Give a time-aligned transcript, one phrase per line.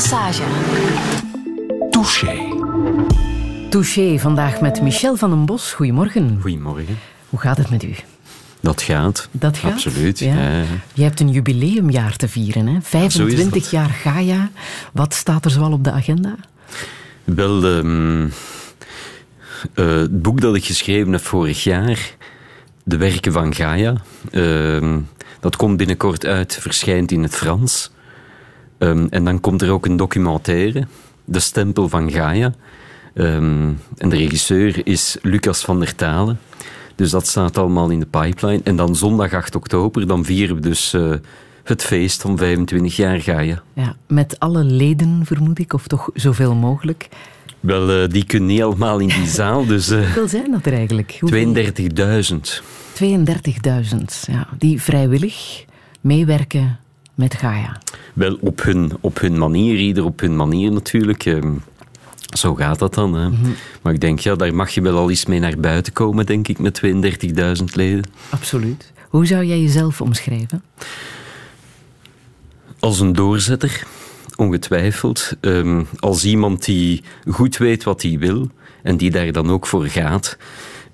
[0.00, 0.42] Massage.
[1.90, 2.34] Touché.
[3.70, 5.72] Touché vandaag met Michel van den Bos.
[5.72, 6.38] Goedemorgen.
[6.40, 6.98] Goedemorgen.
[7.28, 7.94] Hoe gaat het met u?
[8.60, 9.28] Dat gaat.
[9.30, 9.72] Dat gaat?
[9.72, 10.18] Absoluut.
[10.18, 10.34] Ja.
[10.34, 10.62] Ja.
[10.92, 12.80] Je hebt een jubileumjaar te vieren, hè?
[12.82, 13.70] 25 dat.
[13.70, 14.50] jaar Gaia.
[14.92, 16.34] Wat staat er zoal op de agenda?
[17.24, 18.28] Wel, ehm,
[19.74, 22.14] eh, het boek dat ik geschreven heb vorig jaar,
[22.82, 23.94] De Werken van Gaia,
[24.30, 24.98] ehm,
[25.40, 27.90] dat komt binnenkort uit, verschijnt in het Frans.
[28.80, 30.86] Ehm, en dan komt er ook een documentaire,
[31.24, 32.54] De Stempel van Gaia.
[33.14, 36.38] Ehm, en de regisseur is Lucas van der Talen.
[36.94, 38.60] Dus dat staat allemaal in de pipeline.
[38.64, 41.12] En dan zondag 8 oktober, dan vieren we dus eh,
[41.64, 43.62] het feest van 25 jaar Gaia.
[43.72, 47.08] Ja, met alle leden, vermoed ik, of toch zoveel mogelijk.
[47.60, 50.72] Wel, eh, die kunnen niet allemaal in die zaal, dus eh, Hoeveel zijn dat er
[50.72, 51.16] eigenlijk?
[51.20, 51.54] Hoeveel?
[51.54, 52.62] 32.000.
[52.94, 55.64] 32.000, ja, die vrijwillig
[56.00, 56.78] meewerken
[57.20, 57.78] met Gaia.
[58.14, 61.24] Wel, op hun, op hun manier, ieder op hun manier natuurlijk.
[61.24, 61.52] ehm,
[62.36, 63.14] zo gaat dat dan.
[63.14, 63.28] Hè.
[63.82, 66.48] Maar ik denk, ja, daar mag je wel al eens mee naar buiten komen, denk
[66.48, 66.80] ik, met
[67.58, 68.04] 32.000 leden.
[68.30, 68.92] Absoluut.
[69.08, 70.62] Hoe zou jij jezelf omschrijven?
[72.78, 73.86] Als een doorzetter,
[74.36, 75.32] ongetwijfeld.
[75.40, 78.48] Ehm, als iemand die goed weet wat hij wil
[78.82, 80.36] en die daar dan ook voor gaat.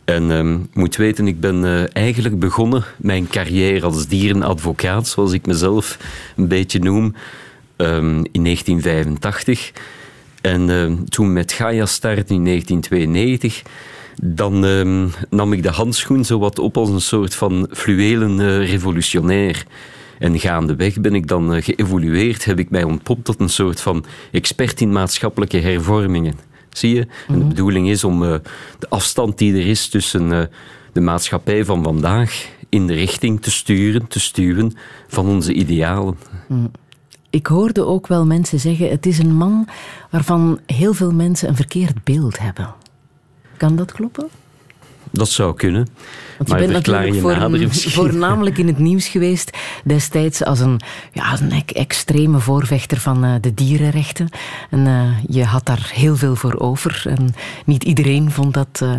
[0.06, 5.46] En ehm, moet weten, ik ben eh, eigenlijk begonnen mijn carrière als dierenadvocaat, zoals ik
[5.46, 5.98] mezelf
[6.36, 7.14] een beetje noem,
[7.76, 9.72] ehm, in 1985.
[10.40, 13.62] En ehm, toen met Gaia start in 1992,
[14.22, 14.60] dan
[15.30, 19.64] nam ik de handschoen zowat op als een soort van fluwelen eh, revolutionair.
[20.18, 24.04] En gaandeweg ben ik dan eh, geëvolueerd, heb ik mij ontpopt tot een soort van
[24.32, 26.34] expert in maatschappelijke hervormingen.
[26.76, 27.06] Zie je?
[27.28, 28.34] En de bedoeling is om eh,
[28.78, 30.46] de afstand die er is tussen eh,
[30.92, 34.72] de maatschappij van vandaag in de richting te sturen, te stuwen
[35.08, 36.16] van onze idealen.
[37.30, 39.68] Ik hoorde ook wel mensen zeggen: het is een man
[40.10, 42.74] waarvan heel veel mensen een verkeerd beeld hebben.
[43.56, 44.28] Kan dat kloppen?
[45.10, 45.88] Dat zou kunnen.
[46.36, 47.36] Want maar je bent natuurlijk
[47.92, 50.80] voornamelijk in het nieuws geweest destijds als een,
[51.12, 54.28] ja, een extreme voorvechter van eh, de dierenrechten.
[54.70, 57.02] En eh, je had daar heel veel voor over.
[57.08, 57.34] En
[57.64, 58.90] niet iedereen vond dat eh,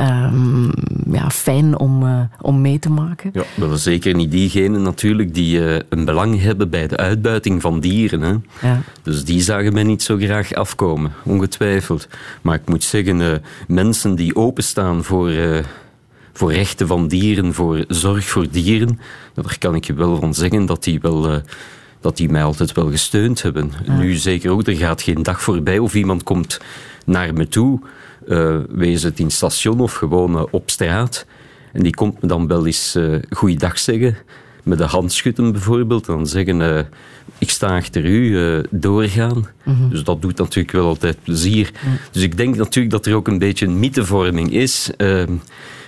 [0.00, 0.70] ehm,
[1.12, 3.30] ja, fijn om, eh, om mee te maken.
[3.32, 7.80] Ja, wel zeker niet diegenen natuurlijk die eh, een belang hebben bij de uitbuiting van
[7.80, 8.20] dieren.
[8.20, 8.34] Hè.
[8.68, 8.80] Ja.
[9.02, 12.08] Dus die zagen mij niet zo graag afkomen, ongetwijfeld.
[12.42, 15.30] Maar ik moet zeggen, eh, mensen die openstaan voor,
[16.32, 19.00] voor rechten van dieren, voor zorg voor dieren,
[19.34, 21.42] daar kan ik je wel van zeggen dat die wel...
[22.00, 23.72] dat die mij altijd wel gesteund hebben.
[23.86, 26.60] Nu zeker ook, er gaat geen dag voorbij of iemand komt
[27.04, 27.80] naar me toe,
[28.30, 31.26] eh, wees het in het station of gewoon eh, op straat,
[31.72, 34.16] en die komt me dan wel eens eh goeiedag zeggen,
[34.62, 36.88] met de hand schudden bijvoorbeeld, en dan zeggen,
[37.38, 39.46] ik sta achter u, doorgaan.
[39.90, 41.72] Dus dat doet natuurlijk wel altijd plezier.
[42.12, 44.90] Dus ik denk natuurlijk dat er ook een beetje een mythevorming is,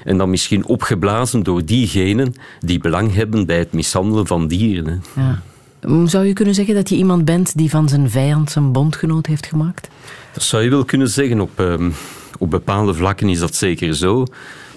[0.05, 5.03] en dan misschien opgeblazen door diegenen die belang hebben bij het mishandelen van dieren.
[5.15, 5.23] hè.
[5.23, 5.43] Ja.
[6.07, 9.47] Zou je kunnen zeggen dat je iemand bent die van zijn vijand zijn bondgenoot heeft
[9.47, 9.89] gemaakt?
[10.33, 11.41] Dat zou je wel kunnen zeggen.
[11.41, 11.91] Op, ehm,
[12.39, 14.25] op bepaalde vlakken is dat zeker zo.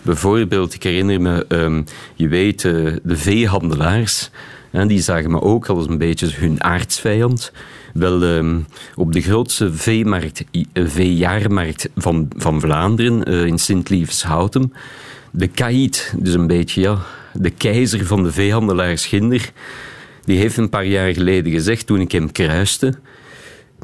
[0.02, 1.82] Bijvoorbeeld, ik herinner me, ehm,
[2.16, 2.72] je weet, eh,
[3.04, 4.30] de veehandelaars,
[4.72, 7.52] hè, die zagen me ook als een beetje hun aardsvijand.
[7.94, 8.60] Wel, ehm,
[8.96, 14.74] op de grootste veemarkt, eh, veejaarmarkt van, van Vlaanderen, eh, in Sint-Lievenshouten,
[15.32, 16.98] de Kaïd, dus een beetje ja,
[17.34, 19.52] de keizer van de veehandelaars Ginder,
[20.26, 22.94] die heeft een paar jaar geleden gezegd, toen ik hem kruiste,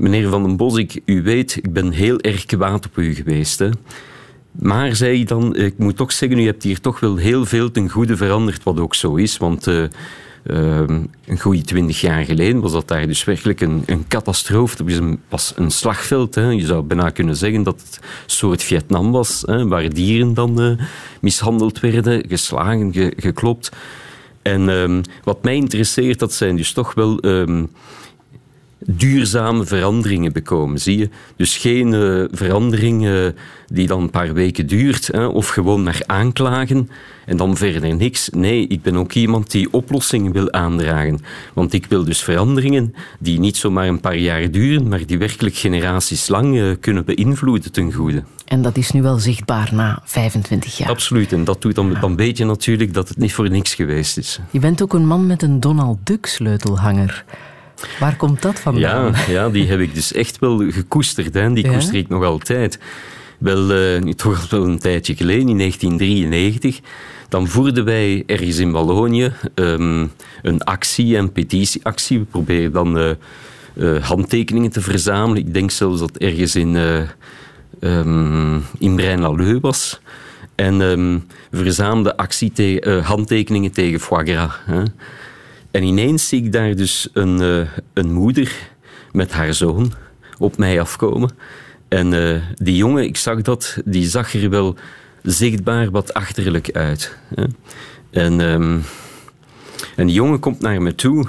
[0.02, 3.60] Meneer Van den Bos, ik, u weet, ik ben heel erg kwaad op u geweest.
[3.60, 3.70] Hè.
[4.52, 7.72] Maar, zei hij dan, ik moet toch zeggen, u hebt hier toch wel heel veel
[7.72, 9.38] ten goede veranderd, wat ook zo is.
[9.38, 9.90] Want eh, eh,
[11.26, 14.84] een goede twintig jaar geleden was dat daar dus werkelijk een, een catastrofe.
[14.84, 16.36] Het was een, een slagveld.
[16.36, 16.50] Hè.
[16.50, 20.62] Je zou bijna kunnen zeggen dat het een soort Vietnam was, hè, waar dieren dan
[20.62, 20.72] eh,
[21.22, 23.72] mishandeld werden, geslagen, ge- geklopt.
[24.42, 27.20] En ehm, wat mij interesseert, dat zijn dus toch wel...
[27.20, 27.64] ehm,
[28.86, 31.10] duurzame veranderingen bekomen, zie je?
[31.36, 33.34] Dus geen eh, verandering
[33.68, 36.90] die dan een paar weken duurt, hè, of gewoon maar aanklagen
[37.26, 38.30] en dan verder niks.
[38.30, 41.20] Nee, ik ben ook iemand die oplossingen wil aandragen.
[41.54, 45.56] Want ik wil dus veranderingen die niet zomaar een paar jaar duren, maar die werkelijk
[45.56, 48.24] generaties lang eh, kunnen beïnvloeden ten goede.
[48.46, 50.90] En dat is nu wel zichtbaar na 25 jaar.
[50.90, 54.18] Absoluut, en dat doet dan, dan weet je natuurlijk dat het niet voor niks geweest
[54.18, 54.40] is.
[54.50, 57.24] Je bent ook een man met een Donald Duck sleutelhanger.
[58.00, 59.12] Waar komt dat vandaan?
[59.12, 61.34] Ja, ja, die heb ik dus echt wel gekoesterd.
[61.34, 61.54] Hè.
[61.54, 61.74] Die Ja?
[61.74, 62.80] koester ik nog altijd.
[63.38, 66.80] Wel, eh, nu toch al wel een tijdje geleden, in 1993,
[67.30, 70.08] dan voerden wij ergens in Wallonië ehm,
[70.42, 72.20] een actie, een petitieactie.
[72.20, 75.38] We proberen dan eh, handtekeningen te verzamelen.
[75.38, 76.76] Ik denk zelfs dat ergens in,
[77.80, 80.00] um, in Braine-l'Alleud was.
[80.56, 84.52] En um, verzamelde actie te, handtekeningen tegen foie gras.
[84.66, 84.84] Hè.
[85.72, 88.70] En ineens zie ik daar dus een, een moeder
[89.12, 89.94] met haar zoon
[90.38, 91.30] op mij afkomen.
[91.88, 94.76] En uh, die jongen, ik zag dat, die zag er wel
[95.24, 97.18] zichtbaar wat achterlijk uit.
[97.36, 97.44] Hè.
[98.10, 98.42] En,
[99.96, 101.28] en die jongen komt naar me toe.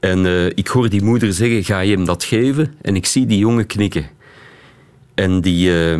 [0.00, 2.74] En uh, ik hoor die moeder zeggen, ga je hem dat geven?
[2.82, 4.06] En ik zie die jongen knikken.
[5.14, 5.92] En die, uh,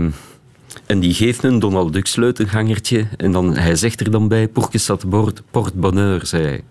[0.86, 3.06] en die geeft een Donald Duck sleutelgangertje.
[3.16, 5.08] En dan, hij zegt er dan bij, pour que ça
[5.50, 6.62] porte bonheur, zei hij.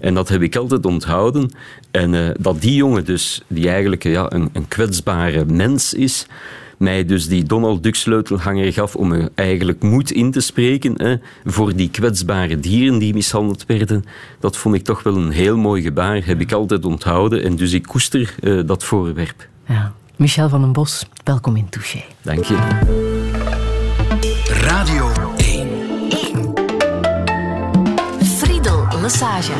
[0.00, 1.50] En dat heb ik altijd onthouden.
[1.90, 6.26] En uh, dat die jongen dus, die eigenlijk ja, een, een kwetsbare mens is,
[6.78, 11.16] mij dus die Donald Duck sleutelhanger gaf om me eigenlijk moed in te spreken hè,
[11.44, 14.04] voor die kwetsbare dieren die mishandeld werden.
[14.40, 17.42] Dat vond ik toch wel een heel mooi gebaar, heb ik altijd onthouden.
[17.42, 19.48] En dus ik koester uh, dat voorwerp.
[19.68, 19.92] Ja.
[20.16, 22.02] Michel van den Bos, welkom in Touché.
[22.22, 22.99] Dank je.
[29.10, 29.52] Friedel Lassage.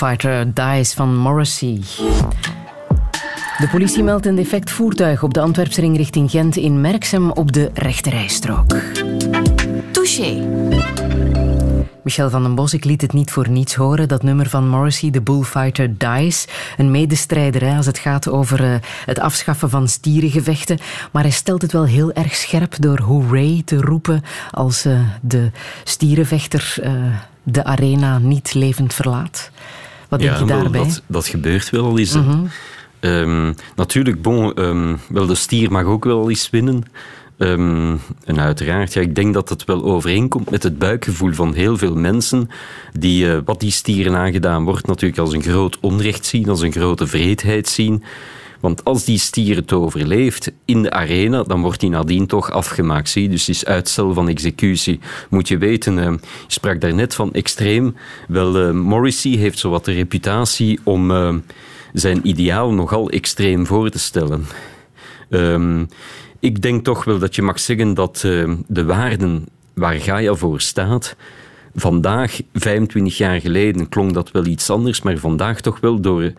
[0.00, 1.80] Bullfighter Dies van Morrissey.
[3.58, 7.70] De politie meldt een defect voertuig op de Antwerpsring richting Gent in Merksem op de
[7.74, 8.76] rechterrijstrook.
[9.90, 10.48] Touché.
[12.02, 14.08] Michel van den Bos, ik liet het niet voor niets horen.
[14.08, 16.46] Dat nummer van Morrissey, de Bullfighter Dies.
[16.76, 20.78] Een medestrijder als het gaat over uh, het afschaffen van stierengevechten.
[21.12, 25.50] Maar hij stelt het wel heel erg scherp door hooray te roepen als uh, de
[25.84, 26.92] stierenvechter uh,
[27.42, 29.50] de arena niet levend verlaat.
[30.10, 30.80] Wat denk je daarbij?
[30.80, 32.14] Dat, dat gebeurt wel eens.
[32.14, 32.48] Mm -hmm.
[33.00, 36.84] um, natuurlijk, bon, um, wel, de stier mag ook wel eens winnen.
[37.38, 41.76] Um, en uiteraard, ja, ik denk dat het wel overeenkomt met het buikgevoel van heel
[41.76, 42.50] veel mensen
[42.92, 46.72] die uh, wat die stieren aangedaan wordt natuurlijk als een groot onrecht zien, als een
[46.72, 48.02] grote vreedheid zien.
[48.60, 53.08] Want als die stier het overleeft in de arena, dan wordt hij nadien toch afgemaakt.
[53.08, 53.28] Zie?
[53.28, 55.00] Dus is uitstel van executie.
[55.30, 57.96] Moet je weten, uh, je sprak daarnet van extreem.
[58.28, 61.34] Wel, uh, Morrissey heeft zowat de reputatie om uh,
[61.92, 64.46] zijn ideaal nogal extreem voor te stellen.
[65.28, 65.88] Um,
[66.38, 68.20] ik denk toch wel dat je mag zeggen dat
[68.66, 71.16] de waarden waar Gaia voor staat,
[71.74, 76.32] vandaag, 25 jaar geleden, klonk dat wel iets anders, maar vandaag toch wel door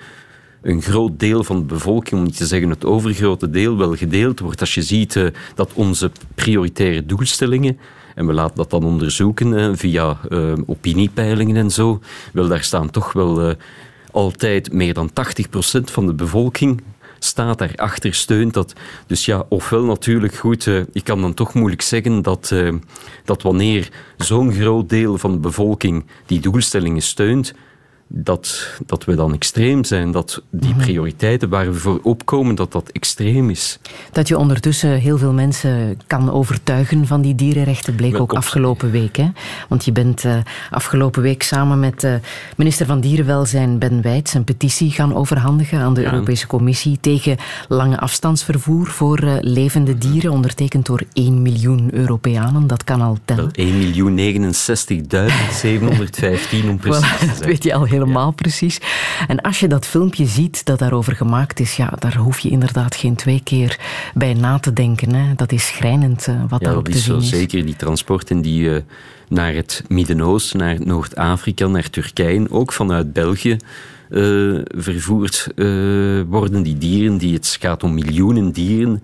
[0.62, 4.40] een groot deel van de bevolking, om niet te zeggen het overgrote deel, wel gedeeld
[4.40, 4.60] wordt.
[4.60, 7.78] Als je ziet uh, dat onze prioritaire doelstellingen,
[8.16, 12.00] en we laten dat dan onderzoeken uh, via uh, opiniepeilingen en zo,
[12.34, 13.56] wel daar staan toch wel
[14.12, 15.14] altijd meer dan 80%
[15.84, 16.82] van de bevolking
[17.20, 18.74] staat daarachter, steunt dat.
[19.08, 22.54] Dus ja, ofwel natuurlijk goed, ik kan dan toch moeilijk zeggen dat,
[23.26, 27.54] dat wanneer zo'n groot deel van de bevolking die doelstellingen steunt,
[28.14, 30.12] dat, dat we dan extreem zijn.
[30.12, 30.80] Dat die mhm.
[30.80, 33.80] prioriteiten waar we voor opkomen, dat dat extreem is.
[34.12, 39.16] Dat je ondertussen heel veel mensen kan overtuigen van die dierenrechten, bleek ook afgelopen week.
[39.18, 39.28] Hè?
[39.70, 40.36] Want je bent uh,
[40.72, 42.14] afgelopen week samen met uh,
[42.58, 47.38] minister van Dierenwelzijn Ben Wijts een petitie gaan overhandigen aan de Europese Commissie tegen
[47.68, 52.68] lange afstandsvervoer voor uh, levende dieren, ondertekend door 1 miljoen Europeanen.
[52.68, 53.52] Dat kan al tellen.
[53.52, 54.24] 1 miljoen 69.715
[56.70, 57.30] om precies voilà, te zijn.
[57.30, 58.80] Dat weet je al heel helemaal precies.
[59.28, 62.96] En als je dat filmpje ziet dat daarover gemaakt is, ja, daar hoef je inderdaad
[62.96, 63.80] geen twee keer
[64.14, 65.14] bij na te denken.
[65.14, 65.36] Hè.
[65.36, 67.30] Dat is schrijnend uh, wat ja, daarop te zien is.
[67.30, 68.78] Zeker die transporten die uh,
[69.28, 73.58] naar het Midden-Oosten, naar Noord-Afrika, naar Turkije, ook vanuit België.
[74.10, 75.48] Uh, vervoerd
[76.28, 76.64] worden.
[76.64, 79.04] Die dieren, die, het gaat om miljoenen dieren,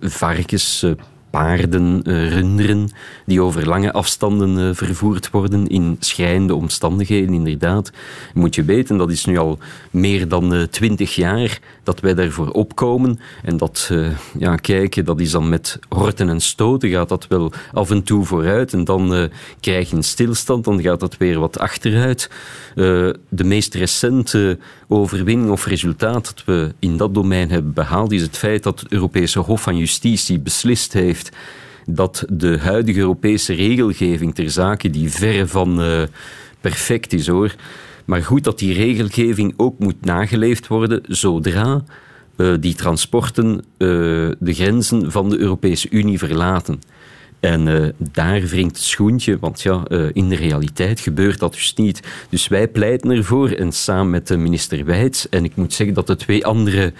[0.00, 0.84] varkens,
[1.30, 2.90] paarden, uh, runderen,
[3.26, 7.90] die over lange afstanden uh, vervoerd worden in schrijnende omstandigheden, inderdaad.
[8.34, 9.58] Moet je weten, dat is nu al
[9.90, 13.20] meer dan eh, twintig jaar dat wij daarvoor opkomen.
[13.42, 13.92] En dat
[14.38, 18.24] ja, kijken, dat is dan met horten en stoten, gaat dat wel af en toe
[18.24, 18.72] vooruit.
[18.72, 19.30] En dan
[19.60, 22.30] krijg je een stilstand, dan gaat dat weer wat achteruit.
[22.74, 24.58] de meest recente
[24.88, 28.92] overwinning of resultaat dat we in dat domein hebben behaald, is het feit dat het
[28.92, 31.17] Europese Hof van Justitie beslist heeft
[31.86, 36.02] dat de huidige Europese regelgeving ter zake, die verre van uh,
[36.60, 37.54] perfect is hoor,
[38.04, 41.84] maar goed dat die regelgeving ook moet nageleefd worden zodra
[42.36, 43.60] uh, die transporten uh,
[44.38, 46.80] de grenzen van de Europese Unie verlaten.
[47.40, 52.00] En daar wringt het schoentje, want ja, in de realiteit gebeurt dat dus niet.
[52.28, 56.06] Dus wij pleiten ervoor en samen met de minister Wijts, en ik moet zeggen dat
[56.06, 56.92] de twee andere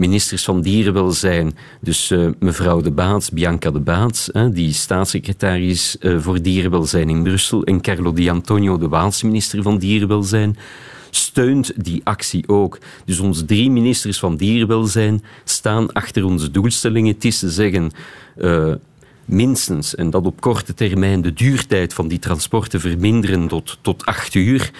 [0.00, 7.08] ministers van Dierenwelzijn, dus uh, mevrouw De Baats, Bianca De Baats, die staatssecretaris voor Dierenwelzijn
[7.08, 10.56] in Brussel, en Carlo Di Antonio, de Waalse minister van Dierenwelzijn,
[11.10, 12.78] steunt die actie ook.
[13.04, 17.14] Dus onze drie ministers van Dierenwelzijn staan achter onze doelstellingen.
[17.14, 17.90] Het is te zeggen
[19.24, 24.34] minstens, en dat op korte termijn, de duurtijd van die transporten verminderen tot, tot acht
[24.34, 24.70] uur.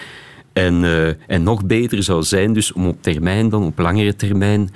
[0.53, 0.83] En,
[1.27, 4.69] en nog beter zou zijn dus om op termijn dan, op langere termijn,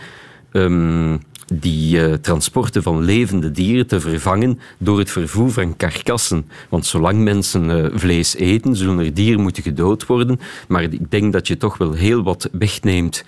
[0.56, 1.20] um,
[1.54, 6.50] die uh, transporten van levende dieren te vervangen door het vervoer van karkassen.
[6.70, 10.40] Want zolang mensen uh, vlees eten, zullen er dieren moeten gedood worden.
[10.68, 13.26] Maar ik denk dat je toch wel heel wat wegneemt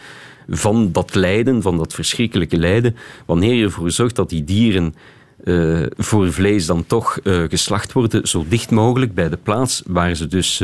[0.50, 4.96] van dat lijden, van dat verschrikkelijke lijden, wanneer je ervoor zorgt dat die dieren
[5.44, 10.28] uh, voor vlees dan toch geslacht worden zo dicht mogelijk bij de plaats waar ze
[10.28, 10.64] dus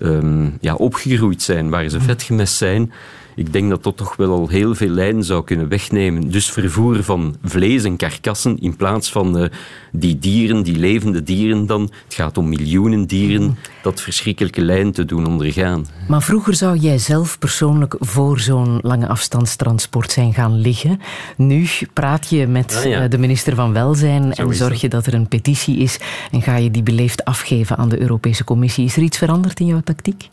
[0.00, 2.92] um, ja, opgegroeid zijn, waar ze vetgemest zijn
[3.34, 6.30] ik denk dat dat toch wel al heel veel lijnen zou kunnen wegnemen.
[6.30, 9.48] Dus vervoer van vlees en karkassen in plaats van uh,
[9.92, 11.90] die dieren, die levende dieren dan.
[12.04, 15.86] Het gaat om miljoenen dieren dat verschrikkelijke lijn te doen ondergaan.
[16.08, 21.00] Maar vroeger zou jij zelf persoonlijk voor zo'n lange afstandstransport zijn gaan liggen.
[21.36, 23.08] Nu praat je met ah, ja.
[23.08, 25.98] de minister van Welzijn en zorg je dat er een petitie is
[26.30, 28.84] en ga je die beleefd afgeven aan de Europese Commissie.
[28.84, 30.28] Is er iets veranderd in jouw tactiek?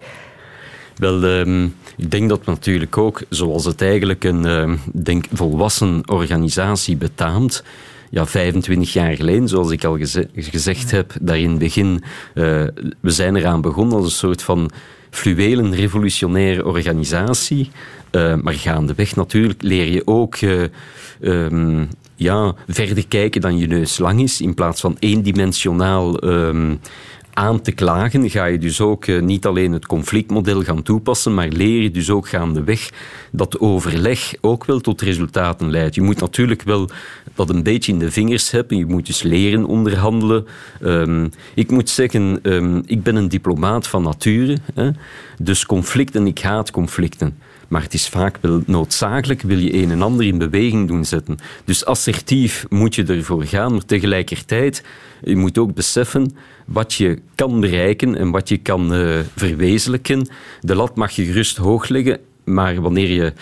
[0.95, 6.97] Wel, um, ik denk dat natuurlijk ook, zoals het eigenlijk een uh, denk, volwassen organisatie
[6.97, 7.63] betaamt,
[8.09, 12.03] ja, 25 jaar geleden, zoals ik al geze gezegd heb, daar in het begin,
[12.33, 12.63] uh,
[12.99, 14.71] we zijn eraan begonnen als een soort van
[15.09, 17.69] fluwelen revolutionaire organisatie.
[18.11, 20.37] Uh, maar gaandeweg natuurlijk leer je ook
[21.21, 26.23] um, ja, verder kijken dan je neus lang is, in plaats van eendimensionaal
[27.33, 31.47] aan te klagen, ga je dus ook uh, niet alleen het conflictmodel gaan toepassen, maar
[31.47, 32.89] leer je dus ook gaandeweg
[33.31, 35.95] dat overleg ook wel tot resultaten leidt.
[35.95, 36.89] Je moet natuurlijk wel
[37.35, 38.77] dat een beetje in de vingers hebben.
[38.77, 40.45] Je moet dus leren onderhandelen.
[40.81, 44.57] Um, ik moet zeggen, um, ik ben een diplomaat van nature.
[44.73, 44.89] Hè?
[45.37, 47.37] Dus conflicten, ik haat conflicten.
[47.67, 51.37] Maar het is vaak wel noodzakelijk, wil je een en ander in beweging doen zetten.
[51.65, 54.83] Dus assertief moet je ervoor gaan, maar tegelijkertijd,
[55.23, 56.35] je moet ook beseffen
[56.65, 60.27] wat je kan bereiken en wat je kan uh, verwezenlijken.
[60.61, 63.33] De lat mag je gerust hoog leggen, maar wanneer je,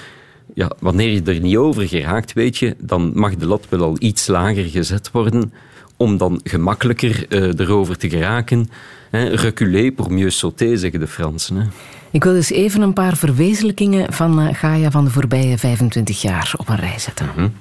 [0.53, 3.95] ja, wanneer je er niet over geraakt, weet je, dan mag de lat wel al
[3.99, 5.53] iets lager gezet worden
[5.97, 8.69] om dan gemakkelijker uh, erover te geraken.
[9.11, 11.55] Reculer pour mieux sauter, zeggen de Fransen.
[11.55, 11.63] Hè.
[12.11, 16.53] Ik wil dus even een paar verwezenlijkingen van uh, Gaia van de voorbije 25 jaar
[16.57, 17.25] op een rij zetten.
[17.25, 17.53] Mm -hmm.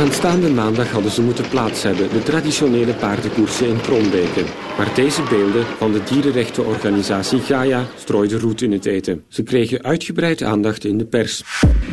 [0.00, 4.44] Aanstaande maandag hadden ze moeten plaats hebben, de traditionele paardenkoersen in Krombeke.
[4.76, 9.24] Maar deze beelden van de dierenrechtenorganisatie Gaia strooiden roet in het eten.
[9.28, 11.42] Ze kregen uitgebreid aandacht in de pers.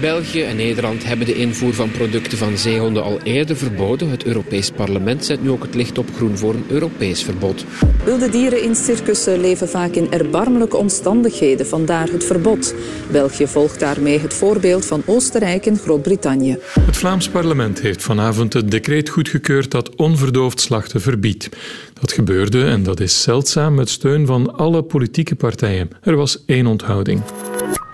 [0.02, 4.10] België en Nederland hebben de invoer van producten van zeehonden al eerder verboden.
[4.10, 7.66] Het Europees Parlement zet nu ook het licht op groen voor een Europees verbod.
[8.04, 12.74] Wilde dieren in circussen leven vaak in erbarmelijke omstandigheden, vandaar het verbod.
[13.12, 16.58] België volgt daarmee het voorbeeld van Oostenrijk en Groot-Brittannië.
[16.82, 21.50] Het Vlaams parlement heeft vanavond het decreet goedgekeurd dat onverdoofd slachten verbiedt.
[21.94, 25.90] Dat gebeurde, en dat is zeldzaam, met steun van alle politieke partijen.
[26.02, 27.22] Er was één onthouding.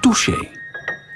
[0.01, 0.62] Touché.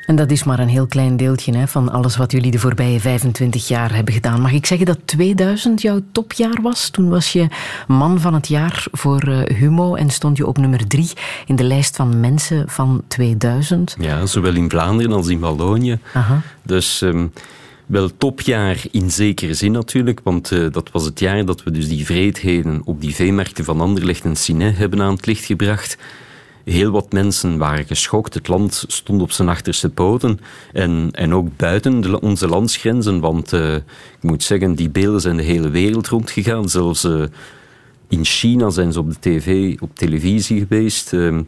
[0.07, 2.99] En dat is maar een heel klein deeltje hè, van alles wat jullie de voorbije
[2.99, 4.41] 25 jaar hebben gedaan.
[4.41, 6.89] Mag ik zeggen dat 2000 jouw topjaar was?
[6.89, 7.47] Toen was je
[7.87, 11.09] man van het jaar voor uh, Humo en stond je op nummer drie
[11.45, 13.95] in de lijst van mensen van 2000.
[13.99, 15.99] Ja, zowel in Vlaanderen als in Wallonië.
[16.13, 16.41] Aha.
[16.63, 17.31] Dus um,
[17.87, 21.87] wel topjaar in zekere zin natuurlijk, want uh, dat was het jaar dat we dus
[21.87, 25.97] die vreedheden op die veemarkten van Anderlecht en Siné hebben aan het licht gebracht.
[26.63, 28.33] Heel wat mensen waren geschokt.
[28.33, 30.39] Het land stond op zijn achterste poten.
[30.73, 33.19] En, en ook buiten onze landsgrenzen.
[33.19, 33.83] Want uh, ik
[34.21, 36.69] moet zeggen, die beelden zijn de hele wereld rondgegaan.
[36.69, 37.23] Zelfs uh,
[38.07, 41.13] in China zijn ze op de tv, op televisie geweest.
[41.13, 41.39] Uh,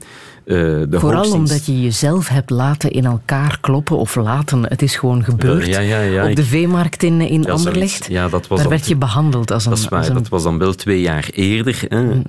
[0.45, 4.63] de Vooral omdat je jezelf hebt laten in elkaar kloppen of laten.
[4.67, 5.65] Het is gewoon gebeurd.
[5.65, 8.07] Ja, ja, ja, op de veemarkt in, in Anderlecht.
[8.09, 9.71] Ja, dat was Daar werd je behandeld als een...
[9.71, 10.13] Dat is waar, als een...
[10.13, 11.83] dat was dan wel twee jaar eerder.
[11.87, 12.03] Hè.
[12.03, 12.23] Mm.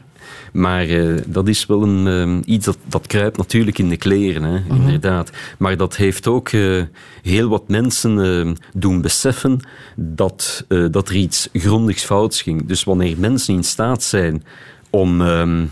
[0.52, 4.42] Maar uh, dat is wel een, uh, iets dat, dat kruipt natuurlijk in de kleren,
[4.42, 4.74] hè, Mhm.
[4.74, 5.30] inderdaad.
[5.58, 6.82] Maar dat heeft ook uh,
[7.22, 9.60] heel wat mensen doen beseffen
[9.96, 12.66] dat, dat er iets grondigs fouts ging.
[12.66, 14.44] Dus wanneer mensen in staat zijn
[14.90, 15.70] om, um,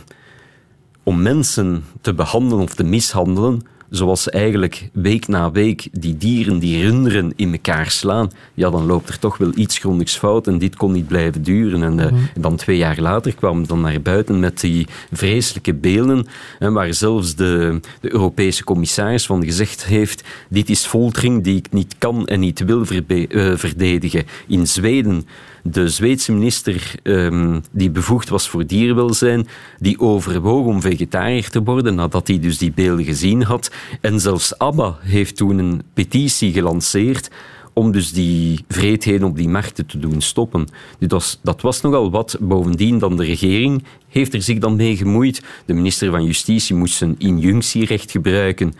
[1.02, 3.60] om mensen te behandelen of te mishandelen,
[3.90, 8.86] zoals ze eigenlijk week na week die dieren, die runderen in elkaar slaan, ja, dan
[8.86, 11.82] loopt er toch wel iets grondigs fout en dit kon niet blijven duren.
[11.82, 12.14] En, uh, Mhm.
[12.34, 16.26] en dan twee jaar later kwam dan naar buiten met die vreselijke beelden,
[16.58, 21.72] hè, waar zelfs de, de Europese commissaris van gezegd heeft, dit is foltering die ik
[21.72, 24.24] niet kan en niet wil uh, verdedigen.
[24.46, 25.26] In Zweden
[25.62, 29.46] de Zweedse minister um, die bevoegd was voor dierenwelzijn,
[29.78, 33.70] die overwoog om vegetariër te worden nadat hij dus die beelden gezien had.
[34.00, 37.30] En zelfs ABBA heeft toen een petitie gelanceerd
[37.72, 40.66] om dus die vreedheden op die markten te doen stoppen.
[40.98, 42.36] Dat was, dat was nogal wat.
[42.40, 45.42] Bovendien dan de regering heeft er zich dan mee gemoeid.
[45.66, 48.72] De minister van Justitie moest zijn injunctierecht gebruiken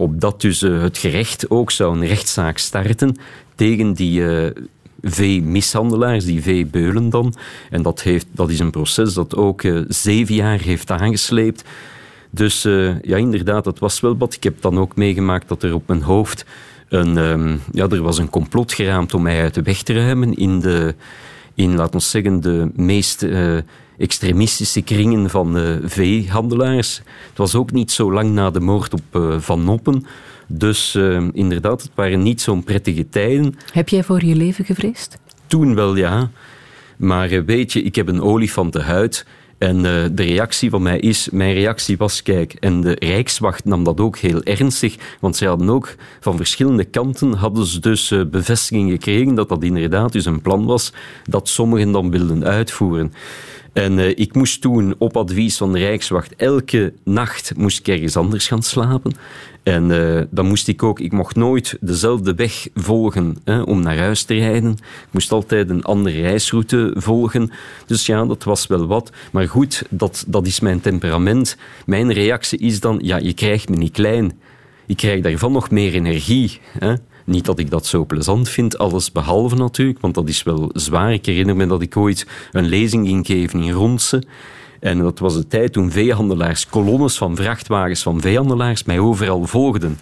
[0.00, 3.16] opdat dus uh, het gerecht ook zou een rechtszaak starten
[3.54, 4.20] tegen die...
[4.20, 4.46] Uh,
[5.02, 7.34] veemishandelaars, die veebeulen dan.
[7.70, 11.64] En dat, heeft, dat is een proces dat ook uh, zeven jaar heeft aangesleept.
[12.30, 14.34] Dus uh, ja, inderdaad, dat was wel wat.
[14.34, 16.44] Ik heb dan ook meegemaakt dat er op mijn hoofd
[16.88, 20.34] een, um, ja, er was een complot geraamd om mij uit de weg te ruimen
[20.34, 20.94] in de,
[21.54, 23.56] in, laten zeggen, de meest uh,
[23.98, 26.96] extremistische kringen van uh, veehandelaars.
[27.28, 30.06] Het was ook niet zo lang na de moord op Van Noppen.
[30.52, 33.54] Dus uh, inderdaad, het waren niet zo'n prettige tijden.
[33.72, 35.18] Heb jij voor je leven gevreesd?
[35.46, 36.30] Toen wel, ja.
[36.96, 39.26] Maar uh, weet je, ik heb een olifantenhuid.
[39.58, 39.82] En uh,
[40.12, 44.18] de reactie van mij is, mijn reactie was, kijk, en de Rijkswacht nam dat ook
[44.18, 49.34] heel ernstig, want zij hadden ook van verschillende kanten, hadden ze dus uh, bevestiging gekregen
[49.34, 50.92] dat dat inderdaad dus een plan was
[51.24, 53.12] dat sommigen dan wilden uitvoeren.
[53.72, 58.16] En uh, ik moest toen op advies van de Rijkswacht elke nacht moest ik ergens
[58.16, 59.12] anders gaan slapen.
[59.62, 63.98] En uh, dan moest ik ook, ik mocht nooit dezelfde weg volgen hè, om naar
[63.98, 64.70] huis te rijden.
[64.80, 67.50] Ik moest altijd een andere reisroute volgen.
[67.86, 69.12] Dus ja, dat was wel wat.
[69.32, 71.56] Maar goed, dat, dat is mijn temperament.
[71.86, 74.32] Mijn reactie is dan, ja, je krijgt me niet klein.
[74.86, 76.60] Ik krijg daarvan nog meer energie.
[76.78, 76.94] Hè.
[77.24, 81.12] Niet dat ik dat zo plezant vind, alles behalve natuurlijk, want dat is wel zwaar.
[81.12, 84.22] Ik herinner me dat ik ooit een lezing ging geven in Ronse.
[84.80, 89.98] En dat was de tijd toen veehandelaars, kolonnes van vrachtwagens van veehandelaars, mij overal volgden.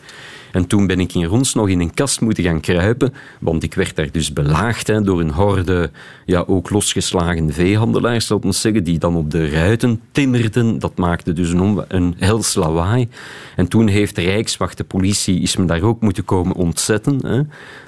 [0.53, 3.75] En toen ben ik in Rons nog in een kast moeten gaan kruipen, want ik
[3.75, 5.91] werd daar dus belaagd hè, door een horde,
[6.25, 10.79] ja, ook losgeslagen veehandelaars, laat ons zeggen, die dan op de ruiten timmerden.
[10.79, 13.09] Dat maakte dus een, een hels lawaai.
[13.57, 17.27] En toen heeft de Rijkswacht, de politie, is me daar ook moeten komen ontzetten.
[17.27, 17.41] Hè.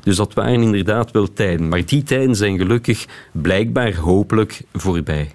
[0.03, 1.68] Dus dat waren inderdaad wel tijden.
[1.68, 5.31] Maar die tijden zijn gelukkig blijkbaar hopelijk voorbij.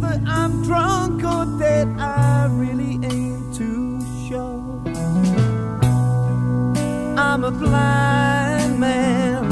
[0.00, 4.80] Whether I'm drunk or dead, I really ain't too sure.
[7.18, 9.44] I'm a blind man.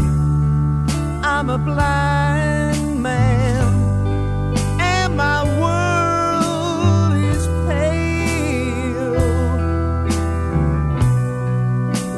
[1.25, 3.65] I'm a blind man.
[4.81, 9.17] And my world is pale.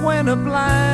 [0.04, 0.88] When a blind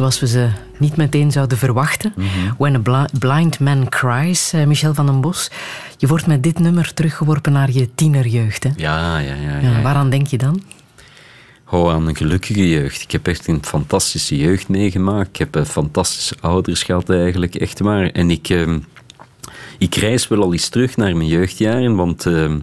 [0.00, 2.14] zoals we ze niet meteen zouden verwachten.
[2.58, 5.50] When a Bli- Blind Man Cries, eh, Michel van den Bos.
[5.98, 8.64] Je wordt met dit nummer teruggeworpen naar je tienerjeugd.
[8.64, 8.70] Hè?
[8.76, 9.58] Ja, ja, ja.
[9.58, 9.82] Ja, ja.
[9.82, 10.62] waaraan denk je dan?
[11.70, 13.02] Oh, aan een gelukkige jeugd.
[13.02, 15.28] Ik heb echt een fantastische jeugd meegemaakt.
[15.28, 18.06] Ik heb eh, fantastische ouders gehad eigenlijk, echt waar.
[18.06, 18.78] En ik, ehm,
[19.78, 22.58] ik reis wel al eens terug naar mijn jeugdjaren, want ehm,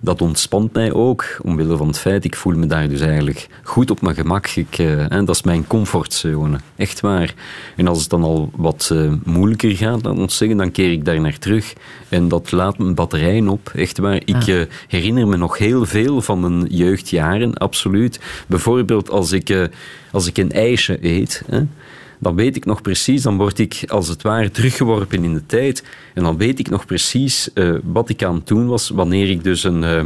[0.00, 3.90] dat ontspant mij ook, omwille van het feit, ik voel me daar dus eigenlijk goed
[3.90, 4.46] op mijn gemak.
[4.46, 7.34] Ik, eh, dat is mijn comfortzone, echt waar.
[7.76, 11.04] En als het dan al wat eh, moeilijker gaat, laat ons zeggen, dan keer ik
[11.04, 11.72] daar naar terug.
[12.08, 14.22] En dat laat mijn batterijen op, echt waar.
[14.24, 18.20] Ik eh, herinner me nog heel veel van mijn jeugdjaren, absoluut.
[18.46, 19.64] Bijvoorbeeld als ik, eh,
[20.12, 21.42] als ik een ijsje eet...
[21.46, 21.60] Hè,
[22.18, 25.84] dan weet ik nog precies, dan word ik als het ware teruggeworpen in de tijd.
[26.14, 29.44] En dan weet ik nog precies eh, wat ik aan het doen was wanneer ik
[29.44, 30.04] dus een, eh,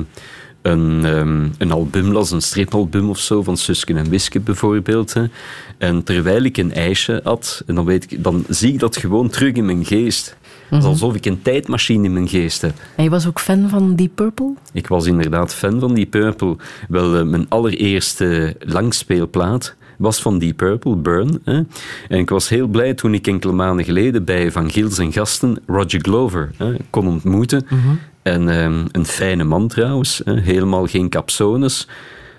[0.63, 5.15] een, ehm, een album las, een stripalbum of zo, van Susken en Wiske bijvoorbeeld.
[5.15, 5.25] Hè.
[5.79, 9.29] En terwijl ik een ijsje had, en dan, weet ik, dan zie ik dat gewoon
[9.29, 10.39] terug in mijn geest.
[10.71, 12.73] Is alsof ik een tijdmachine in mijn geest heb.
[12.97, 14.55] En je was ook fan van Deep Purple?
[14.73, 16.57] Ik was inderdaad fan van Deep Purple.
[16.89, 21.41] Wel, eh, mijn allereerste langspeelplaat was van Deep Purple, Burn.
[21.45, 21.55] Hè.
[22.09, 25.59] En ik was heel blij toen ik enkele maanden geleden bij Van Giels en Gasten
[25.67, 27.67] Roger Glover hè, kon ontmoeten.
[28.23, 31.89] En ehm, een fijne man trouwens, hè, helemaal geen capsones.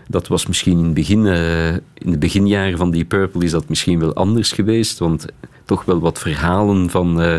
[0.07, 3.69] Dat was misschien in, het begin, eh, in de beginjaren van Deep Purple is dat
[3.69, 5.25] misschien wel anders geweest, want
[5.65, 7.35] toch wel wat verhalen van, eh,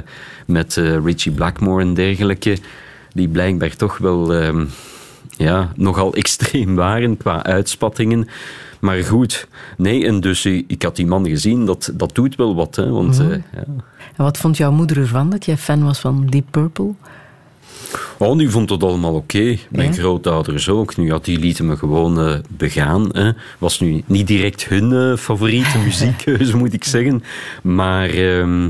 [0.46, 2.58] met eh, Richie Blackmore en dergelijke,
[3.14, 4.64] die blijkbaar toch wel ehm,
[5.36, 8.28] ja, nogal extreem waren qua uitspattingen.
[8.82, 12.54] Maar goed, nee, en dus eh, ik had die man gezien, dat, dat doet wel
[12.54, 12.76] wat.
[12.76, 13.64] Hè, want, eh, ja.
[14.16, 16.92] En wat vond jouw moeder ervan dat jij fan was van Deep Purple?
[18.18, 19.56] Oh, nu vond het allemaal oké.
[19.70, 19.98] Mijn Ja?
[19.98, 20.96] grootouders ook.
[20.96, 23.08] Nu, ja, die lieten me gewoon eh, begaan.
[23.12, 23.30] Hè.
[23.58, 27.22] Was nu niet direct hun eh, favoriete muziekkeuze, moet ik zeggen.
[27.62, 28.68] Maar, ehm,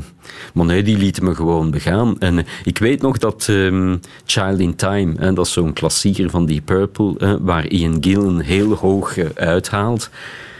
[0.54, 2.18] maar nee, die lieten me gewoon begaan.
[2.18, 3.96] En eh, ik weet nog dat ehm,
[4.26, 8.40] Child in Time, hè, dat is zo'n klassieker van Deep Purple, hè, waar Ian Gillan
[8.40, 10.10] heel hoog uithaalt.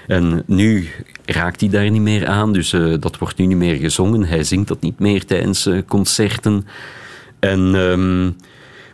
[0.07, 0.89] En nu
[1.25, 4.25] raakt hij daar niet meer aan, dus dat wordt nu niet meer gezongen.
[4.25, 6.67] Hij zingt dat niet meer tijdens concerten.
[7.43, 8.31] En, ehm,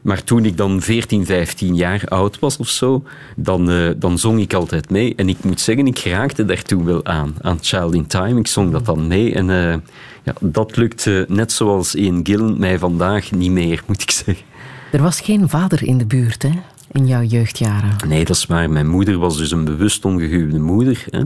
[0.03, 3.03] maar toen ik dan 14, 15 jaar oud was of zo,
[3.37, 5.15] dan, eh, dan zong ik altijd mee.
[5.17, 8.41] En ik moet zeggen, ik raakte daar toen wel aan, aan Child in Time.
[8.41, 9.35] Ik zong dat dan mee.
[9.35, 9.77] En eh,
[10.23, 14.45] ja, dat lukt eh, net zoals Ian Gillan mij vandaag niet meer, moet ik zeggen.
[14.93, 16.53] Er was geen vader in de buurt, hè?
[16.93, 17.97] In jouw jeugdjaren.
[18.07, 18.71] Nee, dat is waar.
[18.71, 21.05] Mijn moeder was dus een bewust ongehuwde moeder.
[21.11, 21.23] Hè.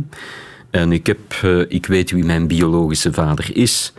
[0.70, 3.92] En ik, heb, eh, ik weet wie mijn biologische vader is,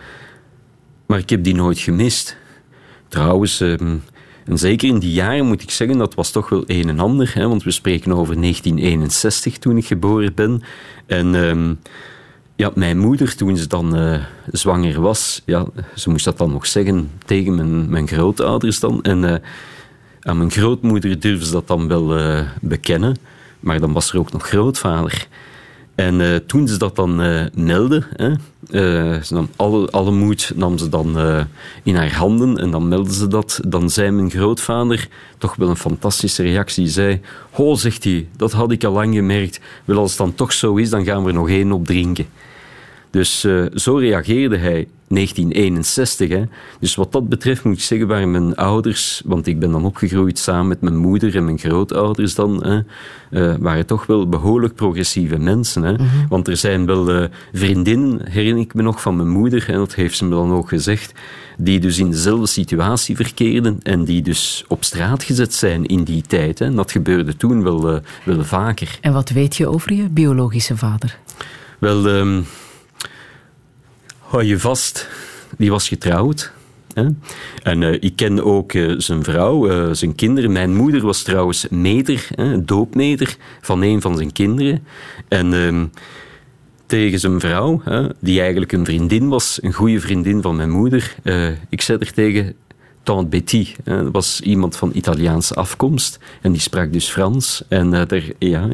[1.06, 2.38] maar ik heb die nooit gemist.
[3.14, 3.98] Trouwens, ehm,
[4.46, 7.32] en zeker in die jaren moet ik zeggen, dat was toch wel een en ander.
[7.34, 10.62] Hè, want we spreken over 1961 toen ik geboren ben.
[11.06, 11.74] En ehm,
[12.56, 16.66] ja, mijn moeder, toen ze dan eh, zwanger was, ja, ze moest dat dan nog
[16.66, 19.04] zeggen tegen mijn, mijn grootouders dan.
[19.04, 19.36] En eh,
[20.22, 23.16] aan mijn grootmoeder durfde ze dat dan wel eh, bekennen,
[23.60, 25.28] maar dan was er ook nog grootvader.
[25.96, 30.52] En eh, toen ze dat dan eh meldde, hè, eh, ze nam alle, alle moed
[30.56, 31.18] nam ze dan
[31.84, 33.60] in haar handen en dan meldde ze dat.
[33.68, 38.72] Dan zei mijn grootvader, toch wel een fantastische reactie, zei, ho, zegt hij, dat had
[38.72, 39.60] ik al lang gemerkt.
[39.86, 42.26] Wel, als het dan toch zo is, dan gaan we er nog één op drinken.
[43.14, 46.30] Dus eh, zo reageerde hij 1961.
[46.30, 46.44] Hè.
[46.80, 50.40] Dus wat dat betreft moet ik zeggen, waren mijn ouders, want ik ben dan opgegroeid
[50.40, 52.80] samen met mijn moeder en mijn grootouders dan, hè,
[53.30, 55.84] eh, waren toch wel behoorlijk progressieve mensen.
[55.84, 55.96] Hè.
[56.30, 59.96] Want er zijn wel eh, vriendinnen, herinner ik me nog van mijn moeder, en dat
[59.96, 61.14] heeft ze me dan ook gezegd,
[61.58, 66.22] die dus in dezelfde situatie verkeerden en die dus op straat gezet zijn in die
[66.22, 66.60] tijd.
[66.60, 66.66] Hè.
[66.66, 68.98] En dat gebeurde toen wel, wel vaker.
[69.02, 71.18] En wat weet je over je biologische vader?
[71.80, 72.42] Wel, ehm,
[74.34, 75.08] hou je vast,
[75.58, 76.52] die was getrouwd.
[76.94, 77.06] Hè?
[77.64, 80.52] En eh, ik ken ook eh, zijn vrouw, eh, zijn kinderen.
[80.52, 84.84] Mijn moeder was trouwens meter, hè, doopmeter van een van zijn kinderen.
[85.28, 85.86] En ehm,
[86.86, 91.16] tegen zijn vrouw, hè, die eigenlijk een vriendin was, een goede vriendin van mijn moeder.
[91.70, 92.56] ik zei er tegen
[93.04, 93.68] Tante Betty.
[93.84, 96.20] hè, Dat was iemand van Italiaanse afkomst.
[96.42, 97.64] En die sprak dus Frans.
[97.68, 98.70] En daar, ja,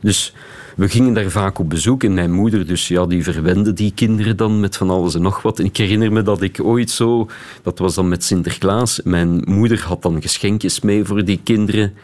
[0.00, 0.32] dus
[0.76, 2.04] we gingen daar vaak op bezoek.
[2.04, 5.42] En mijn moeder, dus ja, die verwende die kinderen dan met van alles en nog
[5.42, 5.58] wat.
[5.58, 7.28] En ik herinner me dat ik ooit zo,
[7.62, 9.00] dat was dan met Sinterklaas.
[9.04, 11.94] Mijn moeder had dan geschenkjes mee voor die kinderen.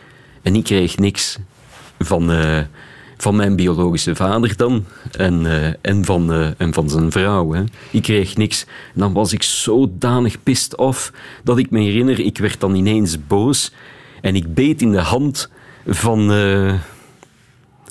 [0.42, 1.38] En ik kreeg niks
[1.98, 2.58] van, eh,
[3.16, 4.84] van mijn biologische vader dan.
[5.10, 7.52] En, eh, en, van, eh, en van zijn vrouw.
[7.52, 7.62] Hè.
[7.90, 8.66] Ik kreeg niks.
[8.94, 11.12] Dan was ik zodanig pissed off
[11.44, 13.72] dat ik me herinner, ik werd dan ineens boos.
[14.20, 15.50] En ik beet in de hand
[15.86, 16.30] van,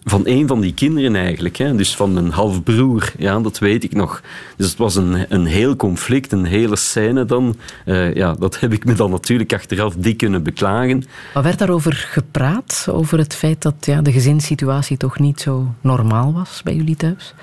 [0.03, 1.57] van een van die kinderen eigenlijk.
[1.57, 1.75] Hè.
[1.75, 3.11] Dus van mijn halfbroer.
[3.17, 4.21] Ja, dat weet ik nog.
[4.57, 7.55] Dus het was een, een heel conflict, een hele scène dan.
[7.85, 11.03] Eh, ja, dat heb ik me dan natuurlijk achteraf dik kunnen beklagen.
[11.33, 12.87] Wat werd daarover gepraat?
[12.91, 17.33] Over het feit dat ja, de gezinssituatie toch niet zo normaal was bij jullie thuis?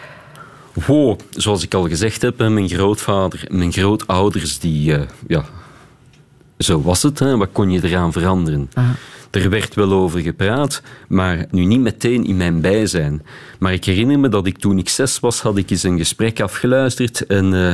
[0.87, 5.45] Wow, zoals ik al gezegd heb, mijn grootvader, mijn grootouders, die, eh, ja,
[6.59, 7.19] zo was het.
[7.19, 7.37] Hè.
[7.37, 8.71] Wat kon je eraan veranderen?
[8.75, 8.85] Ah.
[9.31, 13.23] Er werd wel over gepraat, maar nu niet meteen in mijn bijzijn.
[13.59, 16.41] Maar ik herinner me dat ik toen ik zes was, had ik eens een gesprek
[16.41, 17.73] afgeluisterd en eh,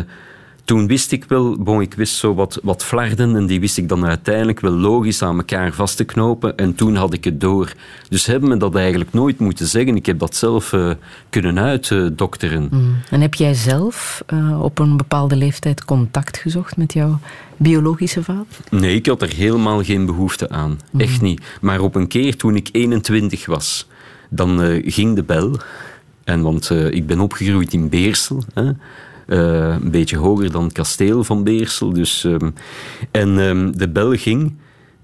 [0.64, 3.88] toen wist ik wel, bon, ik wist zo wat, wat flarden en die wist ik
[3.88, 7.72] dan uiteindelijk wel logisch aan elkaar vast te knopen en toen had ik het door.
[8.08, 9.96] Dus hebben me dat eigenlijk nooit moeten zeggen.
[9.96, 10.90] Ik heb dat zelf eh,
[11.30, 12.70] kunnen uitdokteren.
[13.10, 17.18] En heb jij zelf eh, op een bepaalde leeftijd contact gezocht met jouw
[17.56, 18.46] biologische vader?
[18.70, 20.80] Nee, ik had er helemaal geen behoefte aan.
[20.96, 21.42] Echt niet.
[21.60, 23.86] Maar op een keer toen ik 21 was,
[24.30, 25.56] dan eh, ging de bel.
[26.24, 28.42] En want ik ben opgegroeid in Beersel.
[28.54, 28.70] Hè.
[29.26, 31.92] Eh, een beetje hoger dan het kasteel van Beersel.
[31.92, 32.50] Dus, ehm,
[33.10, 34.52] en ehm, de bel ging.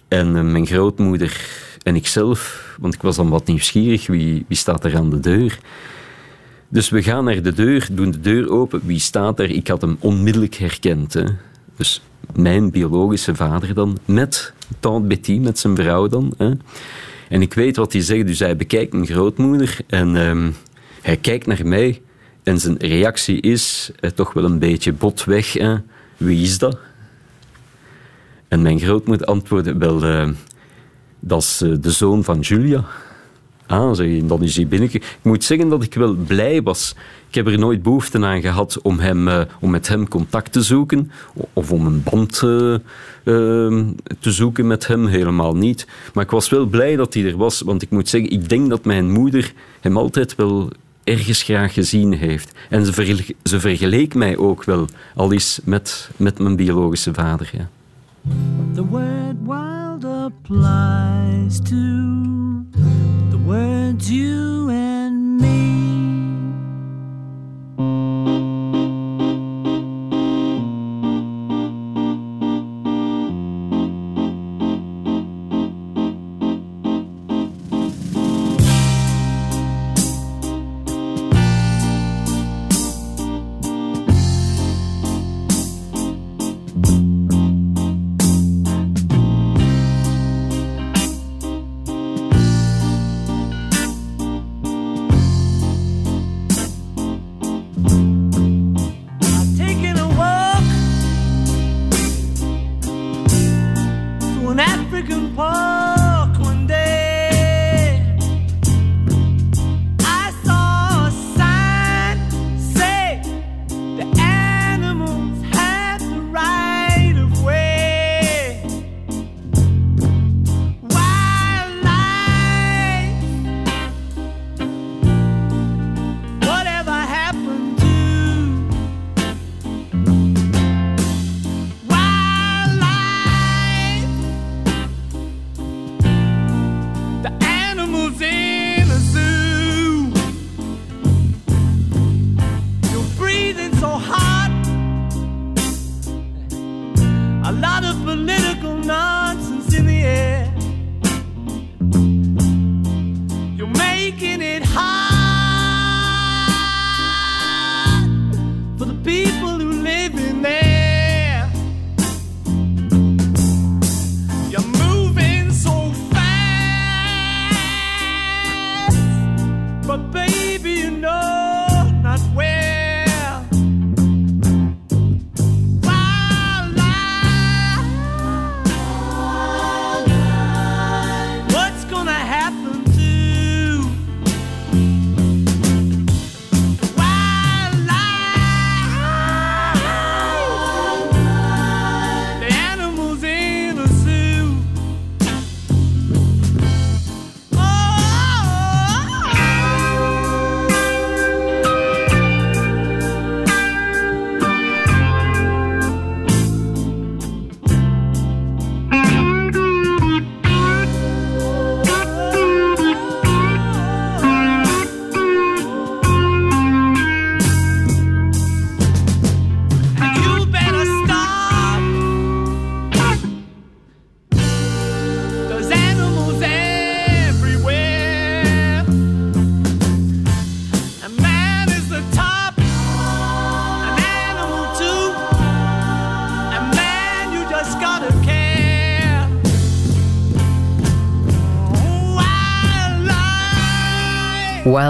[0.08, 1.40] En eh, mijn grootmoeder
[1.82, 5.58] en ikzelf, want ik was dan wat nieuwsgierig, wie, wie staat er aan de deur?
[6.68, 8.80] Dus we gaan naar de deur, doen de deur open.
[8.84, 9.50] Wie staat er?
[9.50, 11.12] Ik had hem onmiddellijk herkend.
[11.12, 11.24] Hè.
[11.76, 12.02] Dus
[12.34, 16.34] mijn biologische vader dan, met tante Betty, met zijn vrouw dan.
[16.36, 16.50] Hè.
[17.28, 20.50] En ik weet wat hij zegt, dus hij bekijkt mijn grootmoeder en ehm,
[21.02, 22.02] hij kijkt naar mij.
[22.42, 25.52] En zijn reactie is eh, toch wel een beetje botweg.
[25.52, 25.76] Hè.
[26.16, 26.78] Wie is dat?
[28.48, 30.28] En mijn grootmoeder antwoordde wel, eh,
[31.20, 32.84] dat is eh, de zoon van Julia.
[33.70, 35.14] Ah, zeg dan is hij binnengekomen.
[35.16, 36.94] Ik moet zeggen dat ik wel blij was.
[37.28, 40.62] Ik heb er nooit behoefte aan gehad om, hem, eh, om met hem contact te
[40.62, 41.10] zoeken.
[41.52, 42.80] Of om een band eh, eh,
[44.20, 45.86] te zoeken met hem, helemaal niet.
[46.14, 47.60] Maar ik was wel blij dat hij er was.
[47.60, 50.70] Want ik moet zeggen, ik denk dat mijn moeder hem altijd wel
[51.10, 52.52] ergens graag gezien heeft.
[52.68, 57.50] En ze, vergel- ze vergeleek mij ook wel, al is met, met mijn biologische vader.
[57.52, 57.68] Ja.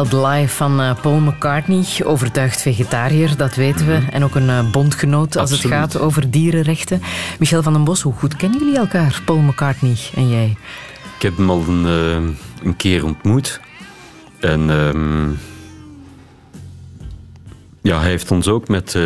[0.00, 0.28] Wildlife.
[0.30, 4.00] Wildlife van eh, Paul McCartney, overtuigd vegetariër, dat weten we.
[4.10, 5.62] En ook een eh, bondgenoot als Absoluut.
[5.62, 7.02] het gaat over dierenrechten.
[7.38, 10.56] Michel van den Bos, hoe goed kennen jullie elkaar, Paul McCartney en jij?
[11.16, 13.60] Ik heb hem al een, eh, een keer ontmoet.
[14.40, 15.28] En ehm,
[17.82, 18.98] ja, hij heeft ons ook met,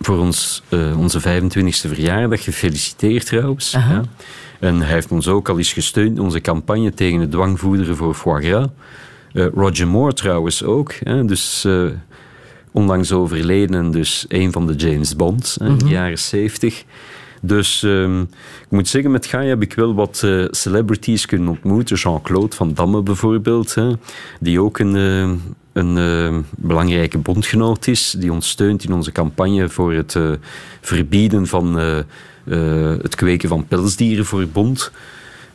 [0.00, 0.62] voor ons,
[0.96, 3.70] onze 25e verjaardag gefeliciteerd trouwens.
[3.70, 4.02] Ja.
[4.58, 8.14] En hij heeft ons ook al eens gesteund in onze campagne tegen het dwangvoederen voor
[8.14, 8.66] foie gras.
[9.32, 10.94] Eh, Roger Moore trouwens ook.
[11.02, 11.84] Hè, dus eh,
[12.72, 16.84] onlangs overleden, dus een van de James Bonds hè, in de jaren 70.
[17.42, 21.96] Dus ehm, ik moet zeggen, met Gaia heb ik wel wat eh, celebrities kunnen ontmoeten.
[21.96, 23.92] Jean-Claude Van Damme bijvoorbeeld, hè,
[24.40, 24.94] die ook een,
[25.72, 30.18] een belangrijke bondgenoot is, die ons steunt in onze campagne voor het
[30.80, 31.76] verbieden van
[33.02, 34.90] het kweken van pelsdieren voor bond.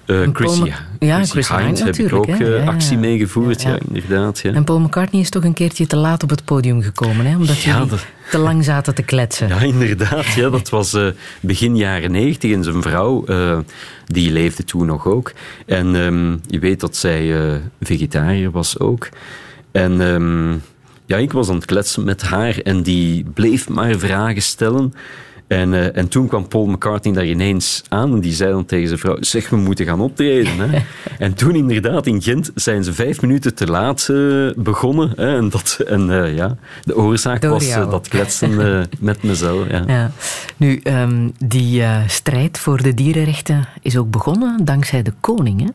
[0.06, 2.34] Paul Chrissy, ja, Chrissy Chrissy heb ik ook hè.
[2.34, 2.64] eh, Ja, ja.
[2.72, 4.40] actie meegevoerd, Ja, inderdaad.
[4.40, 4.54] Ja.
[4.54, 7.36] En Paul McCartney is toch een keertje te laat op het podium gekomen, hè?
[7.36, 9.48] omdat jullie dat- te lang zaten te kletsen.
[9.48, 10.26] Ja, inderdaad.
[10.26, 11.08] Ja, dat was eh,
[11.42, 12.52] begin jaren negentig.
[12.52, 13.26] En zijn vrouw,
[14.06, 15.32] die leefde toen nog ook.
[15.66, 17.34] En ehm, je weet dat zij
[17.82, 19.10] vegetariër was ook.
[19.72, 20.52] En ehm,
[21.06, 24.94] ja, ik was aan het kletsen met haar en die bleef maar vragen stellen.
[25.48, 28.88] En, eh, en toen kwam Paul McCartney daar ineens aan en die zei dan tegen
[28.88, 30.58] zijn vrouw, zeg, we moeten gaan optreden.
[30.58, 30.80] Hè.
[31.26, 34.18] en toen inderdaad in Gent zijn ze vijf minuten te laat eh,
[34.56, 35.14] begonnen.
[35.16, 38.52] Hè, en dat, en eh, ja, de oorzaak Door was dat kletsen
[39.00, 39.70] met mezelf.
[39.70, 39.84] Ja.
[39.88, 40.12] Ja.
[40.58, 45.68] Nu, ehm, die strijd voor de dierenrechten is ook begonnen dankzij de koning, hè?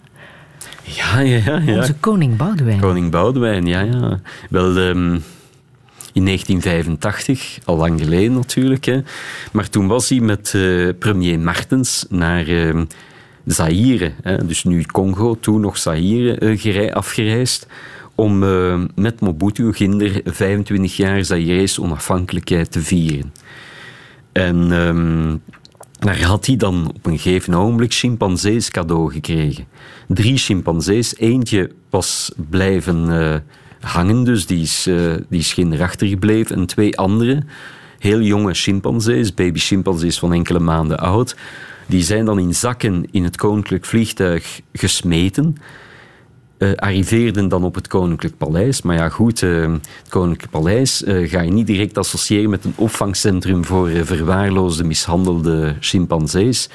[0.82, 1.58] Ja, ja, ja.
[1.58, 1.76] ja.
[1.76, 2.80] Onze koning Boudewijn.
[2.80, 4.20] Koning Boudewijn, ja, ja.
[4.50, 5.18] Wel, ehm,
[6.12, 8.84] in 1985, al lang geleden natuurlijk.
[8.84, 9.00] Hè.
[9.52, 12.84] Maar toen was hij met eh, premier Martens naar ehm,
[13.44, 17.66] Zaire, hè, dus nu Congo, toen nog Zaire, gerei- afgereisd.
[18.14, 23.32] Om eh, met Mobutu Ginder 25 jaar Zairese onafhankelijkheid te vieren.
[24.32, 25.36] En ehm,
[25.98, 29.64] daar had hij dan op een gegeven ogenblik chimpansees cadeau gekregen.
[30.08, 31.16] Drie chimpansees.
[31.16, 33.08] Eentje was blijven
[33.80, 36.56] hangen, dus die is, eh, die is kinderachtig gebleven.
[36.56, 37.42] En twee andere,
[37.98, 41.36] heel jonge chimpansees, baby chimpansees van enkele maanden oud,
[41.86, 45.56] die zijn dan in zakken in het koninklijk vliegtuig gesmeten
[46.58, 48.82] eh, arriveerden dan op het Koninklijk Paleis.
[48.82, 53.64] Maar ja, goed, eh, het Koninklijk Paleis ga je niet direct associëren met een opvangcentrum
[53.64, 56.68] voor verwaarloosde, mishandelde chimpansees.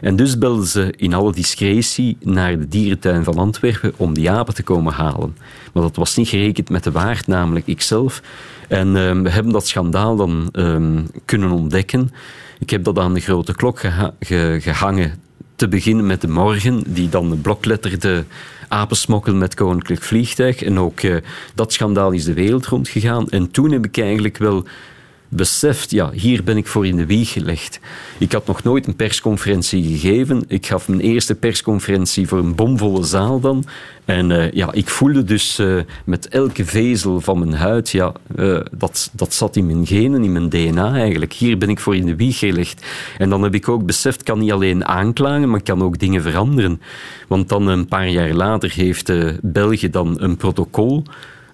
[0.00, 4.54] En dus belden ze in alle discretie naar de dierentuin van Antwerpen om die apen
[4.54, 5.36] te komen halen.
[5.72, 8.22] Maar dat was niet gerekend met de waard, namelijk ikzelf.
[8.68, 10.76] En eh, we hebben dat schandaal dan eh,
[11.24, 12.10] kunnen ontdekken.
[12.58, 15.20] Ik heb dat aan de grote klok geha- ge- gehangen
[15.56, 18.24] te beginnen met de morgen, die dan de blokletterde
[18.68, 20.62] apensmokkel met koninklijk vliegtuig.
[20.62, 21.16] En ook eh,
[21.54, 23.28] dat schandaal is de wereld rondgegaan.
[23.28, 24.64] En toen heb ik eigenlijk wel
[25.32, 27.80] beseft, ja, hier ben ik voor in de wieg gelegd.
[28.18, 30.44] Ik had nog nooit een persconferentie gegeven.
[30.48, 33.64] Ik gaf mijn eerste persconferentie voor een bomvolle zaal dan.
[34.04, 38.60] En eh, ja, ik voelde dus eh, met elke vezel van mijn huid, ja, eh,
[38.72, 41.32] dat, dat zat in mijn genen, in mijn DNA eigenlijk.
[41.32, 42.86] Hier ben ik voor in de wieg gelegd.
[43.18, 46.80] En dan heb ik ook beseft, kan niet alleen aanklagen, maar kan ook dingen veranderen.
[47.28, 49.12] Want dan een paar jaar later heeft
[49.42, 51.04] België dan een protocol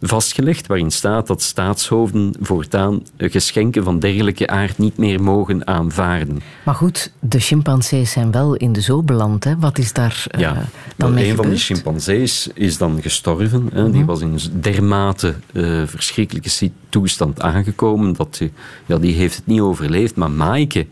[0.00, 6.40] vastgelegd waarin staat dat staatshoofden voortaan geschenken van dergelijke aard niet meer mogen aanvaarden.
[6.64, 9.58] Maar goed, de chimpansees zijn wel in de zoo beland, hè?
[9.58, 13.68] Wat is daar eh, Ja, dan mee een van die chimpansees is dan gestorven.
[13.72, 13.90] Hè.
[13.90, 18.40] Die was in een dermate eh, verschrikkelijke toestand aangekomen dat
[18.86, 20.16] ja, die heeft het niet overleefd.
[20.16, 20.86] Maar Maaike,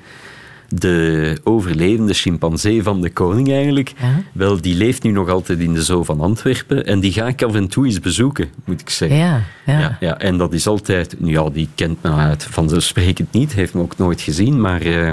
[0.78, 3.92] de overlevende chimpansee van de koning eigenlijk,
[4.32, 6.86] wel, die leeft nu nog altijd in de zoo van Antwerpen.
[6.86, 9.18] En die ga ik af en toe eens bezoeken, moet ik zeggen.
[9.18, 9.78] Ja, ja.
[9.78, 11.20] Ja, ja, en dat is altijd...
[11.20, 15.10] nu Ja, die kent me uit vanzelfsprekend niet, heeft me ook nooit gezien, maar, eh,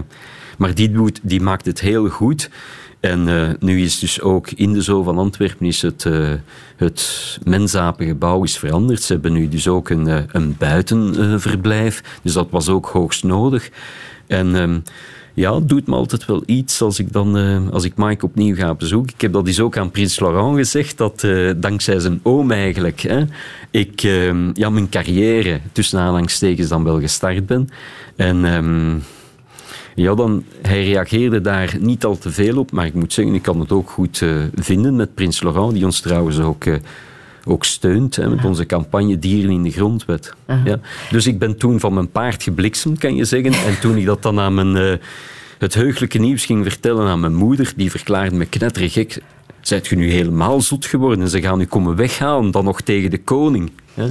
[0.58, 2.50] maar die, doet, die maakt het heel goed.
[3.00, 6.30] En eh, nu is dus ook in de Zoo van Antwerpen is het, eh
[6.76, 9.02] het mensapengebouw is veranderd.
[9.02, 13.70] Ze hebben nu dus ook een, een buitenverblijf, dus dat was ook hoogst nodig.
[14.28, 14.56] En...
[14.56, 14.80] ehm,
[15.34, 18.74] ja, doet me altijd wel iets als ik dan, eh, als ik Mike opnieuw ga
[18.74, 19.14] bezoeken.
[19.16, 23.00] Ik heb dat eens ook aan Prins Laurent gezegd, dat eh, dankzij zijn oom eigenlijk,
[23.00, 23.24] hè,
[23.72, 27.70] ik eh, ja, mijn carrière tussen aanhalingstekens dan wel gestart ben.
[28.16, 28.98] En ehm,
[29.96, 33.42] ja, dan, hij reageerde daar niet al te veel op, maar ik moet zeggen, ik
[33.42, 36.66] kan het ook goed eh, vinden met Prins Laurent, die ons trouwens ook...
[37.46, 40.34] ook steunt hè, met onze campagne Dieren in de Grondwet.
[40.66, 40.80] Ja.
[41.10, 43.54] Dus ik ben toen van mijn paard gebliksemd, kan je zeggen.
[43.54, 44.98] En toen ik dat dan aan mijn, eh,
[45.58, 49.22] het heugelijke nieuws ging vertellen aan mijn moeder, die verklaarde me knettergek.
[49.62, 51.30] Zijt je nu helemaal zot geworden?
[51.30, 53.72] Ze gaan u komen weghalen, dan nog tegen de koning.
[53.94, 54.08] Hè?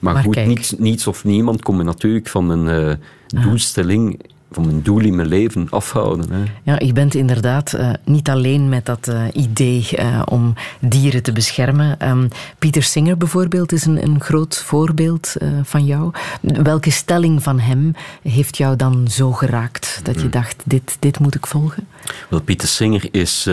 [0.00, 4.20] Maar, Maar goed, niets, niets of niemand kon me natuurlijk van een eh, doelstelling,
[4.50, 6.32] van mijn doel in mijn leven afhouden.
[6.32, 6.42] Hè?
[6.62, 11.32] Ja, je bent inderdaad eh, niet alleen met dat eh, idee eh, om dieren te
[11.32, 12.00] beschermen.
[12.00, 12.28] Ehm,
[12.58, 16.12] Pieter Singer bijvoorbeeld is een, een groot voorbeeld van jou.
[16.40, 20.30] Welke stelling van hem heeft jou dan zo geraakt dat je Hmm.
[20.30, 21.86] dacht, dit, dit moet ik volgen?
[22.28, 23.44] Wel, Pieter Singer is...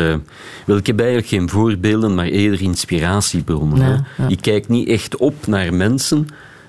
[0.65, 3.87] wel, ik heb eigenlijk geen voorbeelden, maar eerder inspiratiebronnen.
[3.87, 4.27] Ja, ja.
[4.27, 6.27] Ik kijk niet echt op naar mensen,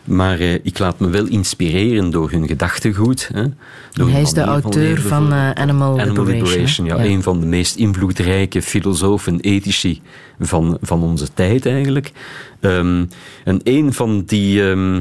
[0.09, 3.31] maar eh, ik laat me wel inspireren door hun gedachtegoed.
[3.33, 3.45] Hè.
[3.93, 6.47] Door Hij is de auteur van eh, Animal, Animal Liberation.
[6.47, 10.01] Liberation, ja, een van de meest invloedrijke filosofen en ethici
[10.41, 12.13] van, van onze tijd eigenlijk.
[12.61, 13.05] Ehm,
[13.45, 15.01] en een van die, ehm,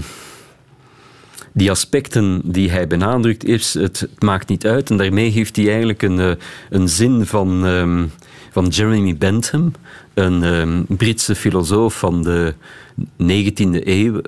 [1.53, 4.89] die aspecten die hij benadrukt is, het, het maakt niet uit.
[4.89, 6.31] En daarmee heeft hij eigenlijk een, eh,
[6.69, 8.05] een zin van, ehm,
[8.51, 9.71] van Jeremy Bentham,
[10.13, 12.53] een Britse filosoof van de
[13.17, 14.21] 19e eeuw.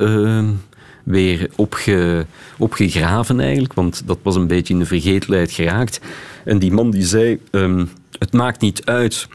[1.09, 2.25] Weer opge,
[2.57, 5.99] opgegraven eigenlijk, want dat was een beetje in de vergetelheid geraakt.
[6.45, 7.85] En die man die zei, ehm,
[8.19, 9.27] het maakt niet uit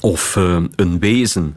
[0.00, 1.56] of eh, een wezen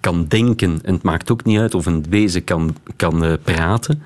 [0.00, 4.02] kan denken, en het maakt ook niet uit of een wezen kan, kan eh, praten.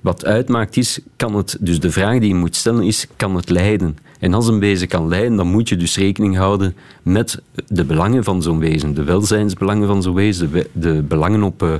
[0.00, 3.50] Wat uitmaakt is, kan het, dus de vraag die je moet stellen is, kan het
[3.50, 3.96] leiden?
[4.18, 8.24] En als een wezen kan leiden, dan moet je dus rekening houden met de belangen
[8.24, 11.74] van zo'n wezen, de welzijnsbelangen van zo'n wezen, de, belangen op uh,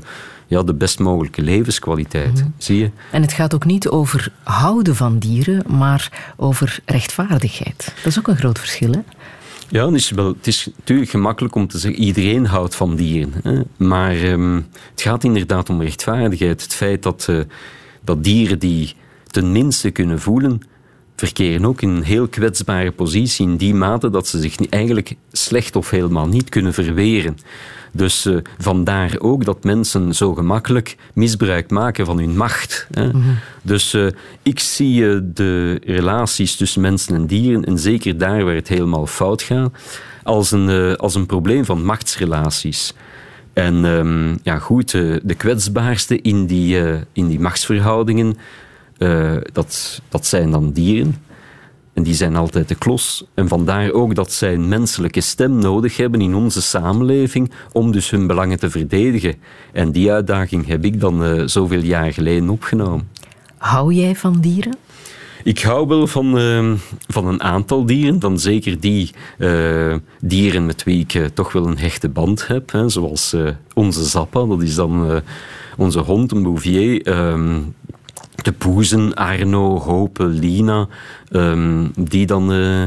[0.49, 2.34] ja, de best mogelijke levenskwaliteit.
[2.34, 2.55] Mm -hmm.
[2.59, 2.90] Zie je?
[3.11, 7.92] En het gaat ook niet over houden van dieren, maar over rechtvaardigheid.
[7.96, 9.01] Dat is ook een groot verschil, hè?
[9.70, 13.32] Ja, het is, wel, het is natuurlijk gemakkelijk om te zeggen iedereen houdt van dieren.
[13.42, 13.61] Hè?
[13.76, 16.62] Maar um, het gaat inderdaad om rechtvaardigheid.
[16.62, 17.40] Het feit dat, uh,
[18.05, 18.94] dat dieren die
[19.26, 20.62] ten minste kunnen voelen,
[21.16, 25.76] verkeren ook in een heel kwetsbare positie in die mate dat ze zich eigenlijk slecht
[25.76, 27.38] of helemaal niet kunnen verweren.
[27.93, 32.86] Dus uh, vandaar ook dat mensen zo gemakkelijk misbruik maken van hun macht.
[32.91, 33.05] Hè.
[33.05, 33.39] Mm -hmm.
[33.62, 34.07] Dus uh,
[34.43, 39.07] ik zie uh, de relaties tussen mensen en dieren, en zeker daar waar het helemaal
[39.07, 39.70] fout gaat,
[40.22, 42.95] als een, als een probleem van machtsrelaties.
[43.53, 46.82] En um, ja, goed, de kwetsbaarste in die,
[47.12, 48.36] in die machtsverhoudingen,
[49.53, 51.14] dat, dat zijn dan dieren.
[51.99, 53.24] En die zijn altijd de klos.
[53.34, 58.11] En vandaar ook dat zij een menselijke stem nodig hebben in onze samenleving om dus
[58.11, 59.34] hun belangen te verdedigen.
[59.72, 63.09] En die uitdaging heb ik dan uh, zoveel jaar geleden opgenomen.
[63.57, 64.76] Hou jij van dieren?
[65.42, 66.72] Ik hou wel van, uh,
[67.09, 71.66] van een aantal dieren, dan zeker die uh, dieren met wie ik uh, toch wel
[71.66, 72.72] een hechte band heb.
[72.72, 73.36] Hè, zoals
[73.74, 75.22] onze Zappa, dat is dan
[75.76, 77.03] onze hond, een Bouvier.
[78.39, 80.89] Ehm, de Poezen, Arno, Hope, Lina,
[81.30, 82.53] um, die dan...
[82.53, 82.84] Uh,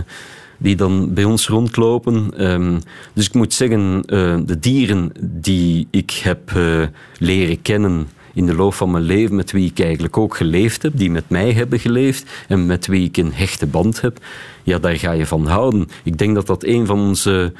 [0.58, 2.46] die dan bij ons rondlopen.
[2.52, 2.80] Um,
[3.14, 6.84] dus ik moet zeggen, uh, de dieren die ik heb uh,
[7.18, 10.92] leren kennen in de loop van mijn leven, met wie ik eigenlijk ook geleefd heb,
[10.96, 14.18] die met mij hebben geleefd en met wie ik een hechte band heb,
[14.64, 15.88] ja, daar ga je van houden.
[16.04, 17.54] Ik denk dat dat een van onze,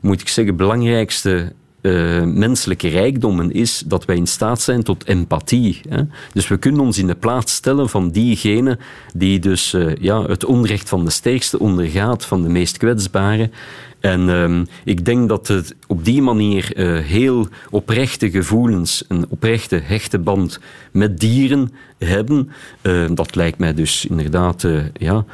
[0.00, 5.80] moet ik zeggen, belangrijkste uh, menselijke rijkdommen is dat wij in staat zijn tot empathie.
[5.88, 6.02] Hè?
[6.32, 8.78] Dus we kunnen ons in de plaats stellen van diegene
[9.14, 13.50] die dus uh, ja, het onrecht van de sterkste ondergaat, van de meest kwetsbare.
[14.00, 19.80] En uh, ik denk dat het op die manier uh, heel oprechte gevoelens, een oprechte
[19.84, 20.60] hechte band
[20.92, 22.50] met dieren hebben,
[23.14, 25.24] dat lijkt mij dus inderdaad ja,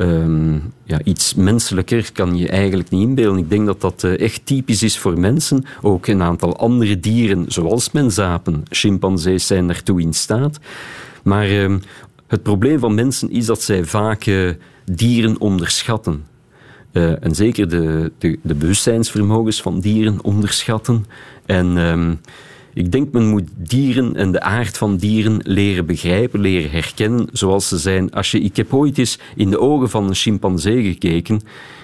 [0.00, 3.38] Um, ja, iets menselijker kan je eigenlijk niet inbeelden.
[3.38, 5.64] Ik denk dat dat uh, echt typisch is voor mensen.
[5.82, 10.58] Ook een aantal andere dieren, zoals mensapen, chimpansees zijn daartoe in staat.
[11.22, 11.76] Maar uh,
[12.26, 14.50] het probleem van mensen is dat zij vaak uh,
[14.84, 16.24] dieren onderschatten.
[16.92, 21.06] Uh, en zeker de, de, bewustzijnsvermogens van dieren onderschatten.
[21.46, 22.20] En um,
[22.74, 27.68] ik denk men moet dieren en de aard van dieren leren begrijpen, leren herkennen zoals
[27.68, 28.12] ze zijn.
[28.12, 31.40] Als je, ik heb ooit eens in de ogen van een chimpansee gekeken.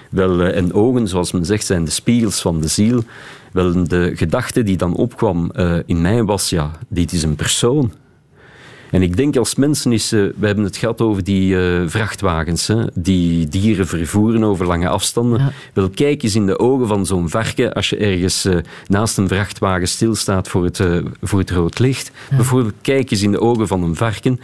[0.09, 3.03] Wel, en ogen, zoals men zegt, zijn de spiegels van de ziel.
[3.51, 7.91] Wel, de gedachte die dan opkwam uh, in mij was, ja, dit is een persoon.
[8.91, 12.67] En ik denk als mensen is, uh, we hebben het gehad over die uh, vrachtwagens,
[12.67, 15.39] hè, die dieren vervoeren over lange afstanden.
[15.39, 15.51] Ja.
[15.73, 18.57] Wel, kijk eens in de ogen van zo'n varken als je ergens uh,
[18.87, 20.81] naast een vrachtwagen stilstaat voor het,
[21.21, 22.11] voor het rood licht.
[22.29, 22.35] Ja.
[22.35, 24.39] Bijvoorbeeld, kijk eens in de ogen van een varken.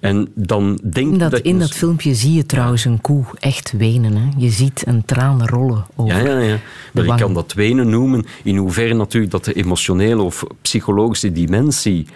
[0.00, 3.72] En dan denk in dat, dat in dat filmpje zie je trouwens een koe echt
[3.78, 4.16] wenen.
[4.16, 4.28] Hè?
[4.36, 6.58] Je ziet een traan rollen over Ja, ja, ja.
[6.92, 8.26] Wel, ik kan dat wenen noemen.
[8.42, 12.06] In hoeverre natuurlijk dat de emotionele of psychologische dimensie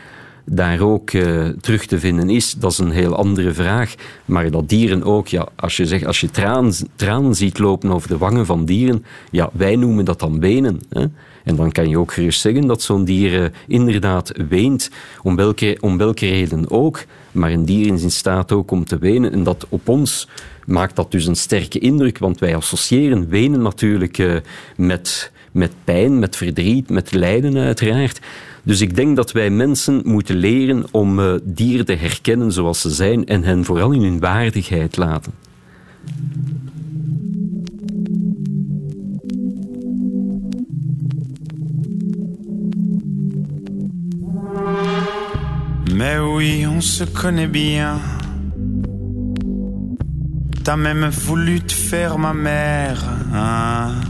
[0.53, 3.95] daar ook uh, terug te vinden is, dat is een heel andere vraag.
[4.25, 6.31] Maar dat dieren ook, ja, als je, zegt, als je
[6.97, 10.81] tranen, ziet lopen over de wangen van dieren, ja, wij noemen dat dan wenen.
[10.89, 11.07] Hè?
[11.45, 14.91] En dan kan je ook gerust zeggen dat zo'n dier uh, inderdaad weent,
[15.23, 17.05] om welke, om welke reden ook.
[17.33, 19.33] Maar een dier is in staat ook om te wenen.
[19.33, 20.29] En dat op ons
[20.67, 24.37] maakt dat dus een sterke indruk, want wij associëren wenen natuurlijk uh,
[24.77, 28.21] met, met pijn, met verdriet, met lijden uiteraard.
[28.63, 32.91] Dus ik denk dat wij mensen moeten leren om uh, dieren te herkennen zoals ze
[32.91, 35.33] zijn en hen vooral in hun waardigheid laten.
[45.95, 48.01] Mais oui, on se connaît bien.
[50.63, 53.03] T'as même voulu te faire ma mère.
[53.33, 54.01] Hein?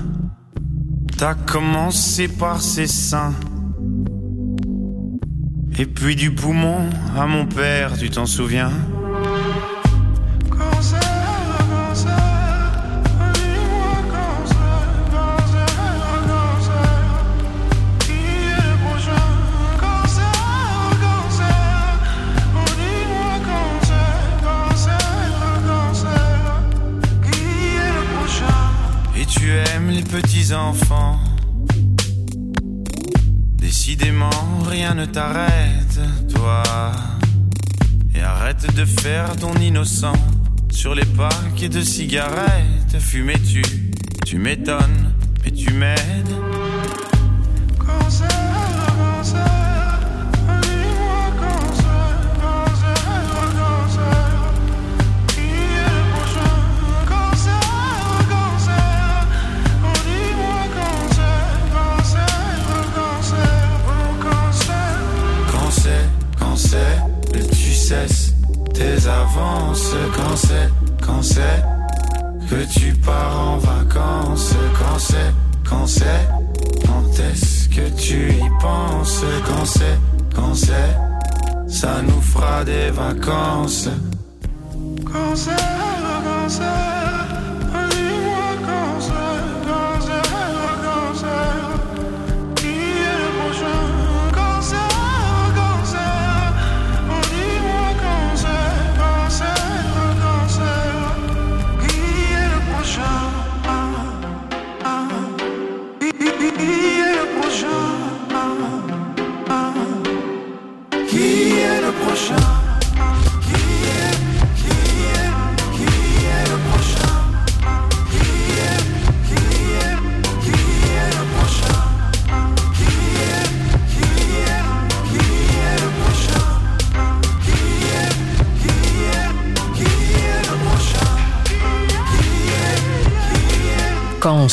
[1.16, 3.34] T'as commencé par ses seins.
[5.78, 8.70] Et puis du poumon à mon père, tu t'en souviens?
[29.16, 31.18] Et tu aimes les petits enfants
[33.90, 34.30] Décidément,
[34.68, 35.98] rien ne t'arrête,
[36.32, 36.62] toi.
[38.14, 40.12] Et arrête de faire ton innocent
[40.70, 43.00] sur les paquets de cigarettes.
[43.00, 43.62] Fumais tu,
[44.24, 45.12] tu m'étonnes,
[45.44, 46.49] mais tu m'aides.
[83.30, 83.99] Vacances.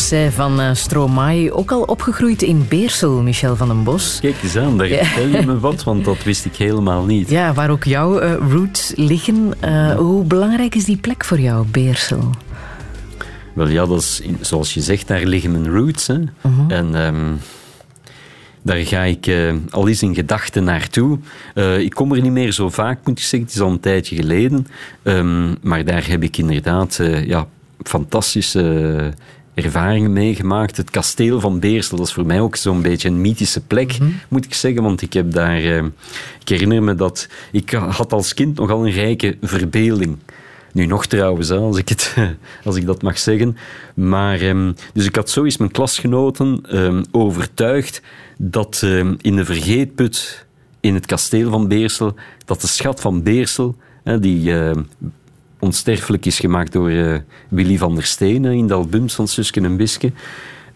[0.08, 4.20] Cancer van eh, Stromae, ook al opgegroeid in Beersel, Michel van den Bos.
[4.22, 7.30] Kijk eens aan, daar vertel je me wat, want dat wist ik helemaal niet.
[7.30, 9.54] Ja, waar ook jouw eh, roots liggen.
[9.60, 12.30] Eh, hoe belangrijk is die plek voor jou, Beersel?
[13.54, 16.08] Wel ja, dat is, zoals je zegt, daar liggen mijn roots.
[16.08, 16.20] Hè.
[16.68, 17.34] En ehm,
[18.62, 21.20] daar ga ik eh, al eens in gedachten naartoe.
[21.54, 23.42] Eh, ik kom er niet meer zo vaak, moet ik zeggen.
[23.42, 24.68] Het is al een tijdje geleden.
[25.04, 27.48] Ehm, maar daar heb ik inderdaad eh, ja,
[27.84, 29.24] fantastische eh,
[29.64, 30.78] ervaringen meegemaakt.
[30.78, 33.98] Het kasteel van Beersel, dat is voor mij ook zo'n beetje een mythische plek,
[34.28, 34.84] moet ik zeggen.
[34.84, 35.58] Want ik heb daar...
[35.58, 35.84] eh,
[36.40, 37.28] ik herinner me dat...
[37.52, 40.18] Ik had als kind nogal een rijke verbeelding.
[40.74, 42.16] Nu nog trouwens, hè, als, ik het,
[42.66, 43.58] als ik dat mag zeggen.
[43.94, 48.02] Maar, ehm, dus ik had zo eens mijn klasgenoten ehm, overtuigd
[48.38, 50.46] dat ehm, in de vergeetput
[50.80, 54.54] in het kasteel van Beersel, dat de schat van Beersel, hè, die
[55.60, 59.62] onsterfelijk is gemaakt door eh, Willy van der Steen hè, in de albums van Suske
[59.62, 60.12] en Biske,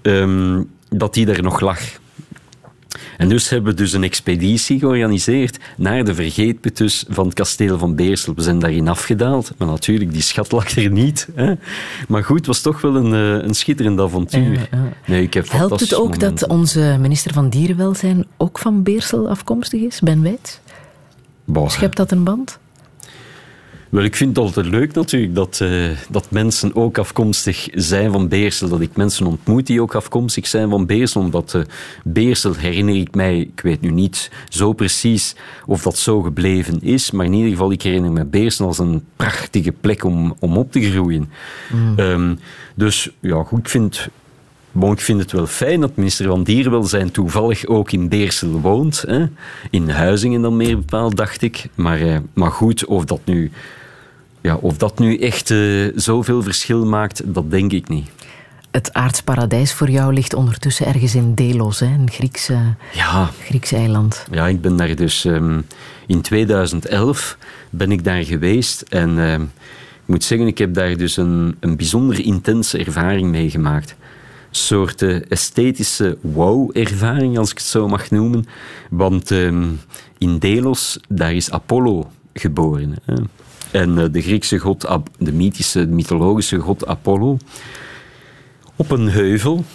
[0.01, 1.79] ehm, dat die daar nog lag.
[3.17, 7.95] En dus hebben we dus een expeditie georganiseerd naar de vergeetputus van het kasteel van
[7.95, 8.33] Beersel.
[8.35, 11.27] We zijn daarin afgedaald, maar natuurlijk, die schat lag er niet.
[11.35, 11.53] Hè.
[12.07, 14.69] Maar goed, het was toch wel een, eh, een schitterend avontuur.
[15.05, 19.81] Nee, ik heb Helpt het ook dat onze minister van Dierenwelzijn ook van Beersel afkomstig
[19.81, 20.59] is, Ben Wijts?
[21.65, 22.59] Schept dat een band?
[23.91, 28.27] Wel, ik vind het altijd leuk natuurlijk dat, eh, dat mensen ook afkomstig zijn van
[28.27, 28.69] Beersel.
[28.69, 31.21] Dat ik mensen ontmoet die ook afkomstig zijn van Beersel.
[31.21, 31.61] Omdat eh,
[32.03, 35.35] Beersel herinner ik mij, ik weet nu niet zo precies
[35.65, 37.11] of dat zo gebleven is.
[37.11, 40.71] Maar in ieder geval, ik herinner me Beersel als een prachtige plek om, om op
[40.71, 41.29] te groeien.
[41.95, 42.35] Ehm,
[42.75, 44.09] dus ja, goed, ik vind,
[44.71, 49.03] Bon, ik vind het wel fijn dat minister van Dierenwelzijn toevallig ook in Beersel woont.
[49.07, 49.25] Hè?
[49.69, 51.69] In Huizingen dan meer bepaald, dacht ik.
[51.75, 53.51] Maar, eh, maar goed, of dat nu,
[54.41, 55.59] ja, of dat nu echt eh,
[55.95, 58.09] zoveel verschil maakt, dat denk ik niet.
[58.71, 62.59] Het aardsparadijs voor jou ligt ondertussen ergens in Delos, hè, een Grieks, eh,
[62.93, 64.25] Ja, Grieks eiland.
[64.31, 65.25] ja ik ben daar dus...
[65.25, 65.59] ehm,
[66.07, 67.37] in 2011
[67.69, 71.75] ben ik daar geweest en ehm, ik moet zeggen, ik heb daar dus een, een
[71.77, 73.89] bijzonder intense ervaring meegemaakt.
[73.89, 73.95] Een
[74.57, 78.45] soort eh, esthetische wow-ervaring, als ik het zo mag noemen.
[78.89, 79.63] Want ehm,
[80.17, 82.95] in Delos, daar is Apollo geboren.
[83.05, 83.13] Hè.
[83.71, 87.37] En eh, de Griekse god, de mythische, mythologische god Apollo,
[88.75, 89.65] op een heuvel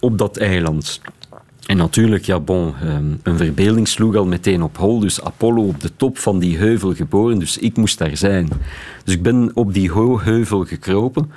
[0.00, 1.00] op dat eiland.
[1.66, 4.98] En natuurlijk, ja, bon, ehm, een verbeelding sloeg al meteen op hol.
[4.98, 8.48] Dus Apollo op de top van die heuvel geboren, dus ik moest daar zijn.
[9.04, 11.30] Dus ik ben op die heuvel gekropen,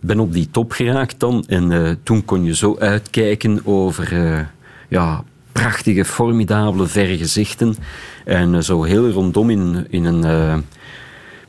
[0.00, 1.44] ben op die top geraakt dan.
[1.46, 4.40] En eh, toen kon je zo uitkijken over eh,
[4.88, 7.76] ja, prachtige, formidabele, verre gezichten.
[8.24, 10.64] En zo heel rondom in, in een...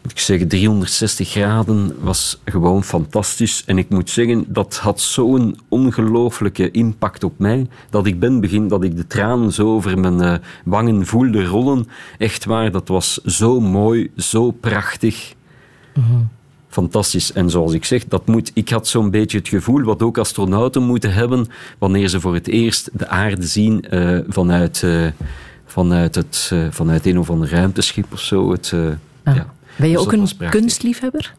[0.02, 3.64] moet ik zeggen, 360 graden was gewoon fantastisch.
[3.66, 8.68] En ik moet zeggen, dat had zo'n ongelooflijke impact op mij, dat ik ben begin,
[8.68, 10.34] dat ik de tranen zo over mijn eh,
[10.66, 11.88] wangen voelde rollen.
[12.18, 15.34] Echt waar, dat was zo mooi, zo prachtig.
[16.70, 17.32] Fantastisch.
[17.34, 20.84] En zoals ik zeg, dat moet, ik had zo'n beetje het gevoel wat ook astronauten
[20.84, 21.47] moeten hebben
[21.78, 25.08] wanneer ze voor het eerst de aarde zien eh, vanuit, eh,
[25.66, 28.52] vanuit, het, vanuit een of ander ruimteschip of zo.
[28.52, 28.74] Het,
[29.30, 29.36] Ah.
[29.36, 29.54] Ja.
[29.80, 31.34] Ben je Dus ook een kunstliefhebber?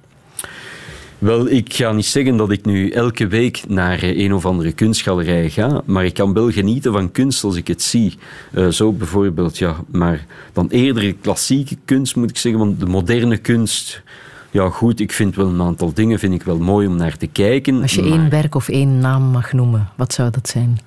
[1.19, 4.73] Wel, ik ga niet zeggen dat ik nu elke week naar eh, een of andere
[4.73, 8.19] kunstgalerij ga, maar ik kan wel genieten van kunst als ik het zie.
[8.53, 9.77] Eh, zo bijvoorbeeld, ja.
[9.93, 14.03] Maar dan eerder klassieke kunst, moet ik zeggen, want de moderne kunst...
[14.51, 17.27] Ja, goed, ik vind wel een aantal dingen vind ik wel mooi om naar te
[17.27, 17.83] kijken.
[17.83, 20.79] Als je maar- één werk of één naam mag noemen, wat zou dat zijn?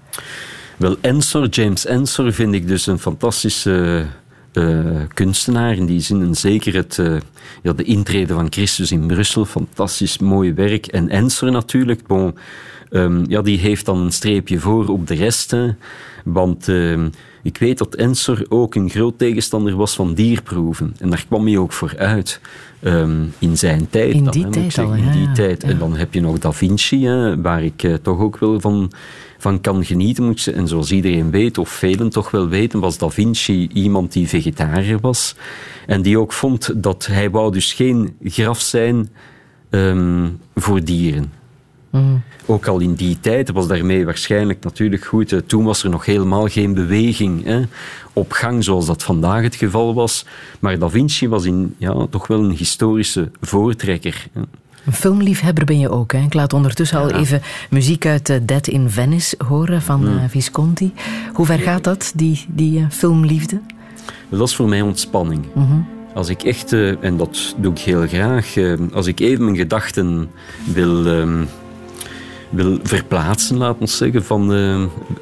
[0.77, 4.05] Wel, Ensor, James Ensor vind ik dus een fantastische
[4.53, 6.21] eh, kunstenaar in die zin.
[6.21, 7.15] En zeker het, eh,
[7.61, 10.87] ja, de intrede van Christus in Brussel, fantastisch mooi werk.
[10.87, 12.35] En Ensor natuurlijk, bon,
[12.89, 15.51] ehm, ja, die heeft dan een streepje voor op de rest.
[15.51, 15.69] hè.
[16.23, 17.07] want ehm,
[17.43, 20.95] ik weet dat Ensor ook een groot tegenstander was van dierproeven.
[20.99, 22.39] En daar kwam hij ook voor uit.
[22.81, 24.13] ehm, in zijn tijd.
[24.13, 25.61] In dan, die hè, tijd al, in die ja, tijd.
[25.61, 25.69] ja.
[25.69, 28.91] En dan heb je nog Da Vinci, hè, waar ik eh, toch ook wel van,
[29.43, 30.23] van kan genieten.
[30.23, 30.47] Moet.
[30.47, 34.99] En zoals iedereen weet, of velen toch wel weten, was Da Vinci iemand die vegetariër
[34.99, 35.35] was.
[35.87, 39.09] En die ook vond dat hij wou dus geen graf zijn
[39.69, 41.31] ehm, voor dieren.
[42.45, 45.31] Ook al in die tijd was daarmee waarschijnlijk natuurlijk goed.
[45.31, 47.61] eh, Toen was er nog helemaal geen beweging hè,
[48.13, 50.25] op gang zoals dat vandaag het geval was.
[50.59, 54.27] Maar Da Vinci was in, ja, toch wel een historische voortrekker.
[54.33, 54.41] hè.
[54.85, 56.11] Een filmliefhebber ben je ook.
[56.11, 56.19] Hè?
[56.19, 60.17] Ik laat ondertussen al even muziek uit eh, Dead in Venice horen van Hmm.
[60.17, 60.93] eh, Visconti.
[61.33, 63.59] Hoe ver gaat dat, die, die eh, filmliefde?
[64.29, 65.45] Dat is voor mij ontspanning.
[66.13, 68.55] Als ik echt, en dat doe ik heel graag,
[68.93, 70.29] als ik even mijn gedachten
[70.73, 71.43] wil, ehm,
[72.53, 74.69] wil verplaatsen, laat ons zeggen, van eh,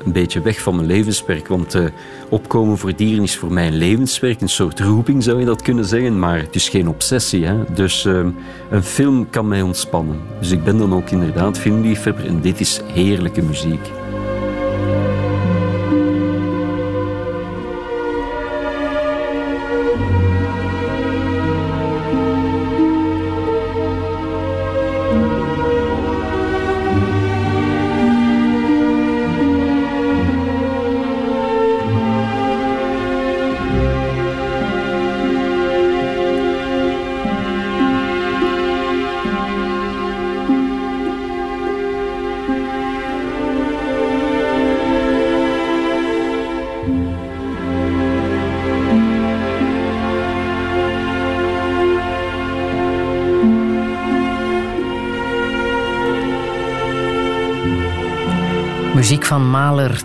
[0.05, 1.47] een beetje weg van mijn levenswerk.
[1.47, 1.83] Want eh,
[2.29, 5.85] opkomen voor dieren is voor mij een levenswerk, een soort roeping zou je dat kunnen
[5.85, 7.45] zeggen, maar het is geen obsessie.
[7.45, 7.55] Hè?
[7.73, 8.25] Dus eh,
[8.69, 10.19] een film kan mij ontspannen.
[10.39, 13.69] Dus ik ben dan ook inderdaad filmliefhebber en dit is heerlijke muziek.
[13.71, 14.00] Muziek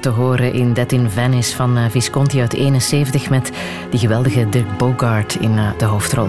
[0.07, 3.51] te horen in Dead in Venice van eh, Visconti uit 71 met
[3.91, 6.29] die geweldige Dirk Bogart in eh, de hoofdrol.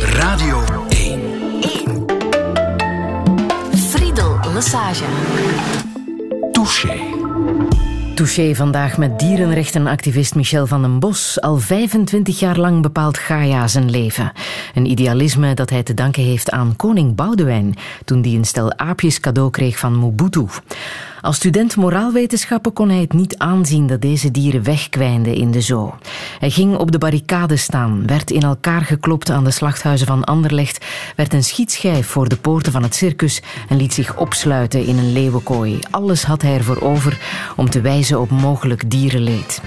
[0.00, 1.20] Radio 1.
[3.74, 5.04] Friedel Lesage.
[6.52, 7.00] Touché.
[8.14, 11.40] Touché vandaag met dierenrechtenactivist Michel van den Bos.
[11.40, 14.32] Al 25 jaar lang bepaalt Gaia zijn leven.
[14.74, 17.74] Een idealisme dat hij te danken heeft aan koning Boudewijn...
[18.04, 20.46] toen die een stel aapjes cadeau kreeg van Mobutu.
[21.22, 25.94] Als student moraalwetenschappen kon hij het niet aanzien dat deze dieren wegkwijnden in de zoo.
[26.38, 30.84] Hij ging op de barricade staan, werd in elkaar geklopt aan de slachthuizen van Anderlecht,
[31.16, 35.12] werd een schietschijf voor de poorten van het circus en liet zich opsluiten in een
[35.12, 35.78] leeuwenkooi.
[35.90, 37.18] Alles had hij ervoor over
[37.56, 39.60] om te wijzen op mogelijk dierenleed.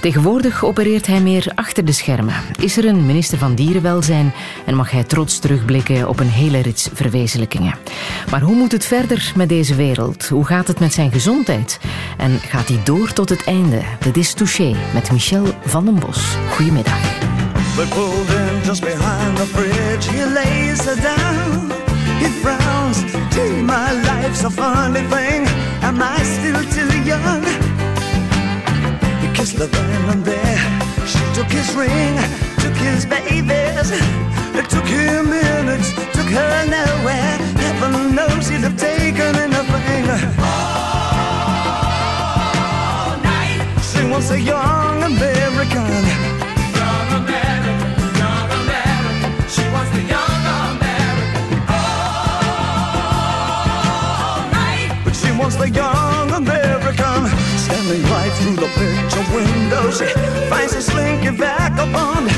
[0.00, 2.34] Tegenwoordig opereert hij meer achter de schermen.
[2.58, 4.32] Is er een minister van Dierenwelzijn
[4.66, 7.74] en mag hij trots terugblikken op een hele rits verwezenlijkingen.
[8.30, 10.28] Maar hoe moet het verder met deze wereld?
[10.28, 11.78] Hoe gaat het met zijn gezondheid?
[12.16, 13.82] En gaat hij door tot het einde?
[14.00, 16.36] Dit is Touché met Michel van den Bos.
[16.50, 17.00] Goedemiddag.
[17.76, 21.72] But pulled in just behind the bridge, he lays her down.
[22.18, 22.98] He frowns,
[23.30, 25.46] gee, my life's a funny thing.
[25.80, 27.44] Am I still too young?
[29.20, 30.82] He kissed her then and there.
[31.06, 32.18] She took his ring,
[32.58, 33.90] took his babies.
[34.54, 37.38] It took him minutes, took her nowhere.
[37.56, 40.41] Heaven knows he'd have taken anything.
[44.12, 44.22] Night.
[44.22, 46.04] She was a young American.
[49.48, 51.60] She was the young American.
[51.68, 51.96] All
[54.52, 54.90] night.
[55.04, 57.28] But she was the young American.
[57.56, 59.90] Standing right through the picture window.
[59.90, 60.06] She
[60.50, 62.30] finds a slinky vagabond.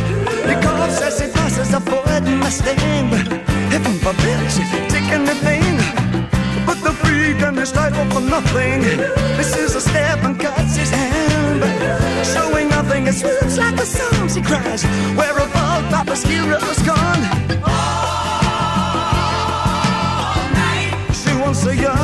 [0.62, 3.10] Coughs as he passes a Ford Mustang.
[3.72, 5.76] Heaven forbid she's take anything.
[6.66, 6.94] But the
[7.46, 8.82] and his title for nothing.
[9.36, 11.13] This is a step and cuts his hand.
[13.04, 14.28] Nothing, swoops like a song.
[14.28, 14.82] She cries,
[15.14, 17.24] Where have all Papa's heroes gone?
[17.62, 18.50] All
[20.54, 20.92] night.
[21.12, 22.03] She wants a young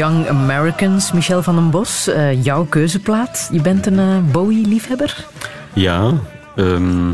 [0.00, 1.12] Young Americans.
[1.12, 3.48] Michel van den Bos, eh, jouw keuzeplaat.
[3.52, 5.26] Je bent een eh, Bowie-liefhebber?
[5.72, 6.12] Ja,
[6.56, 7.12] ehm,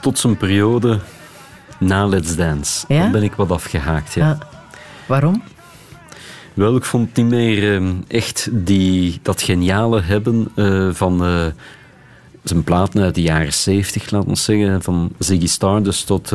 [0.00, 0.98] tot zijn periode
[1.78, 2.84] na Let's Dance.
[2.88, 3.02] Ja?
[3.02, 4.26] Dan ben ik wat afgehaakt, ja.
[4.26, 4.38] Ja.
[5.06, 5.42] Waarom?
[6.54, 11.18] Wel, ik vond niet meer ehm, echt die, dat geniale hebben eh, van
[12.42, 14.82] zijn platen uit de jaren 70, laten we zeggen.
[14.82, 16.32] Van Ziggy Stardust tot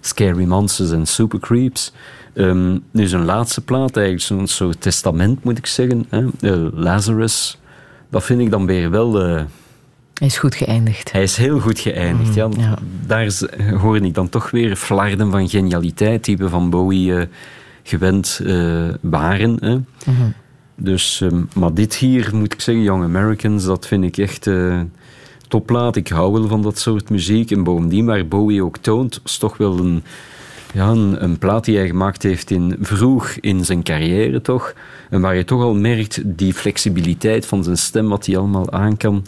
[0.00, 1.92] Scary Monsters en Super Creeps.
[2.34, 6.06] Ehm, nu zijn laatste plaat, eigenlijk zo'n soort testament moet ik zeggen.
[6.08, 6.26] Hè?
[6.40, 7.58] Eh, Lazarus.
[8.10, 9.20] Dat vind ik dan weer wel...
[9.22, 9.42] eh,
[10.14, 11.12] Hij is goed geëindigd.
[11.12, 12.34] hij is heel goed geëindigd.
[12.34, 12.46] ja.
[12.46, 12.74] Mm, ja.
[13.06, 13.46] Daar is-
[13.80, 17.26] hoorde ik dan toch weer flarden van genialiteit die we van Bowie eh,
[17.82, 18.40] gewend
[19.00, 19.56] waren.
[19.60, 19.74] Hè.
[20.12, 20.28] Mhm.
[20.76, 24.50] Dus, ehm, maar dit hier, moet ik zeggen, Young Americans, dat vind ik echt
[25.48, 25.96] topplaat.
[25.96, 27.50] Ik hou wel van dat soort muziek.
[27.50, 30.02] En bovendien, waar Bowie ook toont, is toch wel een,
[30.72, 34.74] ja, een, een plaat die hij gemaakt heeft in, vroeg in zijn carrière, toch?
[35.10, 38.96] En waar je toch al merkt die flexibiliteit van zijn stem, wat hij allemaal aan
[38.96, 39.24] kan.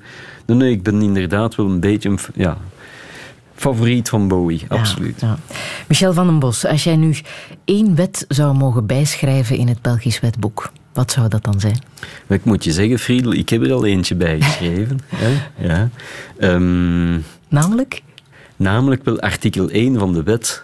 [0.47, 2.57] Nee, nee, ik ben inderdaad wel een beetje een ja,
[3.55, 5.21] favoriet van Bowie, absoluut.
[5.21, 5.39] Ja.
[5.89, 7.17] Michel van den Bos, als jij nu
[7.65, 11.79] één wet zou mogen bijschrijven in het Belgisch wetboek, wat zou dat dan zijn?
[12.27, 15.01] Ik moet je zeggen, Friedel, ik heb er al eentje bij geschreven.
[15.15, 15.41] hè?
[15.67, 15.89] Ja.
[16.39, 17.19] Ehm,
[17.49, 18.03] Namelijk?
[18.57, 20.63] namelijk wel artikel 1 van de wet,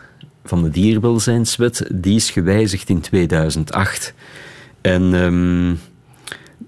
[0.49, 4.15] van de dierwelzijnswet, die is gewijzigd in 2008.
[4.81, 5.75] En ehm,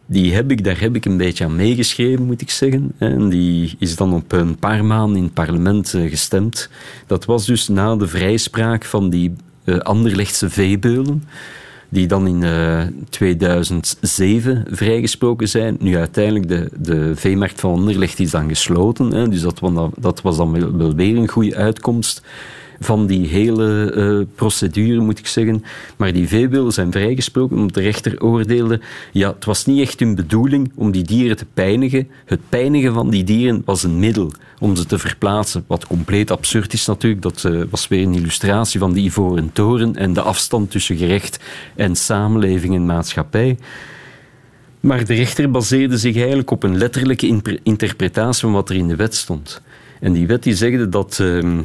[0.07, 2.93] die heb ik, daar heb ik een beetje aan meegeschreven, moet ik zeggen.
[2.99, 6.70] En die is dan op een paar maanden in het parlement eh, gestemd.
[7.07, 11.22] Dat was dus na de vrijspraak van die eh, Anderlechtse veebeulen
[11.89, 15.76] die dan in eh, 2007 vrijgesproken zijn.
[15.81, 19.12] Nu, uiteindelijk, de, de veemarkt van Anderlecht is dan gesloten.
[19.12, 19.61] Hè, dus dat,
[19.99, 22.22] dat was dan wel, wel weer een goede uitkomst
[22.81, 25.64] van die hele eh, procedure, moet ik zeggen.
[25.97, 28.81] Maar die veebeelden zijn vrijgesproken omdat de rechter oordeelde...
[29.12, 32.09] Ja, het was niet echt hun bedoeling om die dieren te pijnigen.
[32.24, 35.64] Het pijnigen van die dieren was een middel om ze te verplaatsen.
[35.66, 37.22] Wat compleet absurd is natuurlijk.
[37.22, 41.41] Dat eh, was weer een illustratie van die ivoren toren en de afstand tussen gerecht
[41.76, 43.59] en samenleving en maatschappij.
[44.81, 48.97] Maar de rechter baseerde zich eigenlijk op een letterlijke interpretatie van wat er in de
[48.97, 49.61] wet stond.
[50.01, 51.61] En die wet die zegde dat, ehm,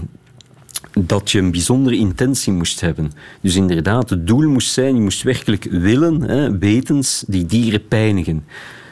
[0.99, 3.11] dat je een bijzondere intentie moest hebben.
[3.41, 8.45] Dus inderdaad, het doel moest zijn, je moest werkelijk willen, hè, wetens, die dieren pijnigen.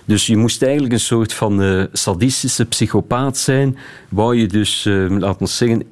[0.05, 3.77] Dus je moest eigenlijk een soort van eh, sadistische psychopaat zijn.
[4.09, 5.83] Wou je dus, eh, laten we zeggen,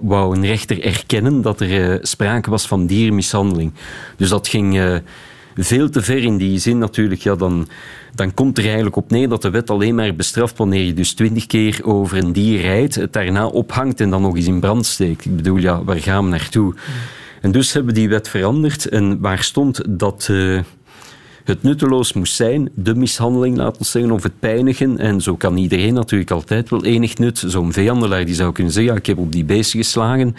[0.00, 3.72] wou, een rechter erkennen dat er eh, sprake was van diermishandeling.
[4.16, 5.00] Dus dat ging
[5.56, 7.20] veel te ver in die zin natuurlijk.
[7.20, 7.68] Ja, dan,
[8.14, 11.12] dan komt er eigenlijk op neer dat de wet alleen maar bestraft wanneer je dus
[11.12, 14.86] twintig keer over een dier rijdt, het daarna ophangt en dan nog eens in brand
[14.86, 15.24] steekt.
[15.24, 16.74] Ik bedoel, ja, waar gaan we naartoe?
[17.40, 20.28] En dus hebben we die wet veranderd en waar stond dat...
[20.30, 20.58] eh,
[21.44, 24.98] het nutteloos moest zijn, de mishandeling, laten we zeggen, of het pijnigen.
[24.98, 27.44] En zo kan iedereen natuurlijk altijd wel enig nut.
[27.46, 30.36] Zo'n veehandelaar die zou kunnen zeggen, ja, ik heb op die beesten geslagen.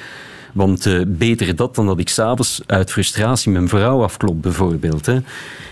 [0.53, 5.05] Want eh, beter dat dan dat ik s'avonds uit frustratie mijn vrouw afklop, bijvoorbeeld.
[5.05, 5.19] Hè.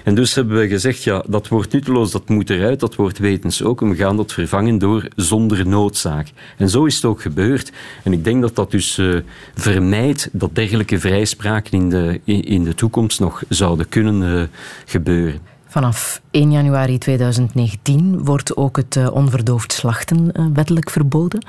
[0.04, 3.64] En dus hebben we gezegd, ja, dat wordt nutteloos, dat moet eruit, dat wordt wetens
[3.64, 3.82] ook.
[3.82, 6.28] En we gaan dat vervangen door zonder noodzaak.
[6.58, 7.72] En zo is het ook gebeurd.
[8.04, 9.16] En ik denk dat dat dus eh,
[9.56, 14.48] vermijdt dat dergelijke vrijspraken in de, in, de toekomst nog zouden kunnen eh,
[14.86, 15.40] gebeuren.
[15.68, 21.46] Vanaf 1 januari 2019 wordt ook het onverdoofd slachten wettelijk verboden.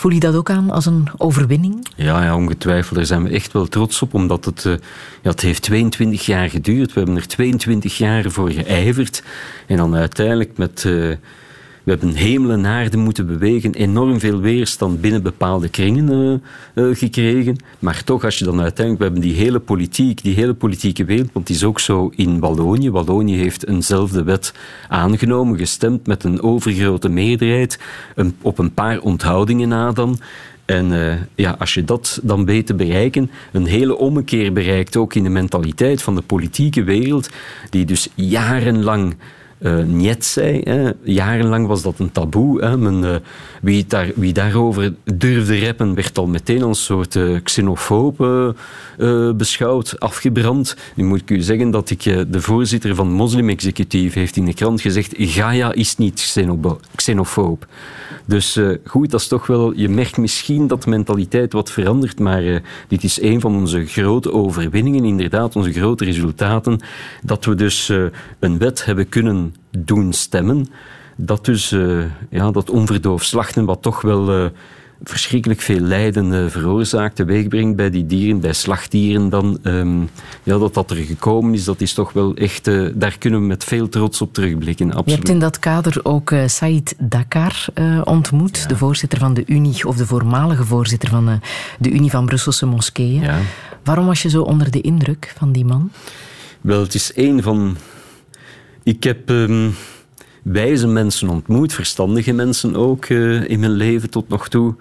[0.00, 1.86] Voel je dat ook aan als een overwinning?
[1.96, 2.96] Ja, ja, ongetwijfeld.
[2.96, 4.72] Daar zijn we echt wel trots op, omdat het, eh,
[5.22, 6.92] ja, het heeft 22 jaar geduurd.
[6.92, 9.22] We hebben er 22 jaar voor geijverd.
[9.66, 10.84] En dan uiteindelijk met...
[10.84, 11.10] eh,
[11.84, 16.42] we hebben hemel en aarde moeten bewegen, enorm veel weerstand binnen bepaalde kringen
[16.74, 17.56] eh, eh, gekregen.
[17.78, 21.32] Maar toch, als je dan uiteindelijk, we hebben die hele politiek, die hele politieke wereld,
[21.32, 22.90] want het is ook zo in Wallonië.
[22.90, 24.54] Wallonië heeft eenzelfde wet
[24.88, 27.78] aangenomen, gestemd met een overgrote meerderheid,
[28.42, 30.18] op een paar onthoudingen na dan.
[30.70, 35.14] En eh, ja, als je dat dan weet te bereiken, een hele ommekeer bereikt ook
[35.14, 37.30] in de mentaliteit van de politieke wereld,
[37.70, 39.16] die dus jarenlang
[39.60, 40.62] eh niet zei.
[41.02, 42.64] Jarenlang was dat een taboe.
[42.64, 42.76] Hè.
[42.76, 43.16] Men, eh,
[43.62, 48.48] wie, daar, wie daarover durfde rappen, werd al meteen als soort xenofoob eh,
[48.98, 50.76] eh, beschouwd, afgebrand.
[50.94, 54.54] Nu moet ik u zeggen dat ik, de voorzitter van Moslim Executief heeft in de
[54.54, 56.34] krant gezegd Gaia is niet
[56.94, 57.66] xenofoob.
[58.24, 59.72] Dus goed, dat is toch wel...
[59.76, 64.32] Je merkt misschien dat de mentaliteit wat verandert, maar dit is een van onze grote
[64.32, 66.80] overwinningen, inderdaad, onze grote resultaten,
[67.22, 67.92] dat we dus
[68.38, 70.66] een wet hebben kunnen doen stemmen,
[71.16, 74.50] dat dus eh, ja, dat onverdoofd slachten, wat toch wel eh,
[75.02, 80.00] verschrikkelijk veel lijden eh, veroorzaakt, teweegbrengt bij die dieren, bij slachtdieren dan, ehm,
[80.42, 82.64] ja, dat dat er gekomen is, dat is toch wel echt...
[82.94, 85.18] daar kunnen we met veel trots op terugblikken, Je absoluut.
[85.18, 87.64] hebt in dat kader ook Said Dakar
[88.04, 91.40] ontmoet, de voorzitter van de Unie, of de voormalige voorzitter van
[91.78, 93.22] de Unie van Brusselse Moskeeën.
[93.22, 93.38] Ja.
[93.84, 95.90] Waarom was je zo onder de indruk van die man?
[96.60, 97.76] Wel, het is één van...
[98.82, 99.70] Ik heb ehm,
[100.42, 104.74] wijze mensen ontmoet, verstandige mensen ook eh, in mijn leven tot nog toe.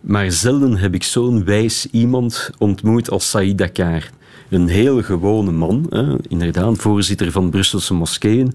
[0.00, 4.10] Maar zelden heb ik zo'n wijs iemand ontmoet als Saïd Dakar.
[4.48, 8.54] Een heel gewone man, hè, inderdaad, voorzitter van Brusselse moskeeën.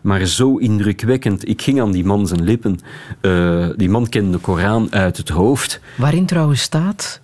[0.00, 1.48] Maar zo indrukwekkend.
[1.48, 2.78] Ik ging aan die man zijn lippen.
[3.20, 5.80] Eh, die man kende de Koran uit het hoofd.
[5.96, 7.20] Waarin trouwens staat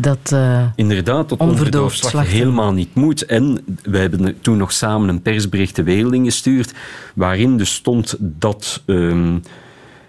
[0.00, 0.32] dat...
[0.32, 3.26] eh, Inderdaad, dat Onverdoofd slachten helemaal niet moet.
[3.26, 6.72] En wij hebben toen nog samen een persbericht de wereld ingestuurd,
[7.14, 9.38] waarin dus stond dat ehm,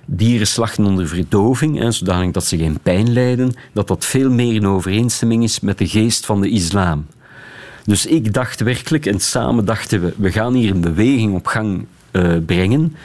[0.05, 4.53] dieren slachten onder verdoving, hè, zodanig dat ze geen pijn lijden, dat dat veel meer
[4.53, 7.05] in overeenstemming is met de geest van de islam.
[7.83, 11.85] Dus ik dacht werkelijk, en samen dachten we, we gaan hier een beweging op gang
[12.11, 12.95] eh, brengen,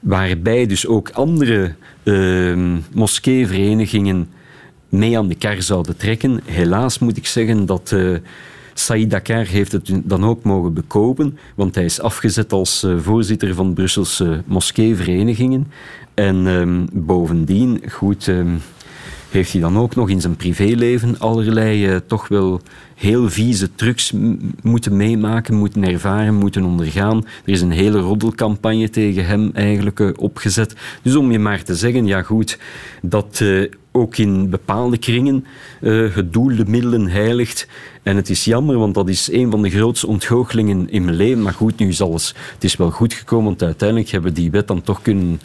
[0.00, 4.28] waarbij dus ook andere ehm moskeeverenigingen
[4.94, 6.40] mee aan de kar zouden trekken.
[6.44, 8.14] Helaas moet ik zeggen dat eh
[8.74, 13.54] Saïd Dakar heeft het dan ook mogen bekopen, want hij is afgezet als eh, voorzitter
[13.54, 15.66] van Brusselse moskeeverenigingen.
[16.14, 18.56] En ehm, bovendien, goed, ehm,
[19.30, 22.60] heeft hij dan ook nog in zijn privéleven allerlei eh, toch wel
[22.94, 24.12] heel vieze trucs
[24.62, 27.16] moeten meemaken, moeten ervaren, moeten ondergaan.
[27.16, 30.74] Er is een hele roddelcampagne tegen hem eigenlijk opgezet.
[31.02, 32.58] Dus om je maar te zeggen, ja goed,
[33.02, 33.44] dat
[33.96, 35.44] ook in bepaalde kringen
[35.80, 37.68] eh, het doel de middelen heiligt.
[38.02, 41.42] En het is jammer, want dat is een van de grootste ontgoochelingen in mijn leven.
[41.42, 42.34] Maar goed, nu is alles...
[42.54, 45.40] Het is wel goed gekomen, want uiteindelijk hebben we die wet dan toch kunnen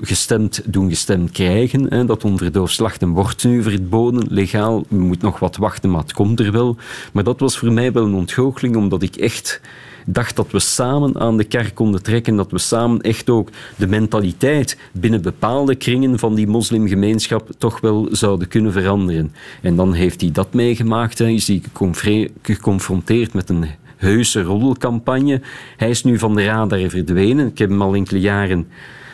[0.00, 1.86] gestemd, doen gestemd krijgen.
[1.88, 4.84] Hè, dat onverdoofd slachten wordt nu verboden, legaal.
[4.88, 6.76] We moeten nog wat wachten, maar het komt er wel.
[7.12, 9.60] Maar dat was voor mij wel een ontgoocheling, omdat ik echt
[10.08, 13.86] dacht dat we samen aan de kar konden trekken, dat we samen echt ook de
[13.86, 19.32] mentaliteit binnen bepaalde kringen van die moslimgemeenschap toch wel zouden kunnen veranderen.
[19.62, 25.40] En dan heeft hij dat meegemaakt, is hij geconfre- geconfronteerd met een heuse roddelcampagne.
[25.76, 27.46] Hij is nu van de radar verdwenen.
[27.46, 28.66] Ik heb hem al enkele jaren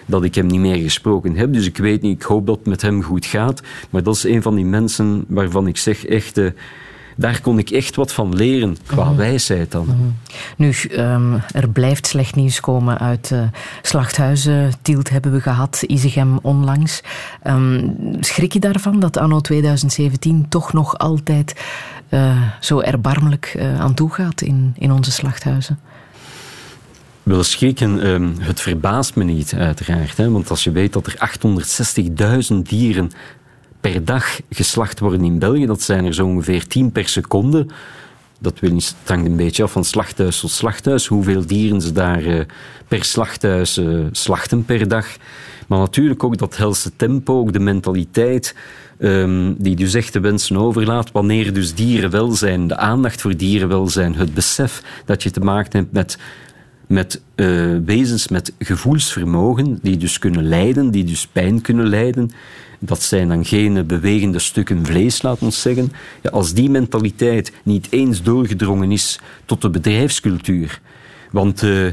[0.06, 1.52] dat ik hem niet meer gesproken heb.
[1.52, 3.62] Dus ik weet niet, ik hoop dat het met hem goed gaat.
[3.90, 6.40] Maar dat is een van die mensen waarvan ik zeg echt...
[7.16, 10.14] daar kon ik echt wat van leren, qua wijsheid dan.
[10.56, 13.42] Nu, ehm, er blijft slecht nieuws komen uit eh,
[13.82, 14.72] slachthuizen.
[14.82, 17.02] Tielt hebben we gehad, Izegem onlangs.
[17.42, 17.88] Ehm,
[18.20, 21.60] schrik je daarvan dat anno 2017 toch nog altijd
[22.08, 25.78] eh, zo erbarmelijk eh, aan toe gaat in, in onze slachthuizen?
[27.22, 30.16] Wel schrikken, ehm, het verbaast me niet, uiteraard.
[30.16, 33.10] Hè, want als je weet dat er 860.000 dieren
[33.82, 37.66] per dag geslacht worden in België, dat zijn er zo ongeveer 10 per seconde.
[38.38, 42.24] Dat wil het hangt een beetje af van slachthuis tot slachthuis, hoeveel dieren ze daar
[42.24, 42.40] eh,
[42.88, 45.06] per slachthuis eh, slachten per dag.
[45.66, 48.54] Maar natuurlijk ook dat helse tempo, ook de mentaliteit
[48.98, 54.34] ehm, die dus echt de wensen overlaat, wanneer dus dierenwelzijn, de aandacht voor dierenwelzijn, het
[54.34, 56.18] besef dat je te maken hebt met
[56.92, 62.30] met eh, wezens met gevoelsvermogen, die dus kunnen lijden, die dus pijn kunnen lijden.
[62.84, 65.92] Dat zijn dan geen bewegende stukken vlees, laat ons zeggen.
[66.22, 70.80] Ja, als die mentaliteit niet eens doorgedrongen is tot de bedrijfscultuur.
[71.30, 71.86] Want eh,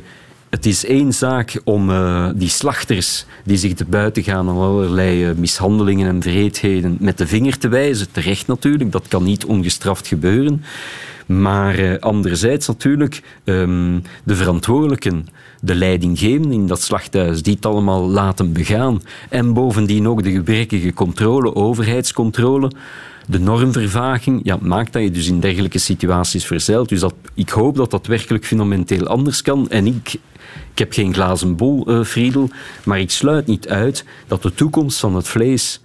[0.50, 5.26] het is één zaak om eh, die slachters die zich te buiten gaan aan allerlei
[5.26, 8.12] eh, mishandelingen en vreedheden met de vinger te wijzen.
[8.12, 10.64] Terecht natuurlijk, dat kan niet ongestraft gebeuren.
[11.30, 15.28] Maar eh, anderzijds natuurlijk ehm, de verantwoordelijken,
[15.62, 19.02] de leidinggevenden in dat slachthuis, die het allemaal laten begaan.
[19.30, 22.72] En bovendien ook de gebrekkige controle, overheidscontrole.
[23.28, 26.90] De normvervaging ja, maakt dat je dus in dergelijke situaties verzeilt.
[26.90, 29.70] Dus dat, ik hoop dat dat werkelijk fundamenteel anders kan.
[29.70, 30.14] En ik,
[30.72, 32.50] ik heb geen glazen bol, eh, Friedel,
[32.86, 35.82] maar ik sluit niet uit dat de toekomst van het vlees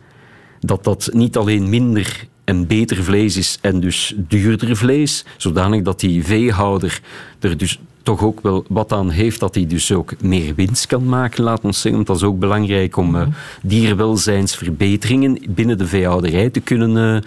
[0.60, 6.00] dat dat niet alleen minder en beter vlees is en dus duurder vlees, zodanig dat
[6.00, 7.00] die veehouder
[7.40, 11.04] er dus toch ook wel wat aan heeft dat hij dus ook meer winst kan
[11.04, 11.92] maken, laat ons zeggen.
[11.92, 13.26] Want dat is ook belangrijk om uh,
[13.62, 17.22] dierwelzijnsverbeteringen binnen de veehouderij te kunnen, uh,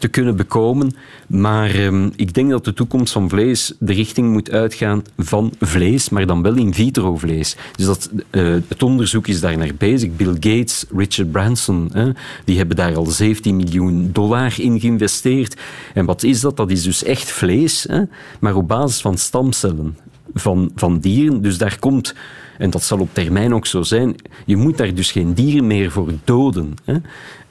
[0.00, 0.94] te kunnen bekomen.
[1.26, 6.08] Maar um, ik denk dat de toekomst van vlees de richting moet uitgaan van vlees,
[6.08, 7.56] maar dan wel in vitro vlees.
[7.76, 10.16] Dus dat, uh, het onderzoek is daar naar bezig.
[10.16, 12.10] Bill Gates, Richard Branson, hè,
[12.44, 15.56] die hebben daar al 17 miljoen dollar in geïnvesteerd.
[15.94, 16.56] En wat is dat?
[16.56, 18.02] Dat is dus echt vlees, hè,
[18.40, 19.96] maar op basis van stamcellen
[20.34, 21.42] van, van dieren.
[21.42, 22.14] Dus daar komt,
[22.58, 24.14] en dat zal op termijn ook zo zijn,
[24.46, 26.74] je moet daar dus geen dieren meer voor doden.
[26.84, 26.94] Hè.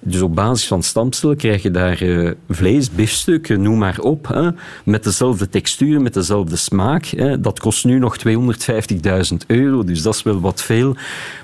[0.02, 4.28] Dus op basis van stamcellen krijg je daar uh, vlees, biefstukken, noem maar op.
[4.28, 4.50] Hè,
[4.86, 7.06] met dezelfde textuur, met dezelfde smaak.
[7.06, 7.42] Hè.
[7.42, 10.96] Dat kost nu nog 250.000 euro, dus dat is wel wat veel.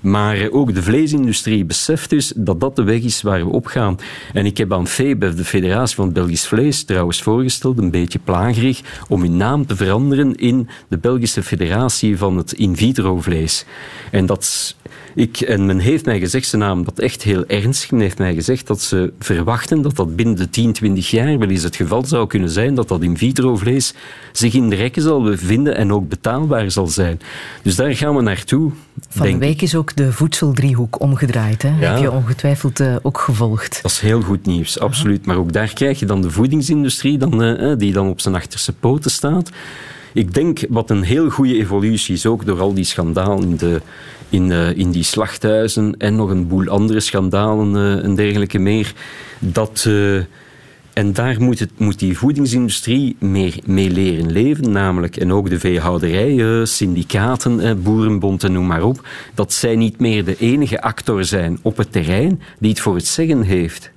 [0.02, 3.66] Maar uh, ook de vleesindustrie beseft dus dat dat de weg is waar we op
[3.66, 3.98] gaan.
[4.34, 8.82] En ik heb aan FEBEF, de Federatie van Belgisch Vlees, trouwens voorgesteld, een beetje plagerig,
[9.08, 13.66] om hun naam te veranderen in de Belgische Federatie van het in vitro vlees.
[14.12, 14.76] En dat
[15.16, 17.92] ik, en men heeft mij gezegd, ze namen dat echt heel ernstig.
[17.92, 21.50] Men heeft mij gezegd dat ze verwachten dat dat binnen de 10, 20 jaar wel
[21.50, 23.94] eens het geval zou kunnen zijn dat dat in vitro vlees
[24.32, 27.20] zich in de rekken zal bevinden en ook betaalbaar zal zijn.
[27.62, 28.72] Dus daar gaan we naartoe.
[29.10, 31.62] Van de week is ook de voedseldriehoek omgedraaid.
[31.62, 31.70] Hè?
[31.70, 31.92] Ja.
[31.92, 33.80] Heb je ongetwijfeld uh, ook gevolgd.
[33.82, 35.26] Dat is heel goed nieuws, absoluut.
[35.26, 38.74] Maar ook daar krijg je dan de voedingsindustrie dan, uh, die dan op zijn achterste
[38.74, 39.50] poten staat.
[40.16, 43.82] Ik denk wat een heel goede evolutie is, ook door al die schandalen in, de,
[44.30, 48.94] in, uh, in die slachthuizen en nog een boel andere schandalen uh, en dergelijke meer,
[49.40, 49.86] dat...
[49.88, 50.22] Uh,
[50.94, 55.60] en daar moet, het, moet die voedingsindustrie meer mee leren leven, namelijk, en ook de
[55.60, 61.60] veehouderij, syndicaten, boerenbond en noem maar op, dat zij niet meer de enige actor zijn
[61.62, 63.92] op het terrein die het voor het zeggen heeft.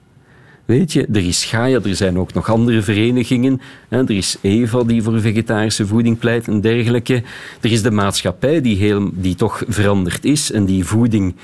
[0.68, 3.60] Weet je, er is Gaia, er zijn ook nog andere verenigingen.
[3.88, 7.22] Hè, er is Eva die voor vegetarische voeding pleit en dergelijke.
[7.60, 11.34] Er is de maatschappij die, heel, die toch veranderd is en die voeding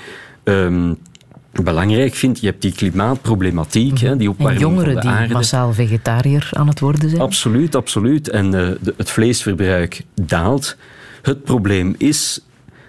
[0.45, 0.97] um,
[1.63, 2.41] belangrijk vindt.
[2.41, 5.27] Je hebt die klimaatproblematiek, hè, die opwarming en jongeren van de aarde.
[5.27, 7.23] die massaal vegetariër aan het worden zijn.
[7.23, 8.29] Absoluut, absoluut.
[8.29, 10.77] En uh, de, het vleesverbruik daalt.
[11.23, 12.41] Het probleem is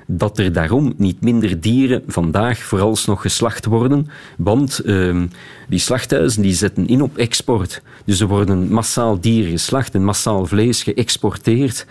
[0.05, 4.09] dat er daarom niet minder dieren vandaag vooralsnog geslacht worden.
[4.37, 5.21] Want uh,
[5.69, 7.81] die slachthuizen die zetten in op export.
[8.05, 11.85] Dus er worden massaal dieren geslacht en massaal vlees geëxporteerd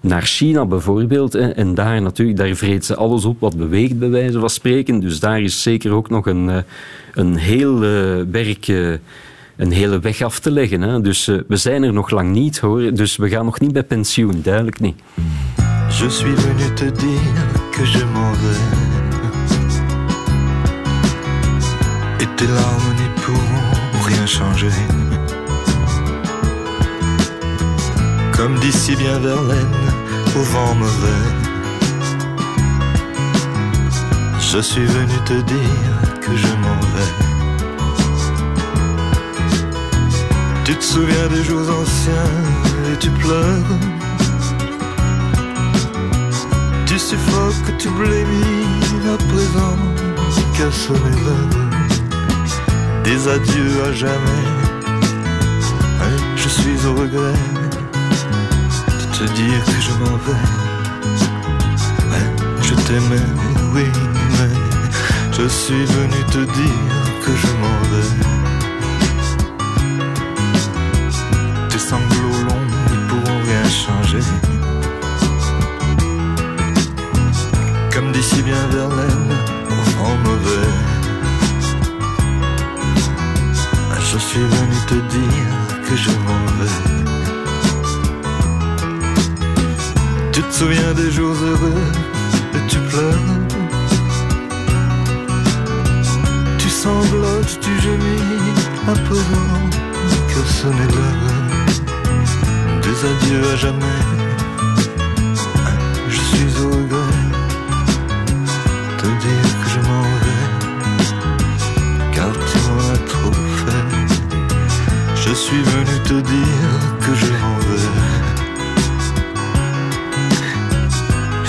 [0.00, 1.34] naar China bijvoorbeeld.
[1.34, 5.00] En daar natuurlijk, daar vreet ze alles op wat beweegt, bij wijze van spreken.
[5.00, 6.64] Dus daar is zeker ook nog een,
[7.12, 8.68] een heel uh, werk...
[8.68, 8.94] Uh,
[9.56, 11.02] een hele weg af te leggen.
[11.02, 12.94] Dus we zijn er nog lang niet, hoor.
[12.94, 14.96] Dus we gaan nog niet bij pensioen, duidelijk niet.
[15.96, 17.20] Je suis venu te dire
[17.72, 18.64] que je m'en vais.
[22.20, 24.72] Et tes larmes n'y pourront rien changer.
[28.32, 29.76] Comme dit si bien Verlaine,
[30.36, 31.24] au vent mauvais.
[34.40, 37.12] Je suis venu te dire que je m'en vais.
[40.64, 42.32] Tu te souviens des jours anciens
[42.92, 43.78] et tu pleures.
[46.94, 49.76] Tu suffoques, tu blémis à présent,
[50.56, 50.92] les
[51.24, 51.66] veines
[53.02, 54.44] Des adieux à jamais.
[56.02, 57.40] Et je suis au regret
[58.86, 60.46] de te dire que je m'en vais.
[62.10, 62.28] Ouais,
[62.62, 63.28] je t'aimais,
[63.74, 63.86] oui,
[64.38, 64.54] mais
[65.32, 66.94] je suis venu te dire
[67.24, 68.10] que je m'en vais.
[71.70, 74.53] Tes sanglots longs ne pourront rien changer.
[78.34, 79.32] Comme dit si bien Verlaine,
[79.98, 80.68] vent mauvais.
[84.00, 85.56] Je suis venu te dire
[85.88, 86.78] que je m'en vais.
[90.32, 91.82] Tu te souviens des jours heureux
[92.54, 93.28] et tu pleures.
[96.58, 98.54] Tu sanglotes, tu gémis
[99.04, 99.62] présent
[100.28, 101.34] que ce n'est l'heure
[102.82, 104.23] des adieux à jamais.
[115.34, 117.58] Je suis venu te dire que je m'en.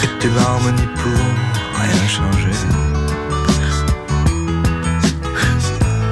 [0.04, 1.38] Et tes larmes n'y pourront
[1.84, 2.58] rien changer.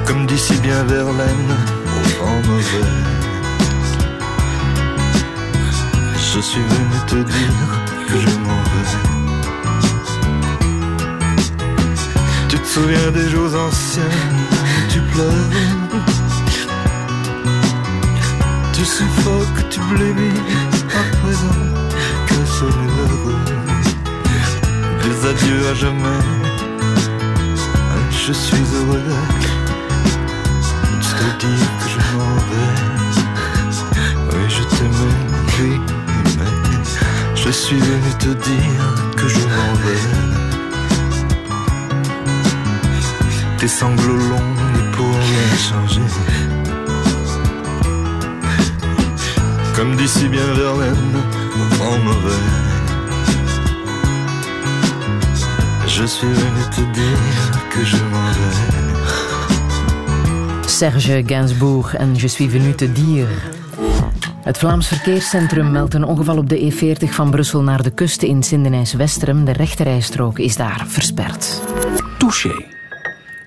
[0.06, 1.52] Comme dit si bien Verlaine,
[1.96, 2.92] au vent mauvais.
[6.32, 7.70] Je suis venu te dire
[8.06, 8.92] que je m'en vais.
[12.50, 14.18] Tu te souviens des jours anciens,
[14.88, 16.13] tu pleures.
[18.84, 20.40] Tu suffoques, tu blémis,
[20.94, 21.62] à présent
[22.26, 23.40] que ce n'est l'heure
[25.02, 26.22] des adieux à jamais.
[28.10, 29.00] Je suis heureux
[30.92, 32.74] de te dire que je m'en vais.
[34.32, 35.18] Oui, je t'aimais,
[35.60, 35.74] oui,
[36.36, 36.52] mais
[37.34, 38.84] je suis venu te dire
[39.16, 40.04] que je m'en vais.
[43.56, 46.53] Tes sanglots longs ne pourront rien changer.
[49.74, 51.22] Comme dit si bien Verlaine,
[52.04, 52.42] mauvais.
[55.86, 57.18] Je suis venu te dire
[57.70, 58.74] que je m'en vais.
[60.68, 63.28] Serge Gainsbourg en Je suis venu te dire.
[64.44, 68.42] Het Vlaams Verkeerscentrum meldt een ongeval op de E40 van Brussel naar de kust in
[68.42, 69.44] Sindenijs-Westerem.
[69.44, 71.62] De rechterrijstrook is daar versperd.
[72.18, 72.64] Touché.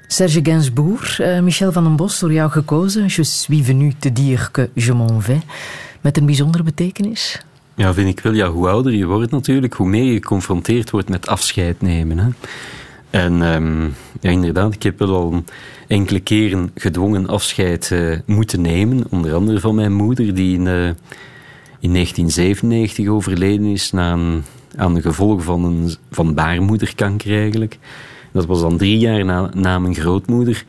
[0.08, 3.04] Serge Gainsbourg, eh, Michel van den Bos, door jou gekozen.
[3.04, 5.42] Je suis venu te dire que je m'en vais.
[6.02, 7.42] Met een bijzondere betekenis.
[7.76, 8.34] Ja, vind ik wel.
[8.34, 12.18] Ja, hoe ouder je wordt natuurlijk, hoe meer je geconfronteerd wordt met afscheid nemen.
[12.18, 12.30] Hè.
[13.10, 13.84] En ehm,
[14.22, 15.44] ja, inderdaad, ik heb wel al
[15.88, 19.06] enkele keren gedwongen afscheid eh, moeten nemen.
[19.10, 20.88] Onder andere van mijn moeder, die in, eh,
[21.80, 24.18] in 1997 overleden is na
[24.76, 27.78] aan de gevolgen van, een, van baarmoederkanker eigenlijk.
[28.32, 30.66] Dat was dan drie jaar na, na mijn grootmoeder.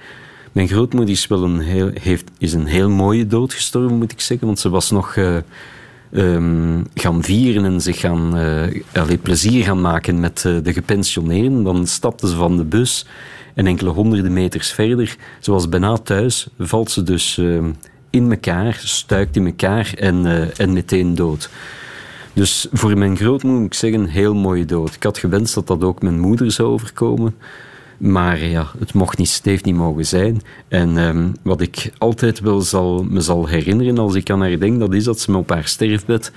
[0.59, 4.21] Mijn grootmoeder is wel een heel, heeft, is een heel mooie dood gestorven, moet ik
[4.21, 4.47] zeggen.
[4.47, 5.37] Want ze was nog eh,
[6.13, 8.35] ehm, gaan vieren en zich gaan,
[8.93, 11.63] allee, plezier gaan maken met eh, de gepensioneerden.
[11.63, 13.07] Dan stapte ze van de bus
[13.55, 17.71] en enkele honderden meters verder, ze was bijna thuis, valt ze dus ehm,
[18.11, 21.51] in elkaar, stuikt in elkaar en, en meteen dood.
[22.33, 24.95] Dus voor mijn grootmoeder moet ik zeggen, een heel mooie dood.
[24.95, 27.35] Ik had gewenst dat dat ook mijn moeder zou overkomen.
[27.99, 30.41] Maar ja, het, mocht niet, het heeft niet mogen zijn.
[30.69, 34.81] En ehm, wat ik altijd wel zal, me zal herinneren als ik aan haar denk,
[34.81, 36.33] dat is dat ze me op haar sterfbed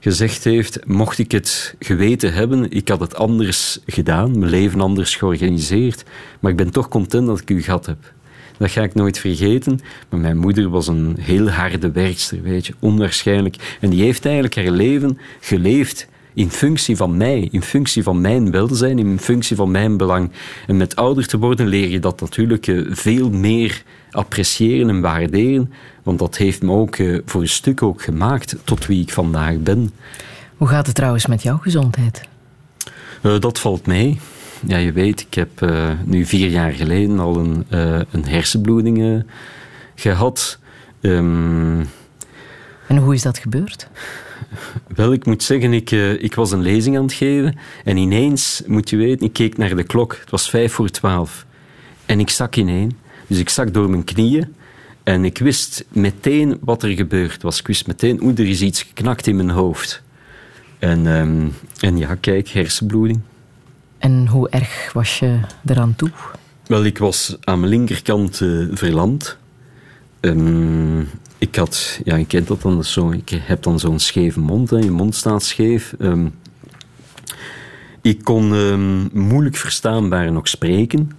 [0.00, 5.16] gezegd heeft, mocht ik het geweten hebben, ik had het anders gedaan, mijn leven anders
[5.16, 6.04] georganiseerd,
[6.40, 8.12] maar ik ben toch content dat ik u gehad heb.
[8.60, 9.80] Dat ga ik nooit vergeten.
[10.08, 13.76] Maar mijn moeder was een heel harde werkster, weet je, onwaarschijnlijk.
[13.80, 18.50] En die heeft eigenlijk haar leven geleefd in functie van mij, in functie van mijn
[18.50, 20.30] welzijn, in functie van mijn belang.
[20.66, 25.72] En met ouder te worden leer je dat natuurlijk eh, veel meer appreciëren en waarderen,
[26.02, 29.58] want dat heeft me ook eh, voor een stuk ook gemaakt tot wie ik vandaag
[29.58, 29.90] ben.
[30.56, 32.28] Hoe gaat het trouwens met jouw gezondheid?
[33.22, 34.20] Eh, dat valt mee.
[34.66, 35.72] Ja, je weet, ik heb
[36.04, 39.34] nu vier jaar geleden al een, eh, een hersenbloeding eh,
[39.94, 40.58] gehad.
[41.00, 41.80] Ehm,
[42.86, 43.88] En hoe is dat gebeurd?
[44.96, 48.62] wel, ik moet zeggen, ik, eh, ik was een lezing aan het geven en ineens,
[48.66, 50.16] moet je weten, ik keek naar de klok.
[50.20, 51.46] Het was vijf voor twaalf.
[52.06, 52.96] En ik zak ineen.
[53.26, 54.54] Dus ik zak door mijn knieën
[55.02, 57.58] en ik wist meteen wat er gebeurd was.
[57.58, 60.02] Ik wist meteen, oeh, er is iets geknakt in mijn hoofd.
[60.78, 61.48] En, ehm,
[61.80, 63.20] en ja, kijk, hersenbloeding.
[63.98, 66.10] En hoe erg was je eraan toe?
[66.66, 69.36] Wel, ik was aan mijn linkerkant eh, verlamd.
[70.20, 71.00] Ehm,
[71.40, 74.76] ik had, ja, je kent dat dan, zo, ik heb dan zo'n scheve mond, hè,
[74.76, 75.94] je mond staat scheef.
[75.98, 76.26] Ehm,
[78.02, 81.10] ik kon ehm, moeilijk verstaanbaar nog spreken.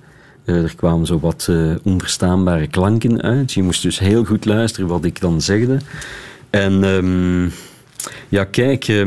[0.45, 3.51] Eh, er kwamen zo wat eh, onverstaanbare klanken uit.
[3.53, 5.77] Je moest dus heel goed luisteren wat ik dan zegde.
[6.49, 7.49] En ehm,
[8.29, 9.05] ja, kijk,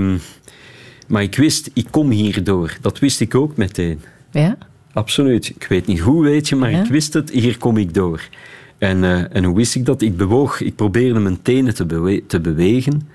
[1.07, 2.77] maar ik wist, ik kom hierdoor.
[2.81, 4.01] Dat wist ik ook meteen.
[4.31, 4.59] Ja?
[4.93, 5.49] Absoluut.
[5.49, 6.83] Ik weet niet hoe, weet je, maar Ja?
[6.83, 8.29] ik wist het, hier kom ik door.
[8.85, 10.03] En, eh, en hoe wist ik dat?
[10.03, 13.09] Ik bewoog, ik probeerde mijn tenen te, te bewegen.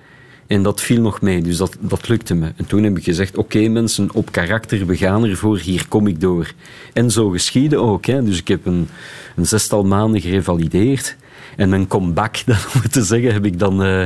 [0.47, 2.51] En dat viel nog mee, dus dat, dat lukte me.
[2.55, 6.21] En toen heb ik gezegd, oké mensen, op karakter, we gaan ervoor, hier kom ik
[6.21, 6.51] door.
[6.93, 8.05] En zo geschiedde ook.
[8.05, 8.23] Hè.
[8.23, 8.87] Dus ik heb een,
[9.35, 11.15] een zestal maanden gerevalideerd.
[11.55, 14.03] En mijn comeback, dan om het te zeggen, heb ik dan eh,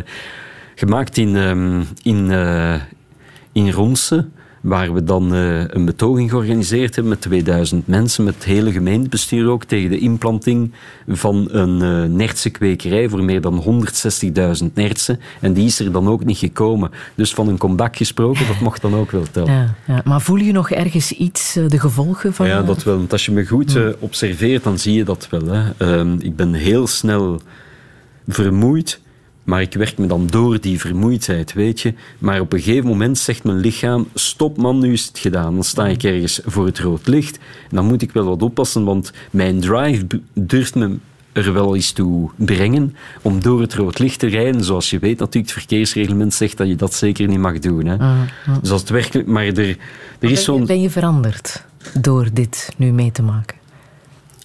[0.76, 2.82] gemaakt in, ehm, in, eh,
[3.52, 4.28] in Ronse.
[4.64, 9.50] Waar we dan eh, een betoging georganiseerd hebben met 2000 mensen, met het hele gemeentebestuur
[9.50, 10.72] ook, tegen de implanting
[11.08, 13.84] van een uh, nertse kwekerij voor meer dan
[14.64, 15.20] 160.000 nertsen.
[15.40, 16.92] En die is er dan ook niet gekomen.
[17.16, 19.54] Dus van een comeback gesproken, dat mocht dan ook wel tellen.
[19.54, 20.02] Ja, ja.
[20.04, 22.48] Maar voel je nog ergens iets, eh, de gevolgen van...
[22.48, 22.98] Ja, dat wel.
[22.98, 25.46] Want als je me goed eh, observeert, dan zie je dat wel.
[25.46, 25.70] Hè.
[25.78, 27.42] Ehm, ik ben heel snel
[28.28, 29.02] vermoeid,
[29.44, 31.94] maar ik werk me dan door die vermoeidheid, weet je.
[32.18, 35.54] Maar op een gegeven moment zegt mijn lichaam, stop man, nu is het gedaan.
[35.54, 37.38] Dan sta ik ergens voor het rood licht.
[37.70, 40.98] En dan moet ik wel wat oppassen, want mijn drive durft me
[41.32, 44.64] er wel eens toe brengen om door het rood licht te rijden.
[44.64, 47.86] Zoals je weet natuurlijk, het verkeersreglement zegt dat je dat zeker niet mag doen.
[47.86, 47.98] Hè.
[47.98, 48.22] Ah.
[48.62, 49.28] Dus als het werkelijk...
[49.28, 49.78] Maar er,
[50.20, 50.66] er is zo'n...
[50.66, 51.66] ben je veranderd
[52.02, 53.58] door dit nu mee te maken?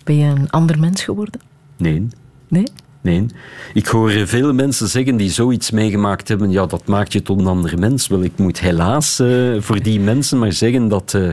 [0.04, 1.40] Ben je een ander mens geworden?
[1.76, 2.06] Nee.
[2.48, 2.66] Nee?
[3.08, 3.26] Nee.
[3.74, 7.46] Ik hoor vele mensen zeggen die zoiets meegemaakt hebben, ja, dat maakt je tot een
[7.46, 8.08] ander mens.
[8.08, 9.28] Wel, ik moet helaas eh,
[9.58, 11.28] voor die mensen maar zeggen dat eh,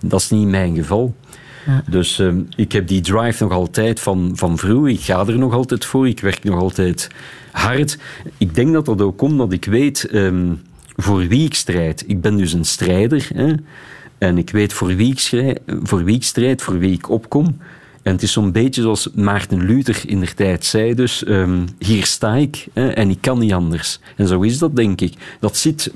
[0.00, 1.14] dat is niet mijn geval.
[1.66, 1.82] Ja.
[1.90, 4.90] Dus eh, ik heb die drive nog altijd van, van vroeger.
[4.90, 6.08] Ik ga er nog altijd voor.
[6.08, 7.08] Ik werk nog altijd
[7.52, 7.98] hard.
[8.38, 10.52] Ik denk dat dat ook komt dat ik weet ehm,
[10.96, 12.04] voor wie ik strijd.
[12.06, 13.28] Ik ben dus een strijder.
[13.34, 13.52] Hè?
[14.18, 17.56] En ik weet voor wie ik, schrij- voor wie ik strijd, voor wie ik opkom.
[18.06, 22.04] En het is zo'n beetje zoals Maarten Luther in der tijd zei, dus ehm, hier
[22.04, 24.00] sta ik hè, en ik kan niet anders.
[24.16, 25.12] En zo is dat, denk ik.
[25.40, 25.92] Dat zit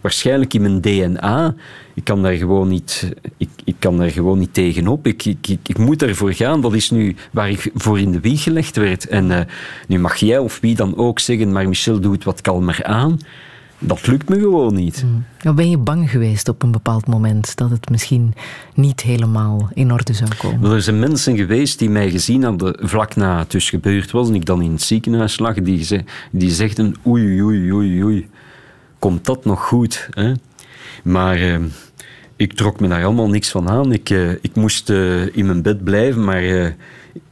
[0.00, 1.54] waarschijnlijk in mijn DNA.
[1.94, 5.06] Ik kan daar gewoon niet, ik, ik kan daar gewoon niet tegenop.
[5.06, 6.60] Ik, ik, ik, moet daarvoor gaan.
[6.60, 9.08] Dat is nu waar ik voor in de wieg gelegd werd.
[9.08, 9.46] En eh,
[9.86, 13.18] nu mag jij of wie dan ook zeggen, maar Michel doet wat kalmer aan.
[13.82, 15.04] Dat lukt me gewoon niet.
[15.38, 18.34] Ja, ben je bang geweest op een bepaald moment dat het misschien
[18.74, 20.72] niet helemaal in orde zou komen?
[20.72, 24.34] Er zijn mensen geweest die mij gezien hadden vlak na het dus gebeurd was en
[24.34, 28.28] ik dan in het ziekenhuis lag, die, ze, die zegden oei, oei, oei, oei,
[28.98, 30.08] komt dat nog goed?
[30.10, 30.32] Hè?
[31.02, 31.58] Maar eh,
[32.36, 33.92] ik trok me daar allemaal niks van aan.
[33.92, 36.70] Ik, eh, ik moest eh, in mijn bed blijven, maar eh,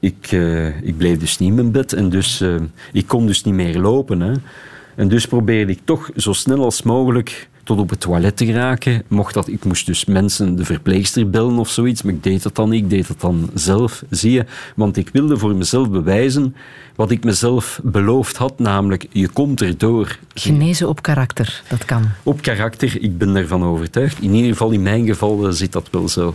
[0.00, 2.54] ik, eh, ik bleef dus niet in mijn bed en dus eh,
[2.92, 4.20] ik kon dus niet meer lopen.
[4.20, 4.32] Hè?
[4.98, 9.02] En dus probeerde ik toch zo snel als mogelijk tot op het toilet te geraken.
[9.08, 12.54] Mocht dat, ik moest dus mensen, de verpleegster bellen of zoiets, maar ik deed dat
[12.54, 12.82] dan niet.
[12.82, 14.44] Ik deed dat dan zelf, zie je.
[14.76, 16.54] Want ik wilde voor mezelf bewijzen
[16.94, 20.18] wat ik mezelf beloofd had, namelijk je komt erdoor.
[20.34, 22.04] Genezen op karakter, dat kan.
[22.22, 24.20] Op karakter, ik ben daarvan overtuigd.
[24.20, 26.34] In ieder geval, in mijn geval eh, zit dat wel zo.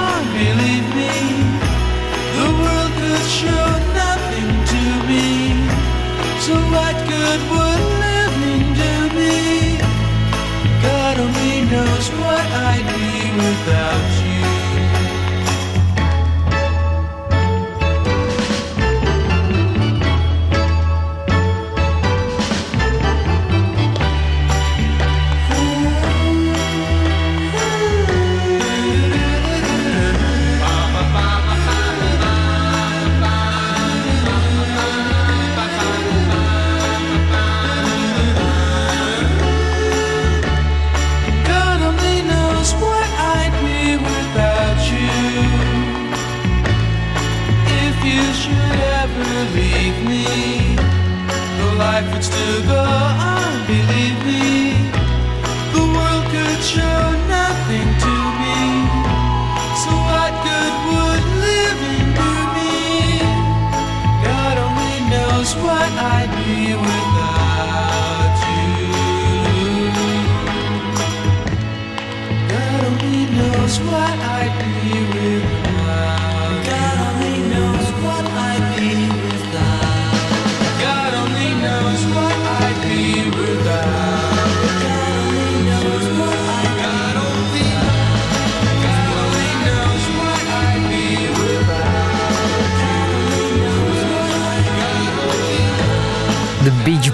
[0.41, 1.15] believe me.
[2.37, 3.67] The world could show
[4.01, 5.27] nothing to me.
[6.45, 9.37] So what good would living do me?
[10.87, 13.11] God only knows what I'd be
[13.43, 14.20] without you.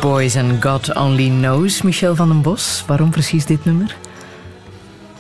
[0.08, 1.82] Boys en God Only Knows.
[1.82, 3.96] Michel van den Bos, waarom precies dit nummer?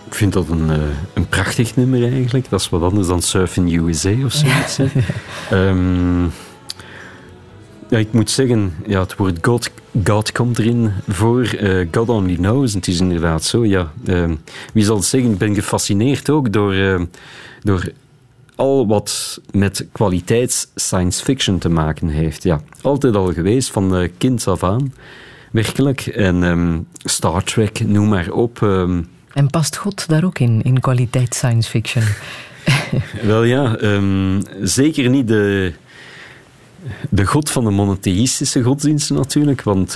[0.05, 0.77] Ik vind dat een, eh,
[1.13, 2.49] een prachtig nummer eigenlijk.
[2.49, 4.77] Dat is wat anders dan Surf in USA of zoiets.
[4.77, 4.85] hè.
[5.69, 6.23] Ehm,
[7.89, 9.69] ja, ik moet zeggen, ja, het woord God,
[10.03, 11.43] God komt erin voor.
[11.43, 12.71] eh, God only knows.
[12.71, 13.91] En het is inderdaad zo, ja.
[14.05, 14.35] Ehm,
[14.73, 15.31] wie zal het zeggen?
[15.31, 17.01] Ik ben gefascineerd ook door, eh,
[17.63, 17.91] door
[18.57, 22.43] al wat met kwaliteits science fiction te maken heeft.
[22.43, 24.93] Ja, altijd al geweest, van eh, kind af aan.
[25.51, 26.07] Werkelijk.
[26.07, 28.61] En ehm, Star Trek, noem maar op.
[28.61, 29.01] ehm,
[29.33, 32.03] En past God daar ook in, in kwaliteit science fiction?
[33.23, 35.73] Wel ja, ehm, zeker niet de,
[37.09, 39.95] de god van de monotheïstische godsdiensten natuurlijk, want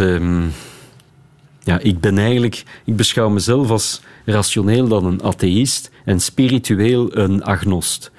[1.63, 7.43] ja, ik ben eigenlijk, ik beschouw mezelf als rationeel dan een atheïst en spiritueel een
[7.43, 8.11] agnost.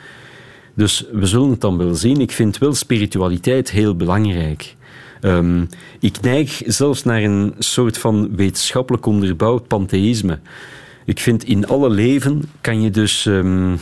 [0.74, 2.20] Dus we zullen het dan wel zien.
[2.20, 4.74] Ik vind wel spiritualiteit heel belangrijk.
[5.20, 5.64] Ehm,
[6.00, 10.38] ik neig zelfs naar een soort van wetenschappelijk onderbouwd pantheïsme.
[11.04, 13.76] Ik vind in alle leven kan je dus ehm,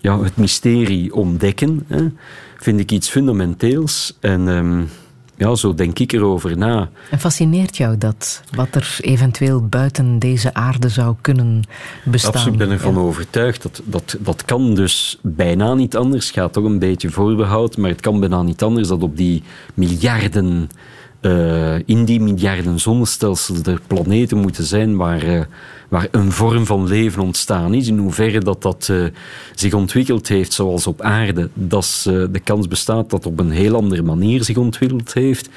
[0.00, 1.84] ja, het mysterie ontdekken.
[1.86, 2.08] Hè,
[2.56, 4.16] vind ik iets fundamenteels.
[4.20, 4.82] En ehm,
[5.36, 6.88] ja, zo denk ik erover na.
[7.10, 8.42] En fascineert jou dat?
[8.54, 11.62] Wat er eventueel buiten deze aarde zou kunnen
[12.04, 12.32] bestaan?
[12.32, 13.00] Absoluut, ik ben ervan Ja.
[13.00, 13.62] overtuigd.
[13.62, 16.26] Dat, dat, dat kan dus bijna niet anders.
[16.26, 19.42] Het gaat toch een beetje voorbehoud, maar het kan bijna niet anders dat op die
[19.74, 20.68] miljarden,
[21.24, 25.40] eh, in die miljarden zonnestelsels er planeten moeten zijn waar, eh,
[25.88, 27.88] waar een vorm van leven ontstaan is.
[27.88, 29.04] In hoeverre dat dat eh,
[29.54, 34.02] zich ontwikkeld heeft zoals op aarde, dat de kans bestaat dat op een heel andere
[34.02, 35.48] manier zich ontwikkeld heeft.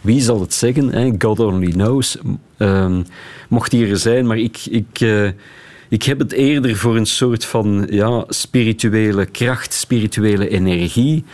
[0.00, 1.14] Wie zal het zeggen?
[1.18, 2.18] God only knows.
[2.56, 3.02] Ehm,
[3.48, 5.00] mocht hier er zijn, maar ik, ik,
[5.88, 11.24] ik heb het eerder voor een soort van ja, spirituele kracht, spirituele energie,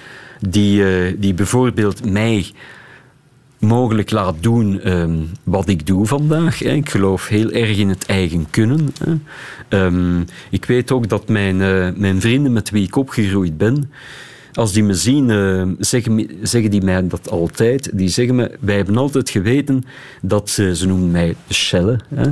[0.40, 0.82] die,
[1.18, 2.46] die bijvoorbeeld mij
[3.58, 6.58] mogelijk laat doen ehm, wat ik doe vandaag.
[6.58, 6.70] Hè.
[6.70, 8.88] Ik geloof heel erg in het eigen kunnen.
[9.04, 9.14] Hè.
[9.68, 10.20] Ehm,
[10.50, 13.90] ik weet ook dat mijn, eh, mijn vrienden met wie ik opgegroeid ben,
[14.52, 17.90] als die me zien, eh, zeggen, zeggen die mij dat altijd.
[17.94, 19.84] Die zeggen me, wij hebben altijd geweten
[20.22, 21.98] dat, ze ze noemen mij de Schelle.
[22.14, 22.30] Hè.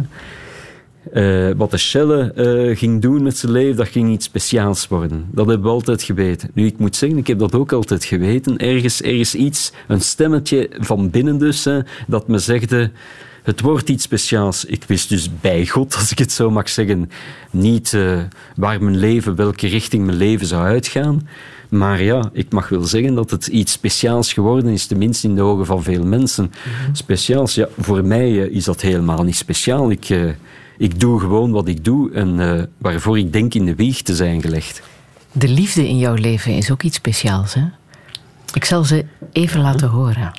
[1.12, 5.26] Eh, wat de Schelle eh, ging doen met zijn leven, dat ging iets speciaals worden.
[5.30, 6.50] Dat hebben we altijd geweten.
[6.54, 8.56] Nu, ik moet zeggen, ik heb dat ook altijd geweten.
[8.56, 12.90] Ergens, ergens iets, een stemmetje van binnen dus, hè, dat me zegde...
[13.42, 14.64] Het wordt iets speciaals.
[14.64, 17.10] Ik wist dus bij God, als ik het zo mag zeggen,
[17.50, 18.18] niet eh,
[18.56, 21.28] waar mijn leven, welke richting mijn leven zou uitgaan.
[21.68, 25.42] Maar ja, ik mag wel zeggen dat het iets speciaals geworden is, tenminste in de
[25.42, 26.52] ogen van veel mensen.
[26.92, 29.90] Speciaals, ja, voor mij is dat helemaal niet speciaal.
[29.90, 30.08] Ik,
[30.78, 34.14] ik doe gewoon wat ik doe en eh, waarvoor ik denk in de wieg te
[34.14, 34.82] zijn gelegd.
[35.32, 37.62] De liefde in jouw leven is ook iets speciaals, hè?
[38.52, 40.32] Ik zal ze even laten horen.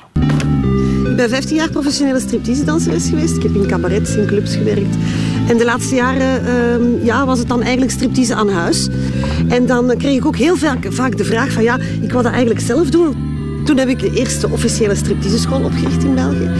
[1.10, 3.36] Ik ben 15 jaar professionele striptease-danseres geweest.
[3.36, 4.96] Ik heb in cabarets, in clubs gewerkt.
[5.48, 8.88] En de laatste jaren ehm, ja, was het dan eigenlijk striptease aan huis.
[9.48, 12.32] En dan kreeg ik ook heel vaak, vaak de vraag van ja, ik wou dat
[12.32, 13.16] eigenlijk zelf doen.
[13.64, 16.50] Toen heb ik de eerste officiële striptease-school opgericht in België.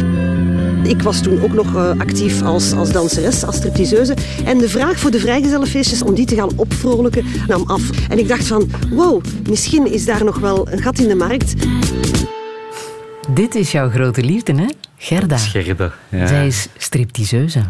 [0.83, 4.15] Ik was toen ook nog eh, actief als, als danseres, als stripteaseuse.
[4.45, 8.09] En de vraag voor de vrijgezellenfeestjes om die te gaan opvrolijken nam af.
[8.09, 11.55] En ik dacht van, wow, misschien is daar nog wel een gat in de markt.
[13.35, 14.67] Dit is jouw grote liefde, hè?
[14.97, 15.37] Gerda.
[15.37, 15.93] Gerda.
[16.09, 16.27] Ja.
[16.27, 17.61] Zij is stripteaseuse.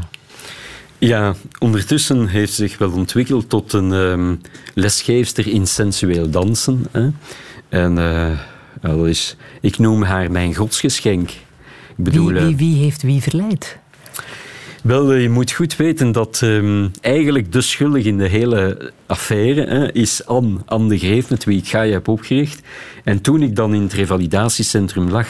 [0.99, 4.35] Ja, ondertussen heeft ze zich wel ontwikkeld tot een ehm,
[4.75, 6.87] lesgeefster in sensueel dansen.
[6.91, 7.09] Hè.
[7.69, 8.39] En eh,
[8.83, 11.31] ja, dat is, ik noem haar mijn godsgeschenk.
[12.01, 13.79] Bedoel, Wie, wie, wie heeft wie verleid?
[14.83, 19.67] Wel, eh, je moet goed weten dat ehm, eigenlijk de schuldige in de hele affaire
[19.67, 22.61] hè, is Anne, Anne de Greef, met wie ik Gaia heb opgericht.
[23.05, 25.29] En toen ik dan in het revalidatiecentrum lag,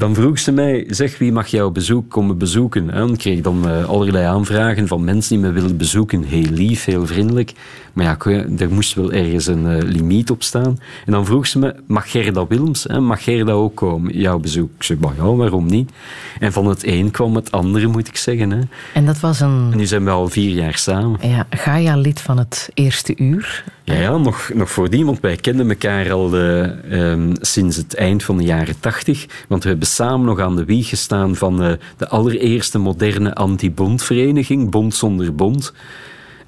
[0.00, 2.90] dan vroeg ze mij, zeg, wie mag jouw bezoek komen bezoeken?
[2.90, 6.22] En ik kreeg dan eh, allerlei aanvragen van mensen die me wilden bezoeken.
[6.22, 7.52] Heel lief, heel vriendelijk.
[7.92, 10.78] Maar ja, er moest wel ergens een eh, limiet op staan.
[11.06, 14.70] En dan vroeg ze me, mag Gerda Wilms, hè, mag Gerda ook komen, jouw bezoek?
[14.76, 15.90] Ik zei, maar ja, waarom niet?
[16.38, 18.50] En van het een kwam het andere, moet ik zeggen.
[18.50, 18.60] Hè.
[18.94, 21.18] En dat was een En nu zijn we al vier jaar samen.
[21.28, 23.64] ja, Gaia-lid van het eerste uur.
[23.90, 28.22] Ja, ja nog, nog voordien, want wij kenden elkaar al eh, ehm, sinds het eind
[28.22, 29.26] van de jaren tachtig.
[29.48, 34.70] Want we hebben samen nog aan de wieg gestaan van eh, de allereerste moderne anti-bondvereniging,
[34.70, 35.72] Bond zonder Bond.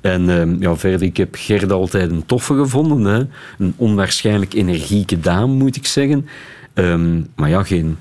[0.01, 3.05] En ehm, ja, verder, ik heb Gerda altijd een toffe gevonden.
[3.15, 3.27] Hè.
[3.59, 6.27] Een onwaarschijnlijk energieke dame, moet ik zeggen.
[6.75, 7.99] Ehm, maar ja, geen,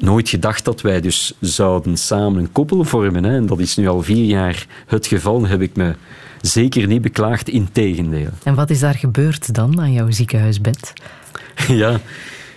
[0.00, 3.24] nooit gedacht dat wij dus zouden samen een koppel vormen.
[3.24, 3.36] Hè.
[3.36, 5.46] En dat is nu al vier jaar het geval.
[5.46, 5.94] Heb ik me
[6.40, 8.30] zeker niet beklaagd, in tegendeel.
[8.42, 10.92] En wat is daar gebeurd dan aan jouw ziekenhuisbed?
[11.68, 12.00] Ja,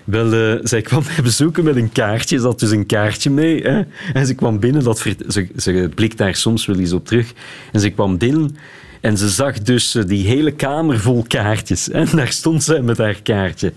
[0.04, 2.40] Wel, eh, zij kwam mij bezoeken met een kaartje.
[2.40, 3.62] Ze had dus een kaartje mee.
[3.62, 3.82] Hè?
[4.14, 4.84] En ze kwam binnen.
[4.84, 7.34] Dat ze, ze blikt daar soms wel eens op terug.
[7.72, 8.56] En ze kwam binnen
[9.02, 11.90] en ze zag dus eh, die hele kamer vol kaartjes.
[12.02, 13.74] En daar stond zij met haar kaartje.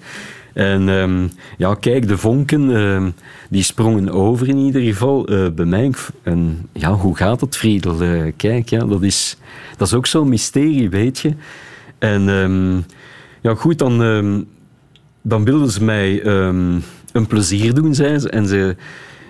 [0.54, 1.26] En ehm,
[1.56, 3.10] ja, kijk, de vonken ehm,
[3.50, 5.90] die sprongen over in ieder geval eh, bij mij.
[6.22, 8.02] En ja, hoe gaat het, Friedel?
[8.02, 9.36] Eh, kijk, ja, dat, is,
[9.76, 11.32] dat is ook zo'n mysterie, weet je.
[11.98, 12.76] En ehm,
[13.40, 14.46] ja, goed, dan,
[15.22, 18.30] dan wilden ze mij een plezier doen, zei ze.
[18.30, 18.76] En, ze.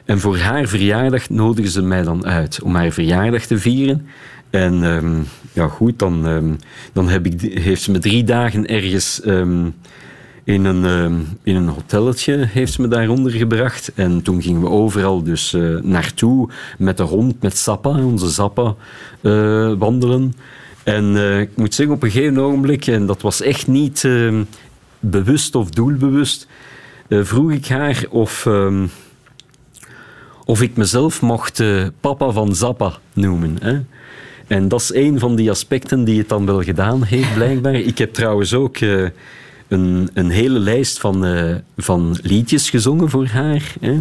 [0.05, 4.06] en voor haar verjaardag nodigen ze mij dan uit om haar verjaardag te vieren.
[4.51, 6.22] En ja, goed, dan,
[6.92, 9.20] dan heb ik, heeft ze me drie dagen ergens
[10.44, 13.92] in, een, ehm, in een hotelletje heeft ze me daar ondergebracht.
[13.94, 16.48] En toen gingen we overal dus eh, naartoe
[16.78, 18.74] met de hond, met Zappa, onze Zappa,
[19.20, 20.34] eh, wandelen.
[20.82, 24.42] En eh, ik moet zeggen, op een gegeven ogenblik, en dat was echt niet ehm,
[25.00, 26.46] bewust of doelbewust,
[27.08, 28.86] vroeg ik haar of, ehm,
[30.44, 31.62] of ik mezelf mocht
[32.00, 33.56] papa van Zappa noemen.
[33.60, 33.80] Hè?
[34.46, 37.74] En dat is een van die aspecten die het dan wel gedaan heeft, blijkbaar.
[37.74, 38.78] Ik heb trouwens ook
[39.74, 43.74] een, een hele lijst van, eh, van liedjes gezongen voor haar.
[43.80, 43.98] Hè?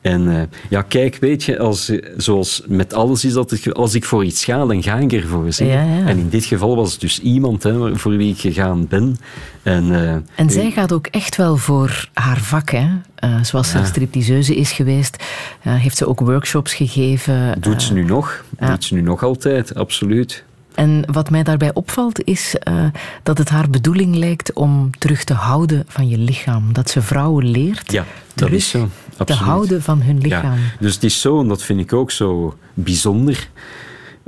[0.00, 4.04] En eh, ja, kijk, weet je, als, zoals met alles is dat, het, als ik
[4.04, 5.46] voor iets ga, dan ga ik ervoor.
[5.48, 6.06] Ja, ja.
[6.06, 9.16] En in dit geval was het dus iemand hè, voor wie ik gegaan ben.
[9.62, 12.86] En, eh, En zij gaat ook echt wel voor haar vak, hè?
[13.14, 13.84] Eh, zoals ze Ja.
[13.84, 15.24] stripteaseuse is geweest,
[15.60, 17.60] heeft ze ook workshops gegeven.
[17.60, 18.44] doet ze nu nog.
[18.58, 20.44] Doet ze nu nog altijd, absoluut.
[20.78, 22.84] En wat mij daarbij opvalt is eh,
[23.22, 26.72] dat het haar bedoeling lijkt om terug te houden van je lichaam.
[26.72, 28.88] Dat ze vrouwen leert Ja, dat is zo.
[29.24, 30.58] te houden van hun lichaam.
[30.58, 33.48] Ja, dus het is zo, en dat vind ik ook zo bijzonder.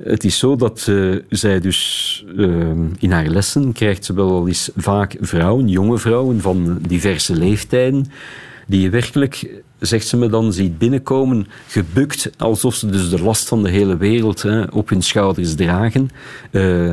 [0.02, 2.46] Het is zo dat eh, zij dus eh,
[2.98, 8.06] in haar lessen krijgt ze wel al eens vaak vrouwen, jonge vrouwen van diverse leeftijden,
[8.66, 13.48] die je werkelijk, zegt ze me dan, ziet binnenkomen, gebukt, alsof ze dus de last
[13.48, 16.10] van de hele wereld hè, op hun schouders dragen.
[16.50, 16.92] Eh,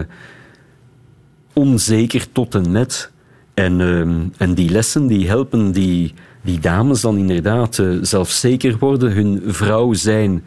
[1.54, 3.12] onzeker tot en met.
[3.54, 9.12] En, ehm, en die lessen die helpen die, die dames dan inderdaad eh, zelfzeker worden,
[9.12, 10.44] hun vrouw zijn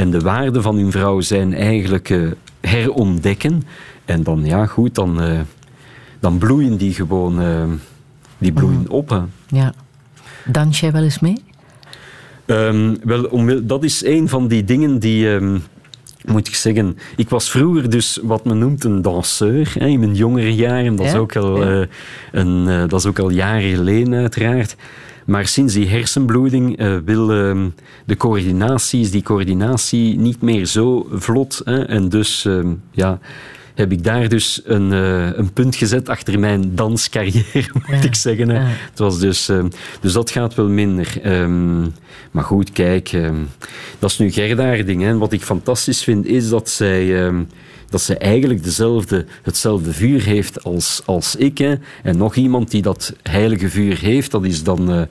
[0.00, 2.30] en de waarde van hun vrouw zijn eigenlijk eh,
[2.60, 3.62] herontdekken.
[4.04, 5.40] En dan, ja goed, dan, eh,
[6.20, 7.64] dan bloeien die gewoon eh,
[8.38, 9.08] die bloeien op.
[9.08, 9.20] Hè.
[9.46, 9.74] Ja.
[10.44, 11.42] Dans jij wel eens mee?
[12.50, 15.58] Ehm, wel, omwil- dat is een van die dingen die, ehm,
[16.26, 16.98] moet ik zeggen...
[17.16, 20.96] Ik was vroeger dus wat men noemt een danseur, hè, in mijn jongere jaren.
[20.96, 21.86] Dat, is ook al, eh,
[22.32, 24.76] een, eh, dat is ook al jaren geleden, uiteraard.
[25.26, 27.68] Maar sinds die hersenbloeding eh, wil ehm,
[28.06, 31.60] de coördinatie, is die coördinatie niet meer zo vlot.
[31.64, 32.48] Hè, en dus
[32.90, 33.18] ja,
[33.74, 38.02] heb ik daar dus een, eh, een punt gezet achter mijn danscarrière, moet Ja.
[38.02, 38.48] ik zeggen.
[38.48, 38.60] Hè.
[38.60, 38.66] Ja.
[38.90, 39.68] Het was dus, ehm,
[40.00, 41.20] dus dat gaat wel minder.
[41.22, 41.80] Ehm,
[42.30, 43.36] maar goed, kijk, ehm,
[43.98, 45.02] dat is nu Gerda ding.
[45.02, 45.18] Hè.
[45.18, 47.32] Wat ik fantastisch vind, is dat zij,
[47.90, 51.58] dat zij eigenlijk dezelfde, hetzelfde vuur heeft als, als ik.
[51.58, 51.74] Hè.
[52.02, 55.08] En nog iemand die dat heilige vuur heeft, dat is dan...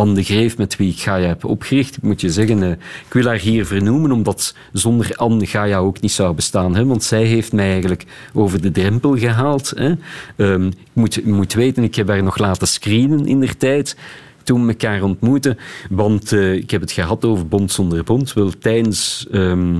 [0.00, 1.96] Anne de Greef, met wie ik Gaia heb opgericht.
[1.96, 2.70] Ik moet je zeggen, eh,
[3.06, 6.74] ik wil haar hier vernoemen, omdat zonder Anne Gaia ook niet zou bestaan.
[6.74, 6.84] Hè?
[6.84, 9.72] Want zij heeft mij eigenlijk over de drempel gehaald.
[9.76, 9.94] Hè?
[10.36, 13.96] Ehm, ik moet, moet weten, ik heb haar nog laten screenen in der tijd
[14.42, 15.58] toen we elkaar ontmoeten.
[15.90, 18.32] Want eh, ik heb het gehad over Bond zonder Bond.
[18.32, 19.78] Wel, tijdens ehm,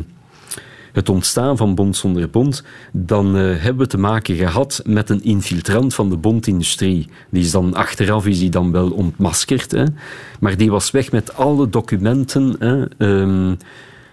[0.92, 5.22] het ontstaan van Bond zonder Bond, dan eh, hebben we te maken gehad met een
[5.22, 7.08] infiltrant van de bondindustrie.
[7.30, 9.84] Die is dan achteraf is die dan wel ontmaskerd, hè?
[10.40, 13.54] maar die was weg met alle documenten hè, ehm,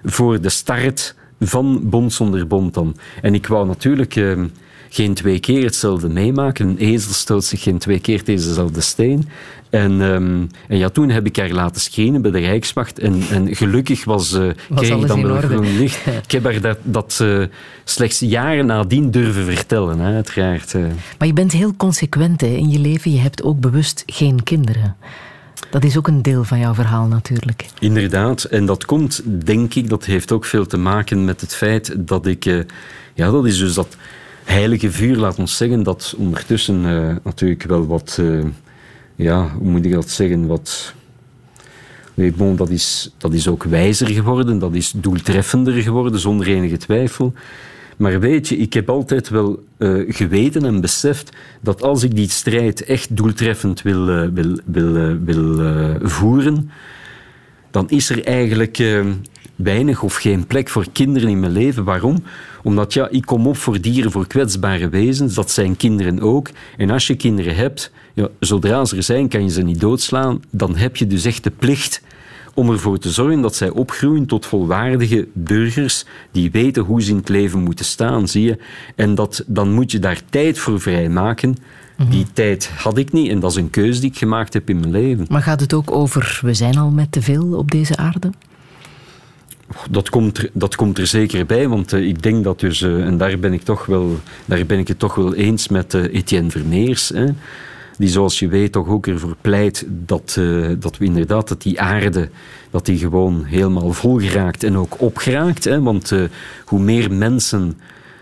[0.04, 2.96] voor de start van Bond zonder Bond dan.
[3.22, 4.48] En ik wou natuurlijk ehm,
[4.90, 6.68] geen twee keer hetzelfde meemaken.
[6.68, 9.28] Een ezel stoot zich geen twee keer tegen dezelfde steen.
[9.78, 13.00] En, ehm, en ja, toen heb ik haar laten screenen bij de Rijkswacht.
[13.00, 14.38] En, en gelukkig was,
[14.76, 16.06] kreeg ik dan wel groen licht.
[16.28, 17.44] Ik heb haar dat, dat eh,
[17.84, 20.74] slechts jaren nadien durven vertellen, hè, uiteraard.
[20.74, 20.82] eh.
[21.18, 23.12] Maar je bent heel consequent hè, in je leven.
[23.12, 24.96] Je hebt ook bewust geen kinderen.
[25.70, 27.66] Dat is ook een deel van jouw verhaal natuurlijk.
[27.80, 31.96] Inderdaad, en dat komt, denk ik, dat heeft ook veel te maken met het feit
[31.98, 32.44] dat ik...
[33.14, 33.98] ja, dat is dus dat
[34.44, 36.82] heilige vuur, laat ons zeggen, dat ondertussen
[37.24, 38.22] natuurlijk wel wat...
[39.18, 40.48] ja, hoe moet ik dat zeggen?
[40.48, 40.94] Wat...
[42.14, 46.78] Nee, bon, dat, is, dat is ook wijzer geworden, dat is doeltreffender geworden, zonder enige
[46.78, 47.34] twijfel.
[47.98, 52.30] Maar weet je, ik heb altijd wel eh, geweten en beseft dat als ik die
[52.30, 55.60] strijd echt doeltreffend wil, eh, wil, wil, eh, wil
[56.02, 56.70] voeren,
[57.72, 58.78] dan is er eigenlijk
[59.58, 61.84] weinig of geen plek voor kinderen in mijn leven.
[61.84, 62.24] Waarom?
[62.64, 65.34] Omdat ja, ik kom op voor dieren, voor kwetsbare wezens.
[65.34, 66.50] Dat zijn kinderen ook.
[66.78, 70.42] En als je kinderen hebt, ja, zodra ze er zijn, kan je ze niet doodslaan.
[70.50, 72.02] Dan heb je dus echt de plicht
[72.54, 77.18] om ervoor te zorgen dat zij opgroeien tot volwaardige burgers die weten hoe ze in
[77.18, 78.58] het leven moeten staan, zie je.
[78.96, 81.56] En dat, dan moet je daar tijd voor vrijmaken.
[82.10, 84.80] Die tijd had ik niet en dat is een keuze die ik gemaakt heb in
[84.80, 85.26] mijn leven.
[85.30, 88.30] Maar gaat het ook over, we zijn al met te veel op deze aarde?
[89.90, 93.06] Dat komt, er, dat komt er zeker bij, want uh, ik denk dat dus, uh,
[93.06, 96.04] en daar ben ik, toch wel, daar ben ik het toch wel eens met uh,
[96.14, 97.26] Etienne Vermeers, hè,
[97.98, 100.40] die zoals je weet toch ook ervoor pleit dat,
[100.80, 102.30] dat we inderdaad, dat die aarde,
[102.70, 105.64] dat die gewoon helemaal vol geraakt en ook opgeraakt.
[105.64, 106.14] Hè, want
[106.66, 107.78] hoe meer mensen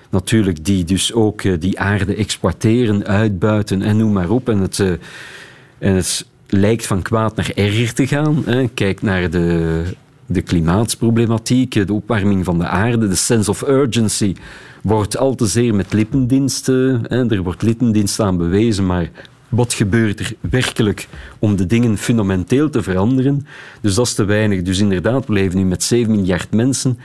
[0.09, 4.79] natuurlijk die dus ook die aarde exploiteren, uitbuiten en noem maar op, en het,
[5.77, 8.41] en het lijkt van kwaad naar erger te gaan.
[8.45, 8.67] Hè.
[8.67, 9.83] Kijk naar de
[10.25, 14.35] de klimaatproblematiek, de opwarming van de aarde, de sense of urgency
[14.81, 17.01] wordt al te zeer met lippendiensten.
[17.07, 19.09] Hè, er wordt lippendienst aan bewezen, maar
[19.49, 21.07] wat gebeurt er werkelijk
[21.39, 23.45] om de dingen fundamenteel te veranderen?
[23.81, 24.61] Dus dat is te weinig.
[24.61, 26.97] Dus inderdaad, we leven nu met 7 miljard mensen.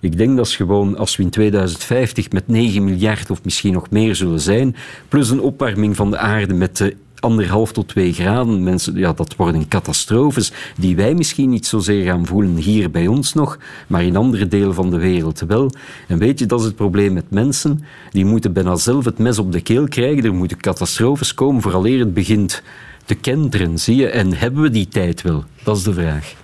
[0.00, 4.14] Ik denk dat gewoon, als we in 2050 met 9 miljard of misschien nog meer
[4.14, 4.76] zullen zijn,
[5.08, 8.62] plus een opwarming van de aarde met de anderhalf tot twee graden.
[8.62, 13.32] Mensen, ja, dat worden catastrofes die wij misschien niet zozeer gaan voelen hier bij ons
[13.32, 15.70] nog, maar in andere delen van de wereld wel.
[16.08, 17.84] En weet je, dat is het probleem met mensen.
[18.10, 20.24] Die moeten bijna zelf het mes op de keel krijgen.
[20.24, 22.62] Er moeten catastrofes komen vooraleer het begint
[23.04, 24.08] te kenteren, zie je.
[24.08, 25.44] En hebben we die tijd wel?
[25.62, 26.43] Dat is de vraag.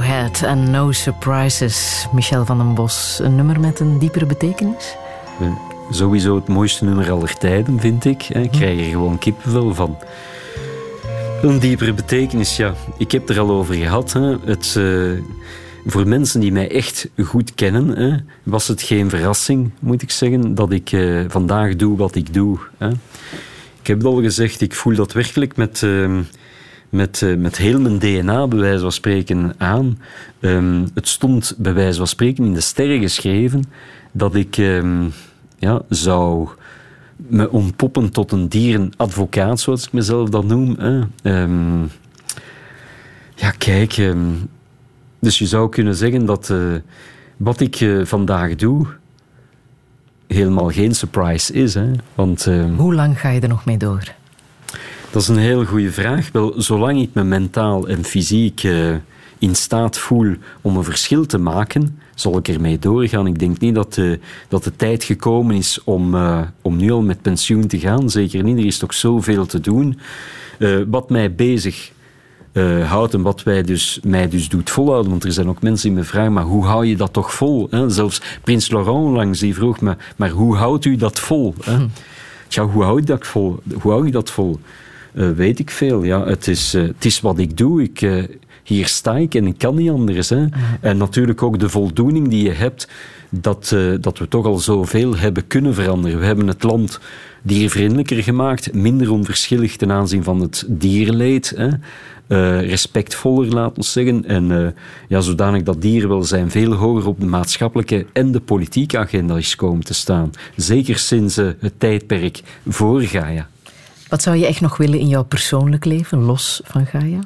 [0.00, 2.06] Radiohead en No Surprises.
[2.12, 3.18] Michel van den Bos.
[3.22, 4.96] Een nummer met een diepere betekenis?
[5.40, 5.46] Eh,
[5.90, 8.22] Sowieso het mooiste nummer aller tijden, vind ik.
[8.22, 8.40] hè.
[8.40, 9.96] Ik krijg er gewoon kippenvel van.
[11.42, 12.74] Een diepere betekenis, ja.
[12.98, 14.12] Ik heb het er al over gehad.
[14.12, 14.36] Hè.
[14.44, 15.22] Het, eh,
[15.86, 20.54] voor mensen die mij echt goed kennen, hè, was het geen verrassing, moet ik zeggen,
[20.54, 22.58] dat ik eh, vandaag doe wat ik doe.
[22.78, 22.88] Hè.
[23.80, 26.10] Ik heb het al gezegd, ik voel dat werkelijk met, eh,
[26.90, 29.98] met, eh, met heel mijn DNA, bij wijze van spreken, aan.
[30.40, 33.64] Ehm, het stond bij wijze van spreken in de sterren geschreven
[34.12, 35.08] dat ik ehm,
[35.58, 36.48] ja, zou
[37.16, 40.76] me ontpoppen tot een dierenadvocaat, zoals ik mezelf dat noem.
[41.22, 41.82] Ehm,
[43.34, 44.14] ja, kijk,
[45.18, 46.58] dus je zou kunnen zeggen dat eh,
[47.36, 48.86] wat ik eh, vandaag doe
[50.26, 51.74] helemaal geen surprise is.
[51.74, 51.90] Hè.
[52.14, 52.44] Want,
[52.76, 54.18] Hoe lang ga je er nog mee door?
[55.10, 56.32] Dat is een heel goede vraag.
[56.32, 58.94] Wel, zolang ik me mentaal en fysiek eh,
[59.38, 63.26] in staat voel om een verschil te maken, zal ik ermee doorgaan.
[63.26, 64.18] Ik denk niet dat de,
[64.48, 68.10] dat de tijd gekomen is om, eh, om nu al met pensioen te gaan.
[68.10, 69.98] Zeker niet, er is toch zoveel te doen.
[70.58, 71.92] Eh, wat mij bezig
[72.52, 75.10] eh, houdt en wat wij dus, mij dus doet volhouden.
[75.10, 77.66] Want er zijn ook mensen die me vragen, maar hoe hou je dat toch vol?
[77.70, 77.90] Hè?
[77.90, 81.54] Zelfs Prins Laurent langs, die vroeg me, maar hoe houdt u dat vol?
[81.64, 81.86] Hè?
[82.48, 83.58] Tja, hoe hou ik dat vol?
[83.80, 84.60] Hoe hou ik dat vol?
[85.14, 86.02] Eh, weet ik veel.
[86.02, 87.82] Ja, het, is, eh, het is wat ik doe.
[87.82, 88.24] Ik, eh,
[88.62, 90.28] hier sta ik en ik kan niet anders.
[90.28, 90.46] Hè.
[90.80, 92.88] En natuurlijk ook de voldoening die je hebt
[93.30, 96.18] dat, dat we toch al zoveel hebben kunnen veranderen.
[96.18, 97.00] We hebben het land
[97.42, 101.52] diervriendelijker gemaakt, minder onverschillig ten aanzien van het dierenleed.
[101.56, 101.68] Hè.
[102.60, 104.24] Respectvoller, laat ons zeggen.
[104.24, 104.72] En eh,
[105.08, 109.84] ja, zodanig dat dierenwelzijn veel hoger op de maatschappelijke en de politieke agenda is komen
[109.84, 110.30] te staan.
[110.56, 113.48] Zeker sinds het tijdperk voor Gaia.
[114.10, 117.20] Wat zou je echt nog willen in jouw persoonlijk leven, los van Gaia?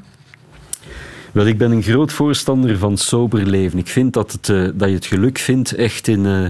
[1.33, 3.79] Wel, ik ben een groot voorstander van sober leven.
[3.79, 6.45] Ik vind dat, het, eh, dat je het geluk vindt echt in, eh,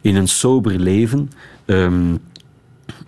[0.00, 1.30] in een sober leven.
[1.64, 2.14] Ehm,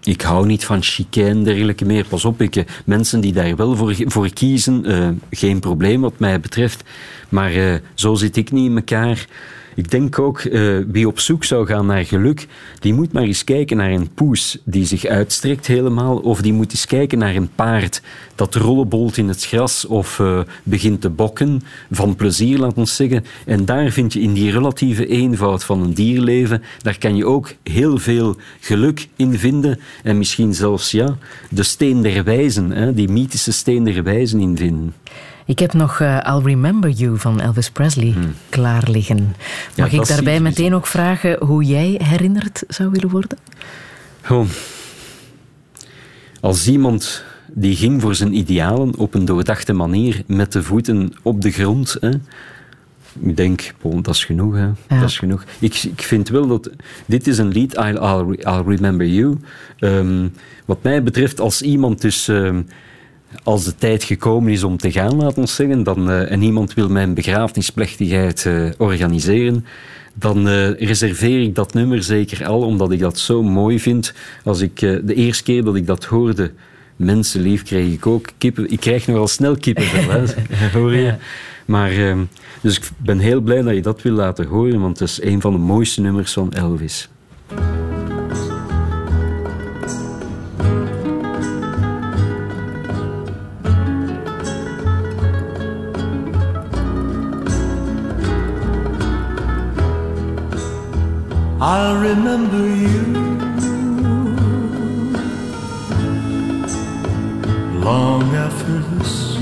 [0.02, 2.06] ik hou niet van chicane en dergelijke meer.
[2.06, 6.40] Pas op, ik, eh, mensen die daar wel voor, voor kiezen, geen probleem wat mij
[6.40, 6.84] betreft.
[7.28, 9.26] Maar zo zit ik niet in elkaar.
[9.74, 12.47] Ik denk ook, eh, wie op zoek zou gaan naar geluk,
[12.78, 16.70] die moet maar eens kijken naar een poes die zich uitstrekt helemaal, of die moet
[16.70, 18.03] eens kijken naar een paard
[18.35, 23.24] dat rollenbolt in het gras of eh, begint te bokken, van plezier, laat ons zeggen.
[23.47, 27.55] En daar vind je in die relatieve eenvoud van een dierleven, daar kan je ook
[27.62, 31.16] heel veel geluk in vinden en misschien zelfs ja,
[31.51, 34.94] de steen der wijzen, hè, die mythische steen der wijzen in vinden.
[35.47, 38.14] Ik heb nog eh, I'll Remember You van Elvis Presley
[38.48, 39.16] klaar liggen.
[39.16, 39.32] Hmm.
[39.74, 43.39] Ja, Mag ik daarbij meteen ook vragen hoe jij herinnerd zou willen worden?
[46.40, 51.40] Als iemand die ging voor zijn idealen op een doordachte manier met de voeten op
[51.40, 51.97] de grond.
[52.01, 52.10] Hè.
[53.20, 54.55] Ik denk, bon, dat is genoeg.
[54.55, 54.69] Hè.
[54.89, 55.44] Dat is genoeg.
[55.59, 56.70] Ik, ik vind wel dat...
[57.06, 59.39] Dit is een lied, I'll, I'll, I'll Remember You.
[59.78, 60.28] Ehm,
[60.64, 62.28] wat mij betreft, als iemand dus...
[62.28, 62.62] ehm,
[63.43, 66.75] als de tijd gekomen is om te gaan, laat ons zeggen, dan, eh, en iemand
[66.75, 69.65] wil mijn begrafenisplechtigheid eh, organiseren,
[70.15, 74.15] dan eh, reserveer ik dat nummer zeker al, omdat ik dat zo mooi vind.
[74.45, 76.53] Als ik de eerste keer dat ik dat hoorde,
[76.97, 78.71] mensenlief, kreeg ik ook kippen.
[78.71, 81.15] Ik krijg nogal snel kippenvel, hè, hoor je.
[81.65, 82.19] Maar, ehm,
[82.61, 85.41] dus ik ben heel blij dat je dat wil laten horen, want het is een
[85.41, 87.09] van de mooiste nummers van Elvis.
[101.64, 103.02] I'll remember you
[107.78, 109.36] long after this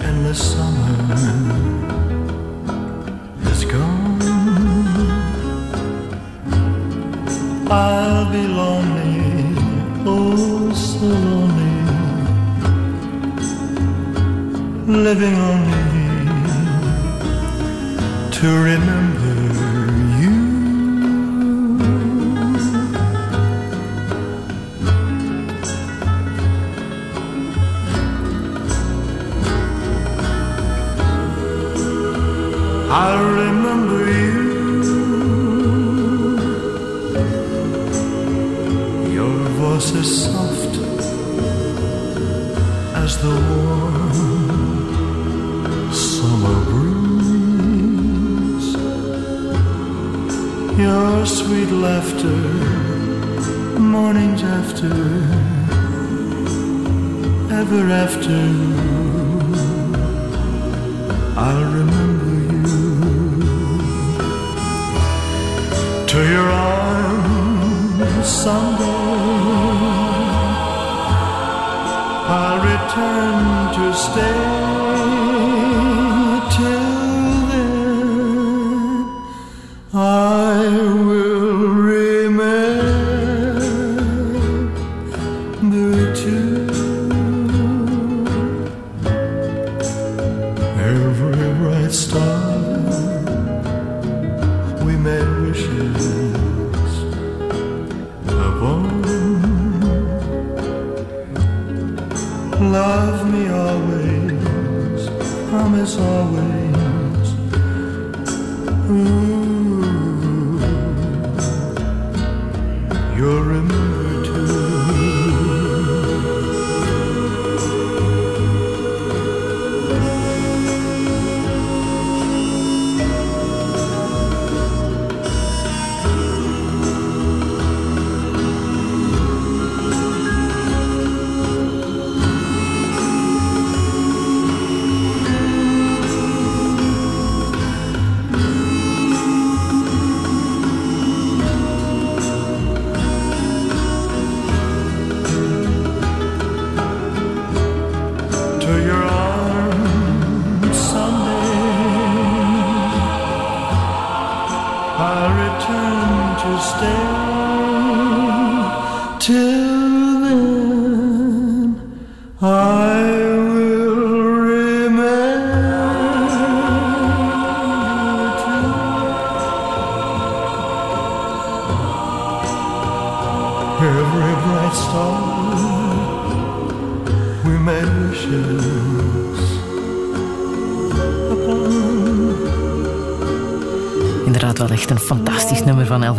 [0.00, 0.94] endless summer
[3.50, 4.22] is gone.
[7.68, 9.56] I'll be lonely,
[10.06, 11.74] oh so lonely,
[14.86, 15.88] living only
[18.30, 19.87] to remember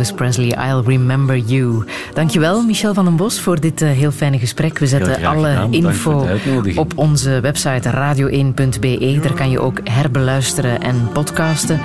[0.00, 0.48] Elvis Presley.
[0.48, 1.84] I'll Remember You.
[2.14, 4.78] Dankjewel, Michel van den Bos, voor dit eh, heel fijne gesprek.
[4.78, 5.72] We zetten alle gedaan.
[5.72, 6.26] Info
[6.74, 9.18] op onze website radio1.be.
[9.22, 11.80] Daar kan je ook herbeluisteren en podcasten.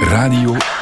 [0.00, 0.77] Radio 1.